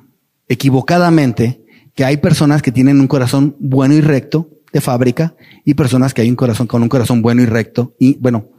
equivocadamente 0.46 1.64
que 1.94 2.04
hay 2.04 2.18
personas 2.18 2.60
que 2.60 2.70
tienen 2.70 3.00
un 3.00 3.08
corazón 3.08 3.56
bueno 3.60 3.94
y 3.94 4.02
recto 4.02 4.50
de 4.74 4.82
fábrica 4.82 5.34
y 5.64 5.72
personas 5.72 6.12
que 6.12 6.20
hay 6.20 6.28
un 6.28 6.36
corazón 6.36 6.66
con 6.66 6.82
un 6.82 6.90
corazón 6.90 7.22
bueno 7.22 7.40
y 7.40 7.46
recto 7.46 7.94
y 7.98 8.18
bueno, 8.18 8.50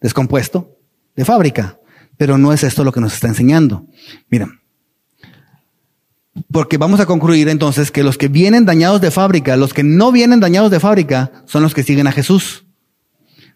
descompuesto 0.00 0.76
de 1.16 1.24
fábrica. 1.24 1.80
Pero 2.16 2.38
no 2.38 2.52
es 2.52 2.62
esto 2.62 2.84
lo 2.84 2.92
que 2.92 3.00
nos 3.00 3.14
está 3.14 3.26
enseñando. 3.26 3.88
Mira, 4.28 4.59
porque 6.52 6.78
vamos 6.78 7.00
a 7.00 7.06
concluir 7.06 7.48
entonces 7.48 7.90
que 7.90 8.02
los 8.02 8.16
que 8.16 8.28
vienen 8.28 8.64
dañados 8.64 9.00
de 9.00 9.10
fábrica, 9.10 9.56
los 9.56 9.74
que 9.74 9.82
no 9.82 10.12
vienen 10.12 10.40
dañados 10.40 10.70
de 10.70 10.80
fábrica, 10.80 11.32
son 11.46 11.62
los 11.62 11.74
que 11.74 11.82
siguen 11.82 12.06
a 12.06 12.12
Jesús. 12.12 12.64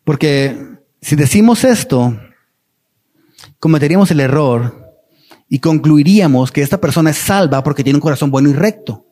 Porque 0.02 0.56
si 1.00 1.16
decimos 1.16 1.64
esto, 1.64 2.18
cometeríamos 3.58 4.10
el 4.10 4.20
error 4.20 4.92
y 5.48 5.60
concluiríamos 5.60 6.50
que 6.50 6.62
esta 6.62 6.80
persona 6.80 7.10
es 7.10 7.18
salva 7.18 7.62
porque 7.62 7.84
tiene 7.84 7.96
un 7.96 8.02
corazón 8.02 8.30
bueno 8.30 8.50
y 8.50 8.52
recto. 8.52 9.06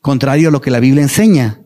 Contrario 0.00 0.48
a 0.48 0.52
lo 0.52 0.60
que 0.60 0.70
la 0.70 0.80
Biblia 0.80 1.02
enseña. 1.02 1.62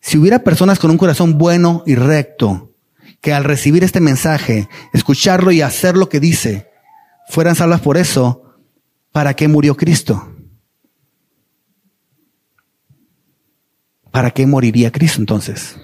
Si 0.00 0.18
hubiera 0.18 0.40
personas 0.42 0.78
con 0.78 0.90
un 0.90 0.98
corazón 0.98 1.38
bueno 1.38 1.82
y 1.86 1.94
recto, 1.94 2.72
que 3.20 3.32
al 3.32 3.44
recibir 3.44 3.84
este 3.84 4.00
mensaje, 4.00 4.68
escucharlo 4.92 5.50
y 5.52 5.62
hacer 5.62 5.96
lo 5.96 6.08
que 6.08 6.20
dice, 6.20 6.68
fueran 7.28 7.54
salvas 7.54 7.80
por 7.80 7.96
eso, 7.96 8.43
¿para 9.14 9.34
qué 9.34 9.46
murió 9.46 9.76
Cristo? 9.76 10.28
¿Para 14.10 14.32
qué 14.32 14.44
moriría 14.44 14.90
Cristo 14.90 15.20
entonces? 15.20 15.76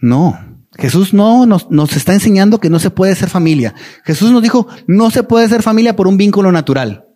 No. 0.00 0.38
Jesús 0.78 1.12
no 1.12 1.46
nos, 1.46 1.68
nos, 1.68 1.96
está 1.96 2.12
enseñando 2.14 2.60
que 2.60 2.70
no 2.70 2.78
se 2.78 2.90
puede 2.90 3.16
ser 3.16 3.28
familia. 3.28 3.74
Jesús 4.04 4.30
nos 4.30 4.40
dijo, 4.40 4.68
no 4.86 5.10
se 5.10 5.24
puede 5.24 5.48
ser 5.48 5.64
familia 5.64 5.96
por 5.96 6.06
un 6.06 6.16
vínculo 6.16 6.52
natural. 6.52 7.06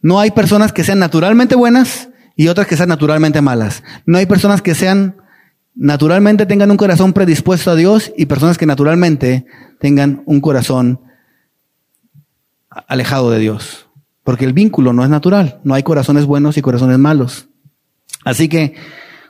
No 0.00 0.18
hay 0.18 0.30
personas 0.30 0.72
que 0.72 0.82
sean 0.82 0.98
naturalmente 0.98 1.54
buenas 1.54 2.08
y 2.36 2.48
otras 2.48 2.66
que 2.66 2.76
sean 2.78 2.88
naturalmente 2.88 3.42
malas. 3.42 3.82
No 4.06 4.16
hay 4.16 4.24
personas 4.24 4.62
que 4.62 4.74
sean 4.74 5.16
naturalmente 5.74 6.46
tengan 6.46 6.70
un 6.70 6.78
corazón 6.78 7.12
predispuesto 7.12 7.70
a 7.70 7.76
Dios 7.76 8.14
y 8.16 8.24
personas 8.26 8.56
que 8.56 8.64
naturalmente 8.64 9.44
tengan 9.78 10.22
un 10.24 10.40
corazón 10.40 11.02
alejado 12.86 13.30
de 13.30 13.38
Dios. 13.38 13.86
Porque 14.22 14.44
el 14.44 14.52
vínculo 14.52 14.92
no 14.92 15.04
es 15.04 15.10
natural. 15.10 15.60
No 15.64 15.74
hay 15.74 15.82
corazones 15.82 16.26
buenos 16.26 16.56
y 16.56 16.62
corazones 16.62 16.98
malos. 16.98 17.48
Así 18.24 18.48
que 18.48 18.74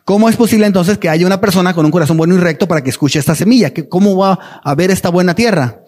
¿Cómo 0.09 0.31
es 0.31 0.37
posible 0.37 0.65
entonces 0.65 0.97
que 0.97 1.11
haya 1.11 1.27
una 1.27 1.39
persona 1.39 1.75
con 1.75 1.85
un 1.85 1.91
corazón 1.91 2.17
bueno 2.17 2.35
y 2.35 2.39
recto 2.39 2.67
para 2.67 2.83
que 2.83 2.89
escuche 2.89 3.19
esta 3.19 3.35
semilla? 3.35 3.75
¿Cómo 3.91 4.17
va 4.17 4.61
a 4.65 4.75
ver 4.75 4.91
esta 4.91 5.11
buena 5.11 5.35
tierra? 5.35 5.83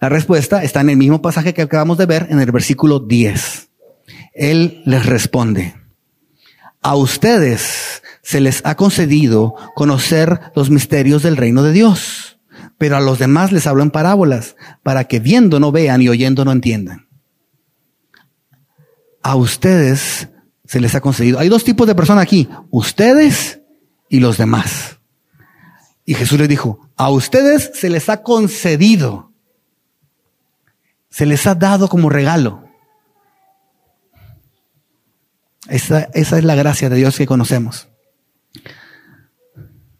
La 0.00 0.08
respuesta 0.08 0.62
está 0.62 0.82
en 0.82 0.90
el 0.90 0.96
mismo 0.96 1.20
pasaje 1.20 1.52
que 1.52 1.62
acabamos 1.62 1.98
de 1.98 2.06
ver 2.06 2.28
en 2.30 2.38
el 2.38 2.52
versículo 2.52 3.00
10. 3.00 3.68
Él 4.34 4.82
les 4.86 5.04
responde, 5.04 5.74
a 6.80 6.94
ustedes 6.94 8.04
se 8.22 8.40
les 8.40 8.64
ha 8.64 8.76
concedido 8.76 9.56
conocer 9.74 10.38
los 10.54 10.70
misterios 10.70 11.24
del 11.24 11.36
reino 11.36 11.64
de 11.64 11.72
Dios, 11.72 12.35
pero 12.78 12.96
a 12.96 13.00
los 13.00 13.18
demás 13.18 13.52
les 13.52 13.66
hablo 13.66 13.82
en 13.82 13.90
parábolas, 13.90 14.56
para 14.82 15.04
que 15.04 15.20
viendo 15.20 15.60
no 15.60 15.72
vean 15.72 16.02
y 16.02 16.08
oyendo 16.08 16.44
no 16.44 16.52
entiendan. 16.52 17.08
A 19.22 19.34
ustedes 19.34 20.28
se 20.64 20.80
les 20.80 20.94
ha 20.94 21.00
concedido. 21.00 21.38
Hay 21.38 21.48
dos 21.48 21.64
tipos 21.64 21.86
de 21.86 21.94
personas 21.94 22.22
aquí, 22.22 22.48
ustedes 22.70 23.60
y 24.08 24.20
los 24.20 24.36
demás. 24.36 24.98
Y 26.04 26.14
Jesús 26.14 26.38
les 26.38 26.48
dijo, 26.48 26.88
a 26.96 27.10
ustedes 27.10 27.72
se 27.74 27.90
les 27.90 28.08
ha 28.08 28.22
concedido, 28.22 29.32
se 31.08 31.26
les 31.26 31.46
ha 31.46 31.54
dado 31.54 31.88
como 31.88 32.10
regalo. 32.10 32.64
Esa, 35.68 36.02
esa 36.14 36.38
es 36.38 36.44
la 36.44 36.54
gracia 36.54 36.88
de 36.88 36.96
Dios 36.96 37.16
que 37.16 37.26
conocemos. 37.26 37.88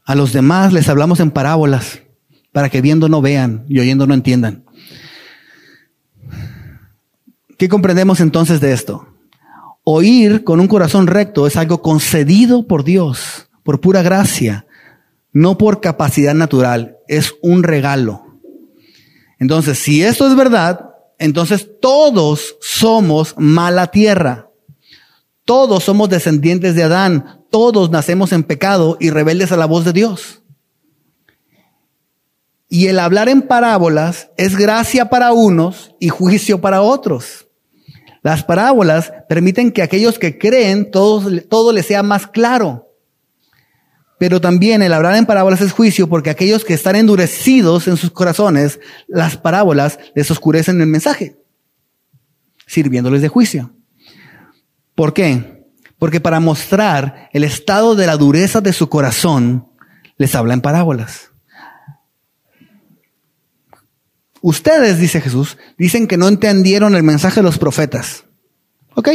A 0.05 0.15
los 0.15 0.33
demás 0.33 0.73
les 0.73 0.89
hablamos 0.89 1.19
en 1.19 1.33
parábolas 1.33 2.06
para 2.57 2.71
que 2.71 2.81
viendo 2.81 3.11
no 3.11 3.21
vean 3.21 3.66
y 3.69 3.81
oyendo 3.81 4.07
no 4.07 4.14
entiendan. 4.14 4.64
¿Qué 7.59 7.69
comprendemos 7.69 8.19
entonces 8.21 8.62
de 8.62 8.73
esto? 8.73 9.09
Oír 9.85 10.42
con 10.42 10.59
un 10.61 10.66
corazón 10.66 11.07
recto 11.07 11.47
es 11.47 11.57
algo 11.59 11.83
concedido 11.83 12.66
por 12.66 12.83
Dios, 12.83 13.51
por 13.62 13.83
pura 13.83 14.01
gracia, 14.01 14.64
no 15.35 15.59
por 15.59 15.83
capacidad 15.83 16.33
natural, 16.33 16.97
es 17.09 17.35
un 17.42 17.62
regalo. 17.62 18.38
Entonces, 19.39 19.78
si 19.78 20.03
esto 20.03 20.26
es 20.26 20.35
verdad, 20.35 20.93
entonces 21.18 21.68
todos 21.83 22.57
somos 22.62 23.35
mala 23.37 23.89
tierra. 23.89 24.49
Todos 25.45 25.85
somos 25.85 26.09
descendientes 26.09 26.74
de 26.74 26.85
Adán, 26.85 27.43
todos 27.51 27.91
nacemos 27.91 28.33
en 28.33 28.45
pecado 28.45 28.97
y 28.99 29.11
rebeldes 29.11 29.53
a 29.53 29.59
la 29.59 29.66
voz 29.66 29.85
de 29.85 29.93
Dios. 29.93 30.41
Y 32.69 32.89
el 32.89 32.99
hablar 32.99 33.29
en 33.29 33.43
parábolas 33.43 34.31
es 34.37 34.57
gracia 34.57 35.09
para 35.09 35.33
unos 35.33 35.95
y 36.01 36.09
juicio 36.09 36.61
para 36.61 36.83
otros. 36.83 37.47
Las 38.23 38.43
parábolas 38.43 39.12
permiten 39.29 39.71
que 39.71 39.83
aquellos 39.83 40.19
que 40.19 40.37
creen 40.37 40.91
todo, 40.91 41.31
todo 41.49 41.73
les 41.73 41.87
sea 41.87 42.03
más 42.03 42.27
claro. 42.27 42.87
Pero 44.19 44.41
también 44.41 44.83
el 44.83 44.93
hablar 44.93 45.14
en 45.17 45.27
parábolas 45.27 45.61
es 45.61 45.73
juicio 45.73 46.09
porque 46.09 46.31
aquellos 46.31 46.64
que 46.64 46.75
están 46.75 46.97
endurecidos 46.97 47.87
en 47.87 47.97
sus 47.97 48.11
corazones, 48.11 48.81
las 49.07 49.37
parábolas 49.37 49.99
les 50.14 50.31
oscurecen 50.31 50.81
el 50.81 50.87
mensaje, 50.87 51.37
sirviéndoles 52.67 53.23
de 53.23 53.29
juicio. 53.29 53.75
¿Por 54.95 55.12
qué? 55.12 55.64
Porque 55.99 56.21
para 56.21 56.41
mostrar 56.41 57.29
el 57.33 57.45
estado 57.45 57.95
de 57.95 58.07
la 58.07 58.17
dureza 58.17 58.61
de 58.61 58.73
su 58.73 58.89
corazón, 58.89 59.69
les 60.17 60.35
habla 60.35 60.55
en 60.55 60.62
parábolas. 60.62 61.31
Ustedes, 64.49 65.01
dice 65.01 65.20
Jesús, 65.20 65.59
dicen 65.76 66.07
que 66.07 66.16
no 66.16 66.28
entendieron 66.28 66.94
el 66.94 67.03
mensaje 67.03 67.40
de 67.40 67.42
los 67.42 67.59
profetas. 67.59 68.26
¿Ok? 68.94 69.09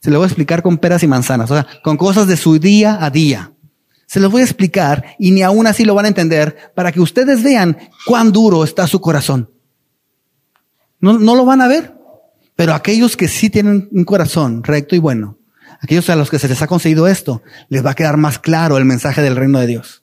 Se 0.00 0.10
lo 0.10 0.16
voy 0.16 0.24
a 0.24 0.28
explicar 0.28 0.62
con 0.62 0.78
peras 0.78 1.02
y 1.02 1.06
manzanas, 1.06 1.50
o 1.50 1.54
sea, 1.54 1.66
con 1.82 1.98
cosas 1.98 2.26
de 2.26 2.38
su 2.38 2.58
día 2.58 2.96
a 2.98 3.10
día. 3.10 3.52
Se 4.06 4.20
los 4.20 4.32
voy 4.32 4.40
a 4.40 4.46
explicar 4.46 5.04
y 5.18 5.32
ni 5.32 5.42
aún 5.42 5.66
así 5.66 5.84
lo 5.84 5.94
van 5.94 6.06
a 6.06 6.08
entender 6.08 6.72
para 6.74 6.92
que 6.92 7.00
ustedes 7.02 7.42
vean 7.42 7.76
cuán 8.06 8.32
duro 8.32 8.64
está 8.64 8.86
su 8.86 9.02
corazón. 9.02 9.50
No, 10.98 11.18
no 11.18 11.36
lo 11.36 11.44
van 11.44 11.60
a 11.60 11.68
ver, 11.68 11.94
Pero 12.56 12.72
aquellos 12.72 13.18
que 13.18 13.28
sí 13.28 13.50
tienen 13.50 13.86
un 13.92 14.04
corazón 14.04 14.64
recto 14.64 14.96
y 14.96 14.98
bueno, 14.98 15.36
aquellos 15.82 16.08
a 16.08 16.16
los 16.16 16.30
que 16.30 16.38
se 16.38 16.48
les 16.48 16.62
ha 16.62 16.66
concedido 16.66 17.06
esto, 17.06 17.42
les 17.68 17.84
va 17.84 17.90
a 17.90 17.94
quedar 17.94 18.16
más 18.16 18.38
claro 18.38 18.78
el 18.78 18.86
mensaje 18.86 19.20
del 19.20 19.36
reino 19.36 19.60
de 19.60 19.66
Dios. 19.66 19.99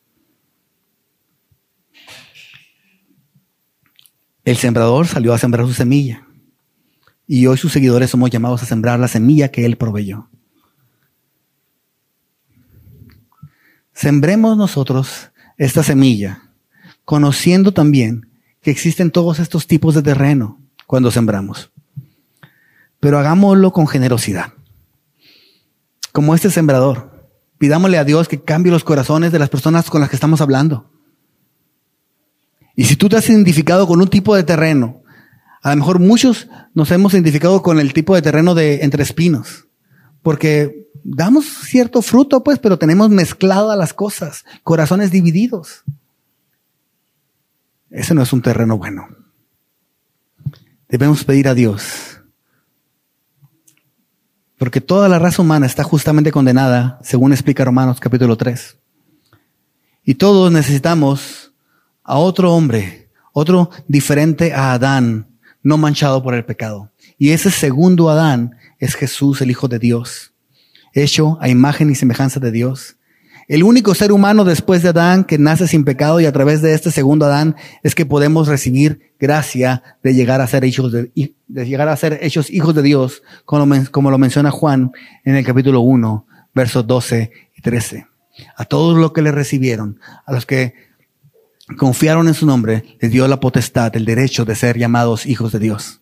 El 4.48 4.56
sembrador 4.56 5.08
salió 5.08 5.34
a 5.34 5.38
sembrar 5.38 5.68
su 5.68 5.74
semilla. 5.74 6.26
Y 7.28 7.46
hoy 7.48 7.58
sus 7.58 7.74
seguidores 7.74 8.10
somos 8.10 8.30
llamados 8.30 8.64
a 8.64 8.66
sembrar 8.66 9.00
la 9.00 9.10
semilla 9.10 9.50
que 9.50 9.66
Él 9.66 9.76
proveyó. 9.76 10.30
Sembremos 13.92 14.56
nosotros 14.56 15.32
esta 15.58 15.84
semilla, 15.84 16.44
conociendo 17.04 17.74
también 17.74 18.30
que 18.62 18.72
existen 18.72 19.12
todos 19.12 19.40
estos 19.40 19.68
tipos 19.68 19.94
de 19.96 20.04
terreno 20.04 20.62
cuando 20.86 21.12
sembramos 21.12 21.70
pero 23.00 23.20
hagámoslo 23.20 23.72
con 23.72 23.88
generosidad. 23.88 24.54
Como 26.12 26.34
este 26.34 26.50
sembrador, 26.50 27.30
pidámosle 27.58 27.98
a 27.98 28.04
Dios 28.04 28.28
que 28.28 28.42
cambie 28.42 28.72
los 28.72 28.84
corazones 28.84 29.32
de 29.32 29.40
las 29.40 29.50
personas 29.50 29.90
con 29.90 30.02
las 30.02 30.10
que 30.10 30.16
estamos 30.16 30.42
hablando. 30.42 30.90
Y 32.78 32.86
si 32.86 32.96
tú 32.96 33.10
te 33.10 33.18
has 33.18 33.28
identificado 33.30 33.86
con 33.88 34.00
un 34.00 34.08
tipo 34.08 34.34
de 34.34 34.44
terreno, 34.44 35.02
a 35.62 35.72
lo 35.72 35.78
mejor 35.78 36.00
muchos 36.00 36.48
nos 36.74 36.90
hemos 36.92 37.14
identificado 37.14 37.62
con 37.62 37.80
el 37.80 37.92
tipo 37.92 38.16
de 38.16 38.22
terreno 38.22 38.56
de 38.56 38.86
entre 38.86 39.04
espinos, 39.04 39.68
porque 40.22 40.88
damos 41.04 41.46
cierto 41.46 42.02
fruto, 42.02 42.42
pues, 42.44 42.60
pero 42.60 42.80
tenemos 42.80 43.10
mezcladas 43.10 43.78
las 43.78 43.94
cosas, 43.94 44.46
corazones 44.64 45.12
divididos. 45.12 45.84
Ese 47.90 48.14
no 48.14 48.22
es 48.22 48.32
un 48.32 48.42
terreno 48.42 48.78
bueno. 48.78 49.08
Debemos 50.88 51.26
pedir 51.26 51.50
a 51.50 51.54
Dios 51.54 52.18
porque 54.58 54.82
toda 54.82 55.08
la 55.08 55.20
raza 55.20 55.42
humana 55.42 55.66
está 55.66 55.84
justamente 55.84 56.32
condenada, 56.32 57.00
según 57.04 57.32
explica 57.32 57.64
Romanos 57.64 58.00
capítulo 58.00 58.38
3. 58.38 58.78
Y 60.04 60.16
todos 60.16 60.52
necesitamos 60.52 61.47
a 62.08 62.18
otro 62.18 62.54
hombre, 62.54 63.10
otro 63.34 63.70
diferente 63.88 64.54
a 64.54 64.74
Adán, 64.74 65.28
no 65.62 65.78
manchado 65.78 66.24
por 66.24 66.34
el 66.34 66.46
pecado. 66.46 66.90
Y 67.18 67.32
ese 67.32 67.52
segundo 67.52 68.10
Adán 68.10 68.56
es 68.80 68.96
Jesús, 68.96 69.42
el 69.42 69.52
Hijo 69.52 69.68
de 69.68 69.78
Dios, 69.78 70.34
hecho 70.94 71.38
a 71.42 71.50
imagen 71.50 71.92
y 71.92 71.96
semejanza 71.96 72.40
de 72.40 72.52
Dios. 72.52 72.96
El 73.50 73.64
único 73.64 73.94
ser 73.94 74.12
humano 74.12 74.46
después 74.46 74.84
de 74.84 74.90
Adán 74.90 75.26
que 75.26 75.38
nace 75.38 75.68
sin 75.68 75.84
pecado 75.84 76.20
y 76.20 76.26
a 76.26 76.32
través 76.32 76.62
de 76.62 76.74
este 76.74 76.92
segundo 76.92 77.26
Adán 77.26 77.56
es 77.84 77.94
que 77.94 78.06
podemos 78.06 78.48
recibir 78.48 79.14
gracia 79.20 79.84
de 80.02 80.14
llegar 80.14 80.40
a 80.40 80.48
ser 80.48 80.64
hijos 80.64 80.92
de, 80.92 81.12
llegar 81.48 81.90
a 81.90 81.96
ser 81.98 82.20
hechos 82.22 82.50
hijos 82.50 82.74
de 82.74 82.84
Dios, 82.84 83.22
como, 83.44 83.68
como 83.92 84.12
lo 84.12 84.18
menciona 84.18 84.52
Juan 84.52 84.92
en 85.26 85.36
el 85.36 85.46
capítulo 85.46 85.82
1, 85.82 86.26
versos 86.54 86.88
12 86.88 87.32
y 87.56 87.62
13. 87.62 88.08
A 88.56 88.66
todos 88.66 88.98
los 88.98 89.12
que 89.12 89.22
le 89.22 89.32
recibieron, 89.32 90.00
a 90.26 90.32
los 90.32 90.46
que 90.46 90.87
confiaron 91.76 92.28
en 92.28 92.34
su 92.34 92.46
nombre, 92.46 92.98
les 93.02 93.12
dio 93.12 93.28
la 93.28 93.40
potestad, 93.40 93.96
el 93.96 94.06
derecho 94.06 94.46
de 94.46 94.56
ser 94.56 94.78
llamados 94.78 95.26
hijos 95.26 95.52
de 95.52 95.60
Dios. 95.60 96.02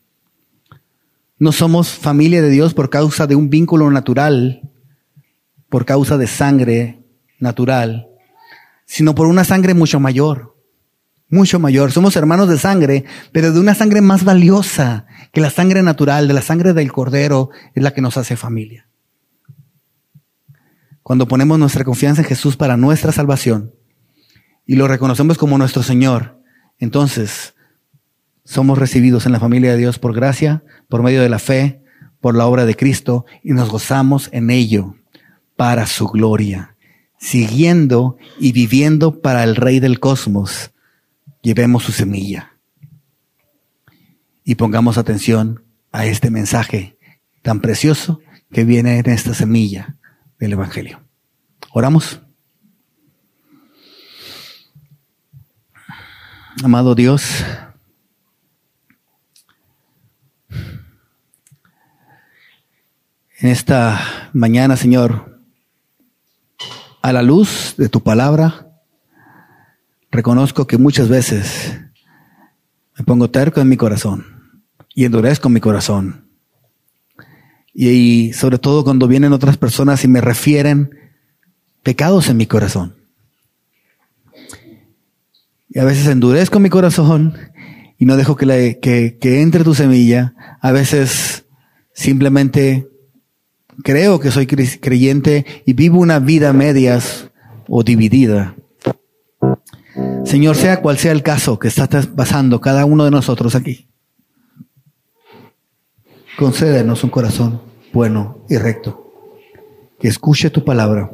No 1.39 1.51
somos 1.51 1.89
familia 1.89 2.41
de 2.41 2.49
Dios 2.49 2.73
por 2.73 2.89
causa 2.89 3.27
de 3.27 3.35
un 3.35 3.49
vínculo 3.49 3.89
natural, 3.89 4.69
por 5.69 5.85
causa 5.85 6.17
de 6.17 6.27
sangre 6.27 7.03
natural, 7.39 8.07
sino 8.85 9.15
por 9.15 9.27
una 9.27 9.43
sangre 9.43 9.73
mucho 9.73 9.99
mayor, 9.99 10.55
mucho 11.29 11.59
mayor. 11.59 11.91
Somos 11.91 12.15
hermanos 12.15 12.47
de 12.47 12.57
sangre, 12.57 13.05
pero 13.31 13.51
de 13.51 13.59
una 13.59 13.75
sangre 13.75 14.01
más 14.01 14.23
valiosa 14.23 15.07
que 15.33 15.41
la 15.41 15.49
sangre 15.49 15.81
natural, 15.81 16.27
de 16.27 16.33
la 16.35 16.41
sangre 16.41 16.73
del 16.73 16.91
cordero, 16.91 17.49
es 17.73 17.83
la 17.83 17.91
que 17.91 18.01
nos 18.01 18.17
hace 18.17 18.37
familia. 18.37 18.87
Cuando 21.01 21.27
ponemos 21.27 21.59
nuestra 21.59 21.83
confianza 21.83 22.21
en 22.21 22.27
Jesús 22.27 22.55
para 22.55 22.77
nuestra 22.77 23.11
salvación 23.11 23.73
y 24.65 24.75
lo 24.75 24.87
reconocemos 24.87 25.37
como 25.37 25.57
nuestro 25.57 25.83
Señor, 25.83 26.41
entonces 26.79 27.55
somos 28.43 28.77
recibidos 28.77 29.25
en 29.25 29.31
la 29.31 29.39
familia 29.39 29.71
de 29.71 29.77
Dios 29.77 29.99
por 29.99 30.13
gracia, 30.13 30.63
por 30.87 31.03
medio 31.03 31.21
de 31.21 31.29
la 31.29 31.39
fe, 31.39 31.81
por 32.21 32.35
la 32.35 32.45
obra 32.45 32.65
de 32.65 32.75
Cristo 32.75 33.25
y 33.43 33.53
nos 33.53 33.69
gozamos 33.69 34.29
en 34.31 34.49
ello 34.49 34.95
para 35.55 35.87
su 35.87 36.07
gloria 36.07 36.75
siguiendo 37.25 38.17
y 38.39 38.51
viviendo 38.51 39.21
para 39.21 39.43
el 39.43 39.55
Rey 39.55 39.79
del 39.79 39.99
Cosmos, 39.99 40.71
llevemos 41.41 41.83
su 41.83 41.91
semilla. 41.91 42.57
Y 44.43 44.55
pongamos 44.55 44.97
atención 44.97 45.63
a 45.91 46.05
este 46.05 46.29
mensaje 46.29 46.97
tan 47.41 47.61
precioso 47.61 48.19
que 48.51 48.63
viene 48.63 48.99
en 48.99 49.09
esta 49.09 49.33
semilla 49.33 49.97
del 50.39 50.53
Evangelio. 50.53 51.01
Oramos. 51.71 52.24
Amado 56.63 56.95
Dios, 56.95 57.43
en 63.39 63.49
esta 63.49 64.29
mañana, 64.31 64.77
Señor, 64.77 65.41
a 67.01 67.11
la 67.11 67.21
luz 67.23 67.75
de 67.77 67.89
tu 67.89 68.01
palabra, 68.01 68.71
reconozco 70.11 70.65
que 70.65 70.77
muchas 70.77 71.09
veces 71.09 71.77
me 72.97 73.03
pongo 73.03 73.29
terco 73.29 73.59
en 73.59 73.67
mi 73.67 73.75
corazón 73.75 74.25
y 74.93 75.03
endurezco 75.03 75.49
mi 75.49 75.59
corazón. 75.59 76.29
Y, 77.73 78.31
sobre 78.31 78.59
todo 78.59 78.85
cuando 78.85 79.09
vienen 79.09 79.33
otras 79.33 79.57
personas 79.57 80.05
y 80.05 80.07
me 80.07 80.21
refieren 80.21 80.89
pecados 81.83 82.29
en 82.29 82.37
mi 82.37 82.45
corazón. 82.45 83.04
Y 85.75 85.79
a 85.79 85.83
veces 85.83 86.07
endurezco 86.07 86.61
mi 86.61 86.69
corazón 86.69 87.37
y 87.97 88.05
no 88.05 88.15
dejo 88.15 88.37
que, 88.37 88.79
que 88.79 89.41
entre 89.41 89.65
tu 89.65 89.75
semilla. 89.75 90.33
A 90.61 90.71
veces 90.71 91.45
simplemente 91.93 92.87
creo 93.83 94.21
que 94.21 94.31
soy 94.31 94.47
creyente 94.47 95.45
y 95.65 95.73
vivo 95.73 95.99
una 95.99 96.19
vida 96.19 96.53
medias 96.53 97.29
o 97.67 97.83
dividida. 97.83 98.55
Señor, 100.23 100.55
sea 100.55 100.81
cual 100.81 100.97
sea 100.97 101.11
el 101.11 101.23
caso 101.23 101.59
que 101.59 101.67
está 101.67 101.89
pasando 102.15 102.61
cada 102.61 102.85
uno 102.85 103.03
de 103.03 103.11
nosotros 103.11 103.53
aquí, 103.53 103.89
concédenos 106.37 107.03
un 107.03 107.09
corazón 107.09 107.61
bueno 107.91 108.45
y 108.49 108.55
recto, 108.55 109.11
que 109.99 110.07
escuche 110.07 110.49
tu 110.49 110.63
palabra 110.63 111.11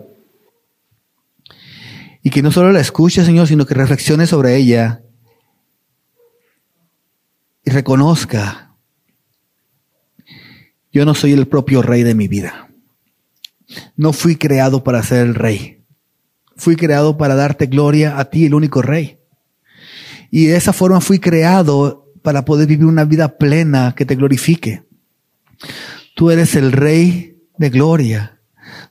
y 2.24 2.30
que 2.30 2.42
no 2.42 2.52
solo 2.52 2.72
la 2.72 2.80
escuche, 2.80 3.26
Señor, 3.26 3.48
sino 3.48 3.66
que 3.66 3.74
reflexione 3.74 4.28
sobre 4.28 4.56
ella 4.56 5.04
y 7.64 7.72
reconozca 7.72 8.72
yo 10.92 11.06
no 11.06 11.14
soy 11.16 11.32
el 11.32 11.48
propio 11.48 11.82
rey 11.82 12.04
de 12.04 12.16
mi 12.16 12.28
vida. 12.28 12.70
No 13.96 14.12
fui 14.12 14.36
creado 14.36 14.84
para 14.84 15.02
ser 15.04 15.26
el 15.26 15.36
rey. 15.36 15.84
Fui 16.58 16.76
creado 16.76 17.18
para 17.18 17.36
darte 17.36 17.68
gloria 17.68 18.20
a 18.20 18.26
ti, 18.26 18.46
el 18.46 18.54
único 18.54 18.82
rey. 18.82 19.20
Y 20.30 20.48
de 20.48 20.58
esa 20.58 20.74
forma 20.74 21.00
fui 21.00 21.20
creado 21.20 22.12
para 22.22 22.44
poder 22.44 22.68
vivir 22.68 22.86
una 22.86 23.06
vida 23.06 23.38
plena 23.38 23.94
que 23.96 24.06
te 24.06 24.16
glorifique. 24.16 24.84
Tú 26.16 26.30
eres 26.30 26.56
el 26.56 26.74
rey 26.74 27.38
de 27.58 27.70
gloria. 27.70 28.42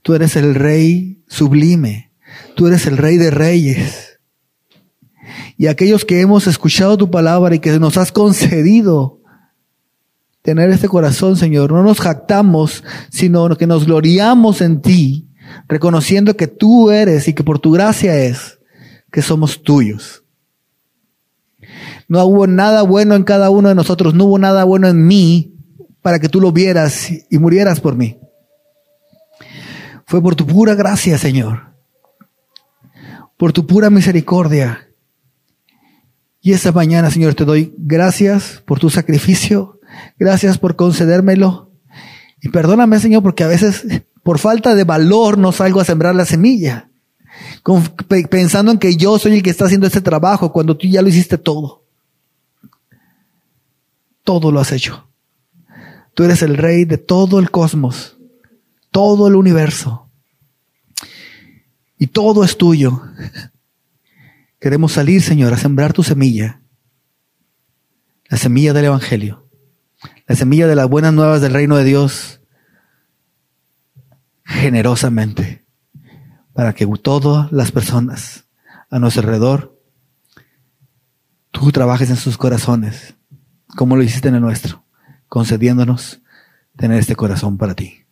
Tú 0.02 0.14
eres 0.14 0.36
el 0.36 0.54
rey 0.54 1.22
sublime. 1.28 2.09
Tú 2.54 2.66
eres 2.66 2.86
el 2.86 2.96
rey 2.96 3.16
de 3.16 3.30
reyes. 3.30 4.18
Y 5.56 5.66
aquellos 5.66 6.04
que 6.04 6.20
hemos 6.20 6.46
escuchado 6.46 6.96
tu 6.96 7.10
palabra 7.10 7.54
y 7.54 7.58
que 7.58 7.78
nos 7.78 7.96
has 7.96 8.12
concedido 8.12 9.20
tener 10.42 10.70
este 10.70 10.88
corazón, 10.88 11.36
Señor. 11.36 11.72
No 11.72 11.82
nos 11.82 12.00
jactamos, 12.00 12.82
sino 13.10 13.56
que 13.56 13.66
nos 13.66 13.86
gloriamos 13.86 14.60
en 14.60 14.80
ti, 14.80 15.28
reconociendo 15.68 16.36
que 16.36 16.46
tú 16.46 16.90
eres 16.90 17.28
y 17.28 17.34
que 17.34 17.44
por 17.44 17.58
tu 17.58 17.72
gracia 17.72 18.16
es 18.16 18.58
que 19.10 19.22
somos 19.22 19.62
tuyos. 19.62 20.24
No 22.08 22.24
hubo 22.24 22.46
nada 22.46 22.82
bueno 22.82 23.14
en 23.14 23.24
cada 23.24 23.50
uno 23.50 23.68
de 23.68 23.74
nosotros, 23.74 24.14
no 24.14 24.24
hubo 24.24 24.38
nada 24.38 24.64
bueno 24.64 24.88
en 24.88 25.06
mí 25.06 25.54
para 26.02 26.18
que 26.18 26.28
tú 26.28 26.40
lo 26.40 26.52
vieras 26.52 27.08
y 27.28 27.38
murieras 27.38 27.80
por 27.80 27.96
mí. 27.96 28.18
Fue 30.06 30.20
por 30.20 30.34
tu 30.34 30.46
pura 30.46 30.74
gracia, 30.74 31.18
Señor. 31.18 31.69
Por 33.40 33.52
tu 33.52 33.66
pura 33.66 33.90
misericordia. 33.90 34.88
Y 36.40 36.52
esta 36.52 36.70
mañana, 36.70 37.10
Señor, 37.10 37.34
te 37.34 37.44
doy 37.44 37.74
gracias 37.76 38.62
por 38.64 38.78
tu 38.78 38.88
sacrificio 38.88 39.80
Gracias 40.18 40.58
por 40.58 40.76
concedérmelo. 40.76 41.70
Y 42.42 42.48
perdóname, 42.48 42.98
Señor, 42.98 43.22
porque 43.22 43.44
a 43.44 43.48
veces 43.48 43.84
por 44.22 44.38
falta 44.38 44.74
de 44.74 44.84
valor 44.84 45.38
no 45.38 45.52
salgo 45.52 45.80
a 45.80 45.84
sembrar 45.84 46.14
la 46.14 46.24
semilla. 46.24 46.90
pensando 48.28 48.72
en 48.72 48.78
que 48.78 48.96
yo 48.96 49.18
soy 49.18 49.34
el 49.34 49.42
que 49.42 49.50
está 49.50 49.66
haciendo 49.66 49.86
este 49.86 50.00
trabajo 50.00 50.52
cuando 50.52 50.76
tú 50.76 50.86
ya 50.86 51.02
lo 51.02 51.08
hiciste 51.08 51.38
todo. 51.38 51.84
Todo 54.24 54.52
lo 54.52 54.60
has 54.60 54.72
hecho. 54.72 55.06
Tú 56.14 56.24
eres 56.24 56.42
el 56.42 56.56
rey 56.56 56.84
de 56.84 56.98
todo 56.98 57.38
el 57.38 57.50
cosmos, 57.50 58.16
todo 58.90 59.28
el 59.28 59.36
universo. 59.36 60.09
Y 62.00 62.06
todo 62.06 62.42
es 62.44 62.56
tuyo. 62.56 63.02
Queremos 64.58 64.92
salir, 64.92 65.20
Señor, 65.20 65.52
a 65.52 65.58
sembrar 65.58 65.92
tu 65.92 66.02
semilla. 66.02 66.62
La 68.30 68.38
semilla 68.38 68.72
del 68.72 68.86
Evangelio. 68.86 69.46
La 70.26 70.34
semilla 70.34 70.66
de 70.66 70.76
las 70.76 70.88
buenas 70.88 71.12
nuevas 71.12 71.42
del 71.42 71.52
reino 71.52 71.76
de 71.76 71.84
Dios. 71.84 72.40
Generosamente. 74.44 75.66
Para 76.54 76.72
que 76.72 76.86
todas 76.86 77.52
las 77.52 77.70
personas 77.70 78.46
a 78.88 78.98
nuestro 78.98 79.20
alrededor, 79.20 79.78
tú 81.50 81.70
trabajes 81.70 82.08
en 82.08 82.16
sus 82.16 82.38
corazones, 82.38 83.14
como 83.76 83.94
lo 83.94 84.02
hiciste 84.02 84.28
en 84.28 84.36
el 84.36 84.40
nuestro, 84.40 84.84
concediéndonos 85.28 86.22
tener 86.76 86.98
este 86.98 87.14
corazón 87.14 87.58
para 87.58 87.74
ti. 87.74 88.06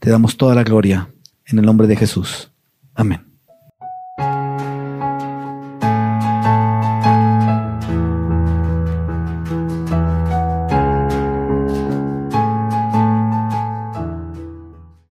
Te 0.00 0.10
damos 0.10 0.36
toda 0.36 0.56
la 0.56 0.64
gloria 0.64 1.08
en 1.46 1.60
el 1.60 1.64
nombre 1.64 1.86
de 1.86 1.94
Jesús. 1.94 2.50
Amén. 2.94 3.29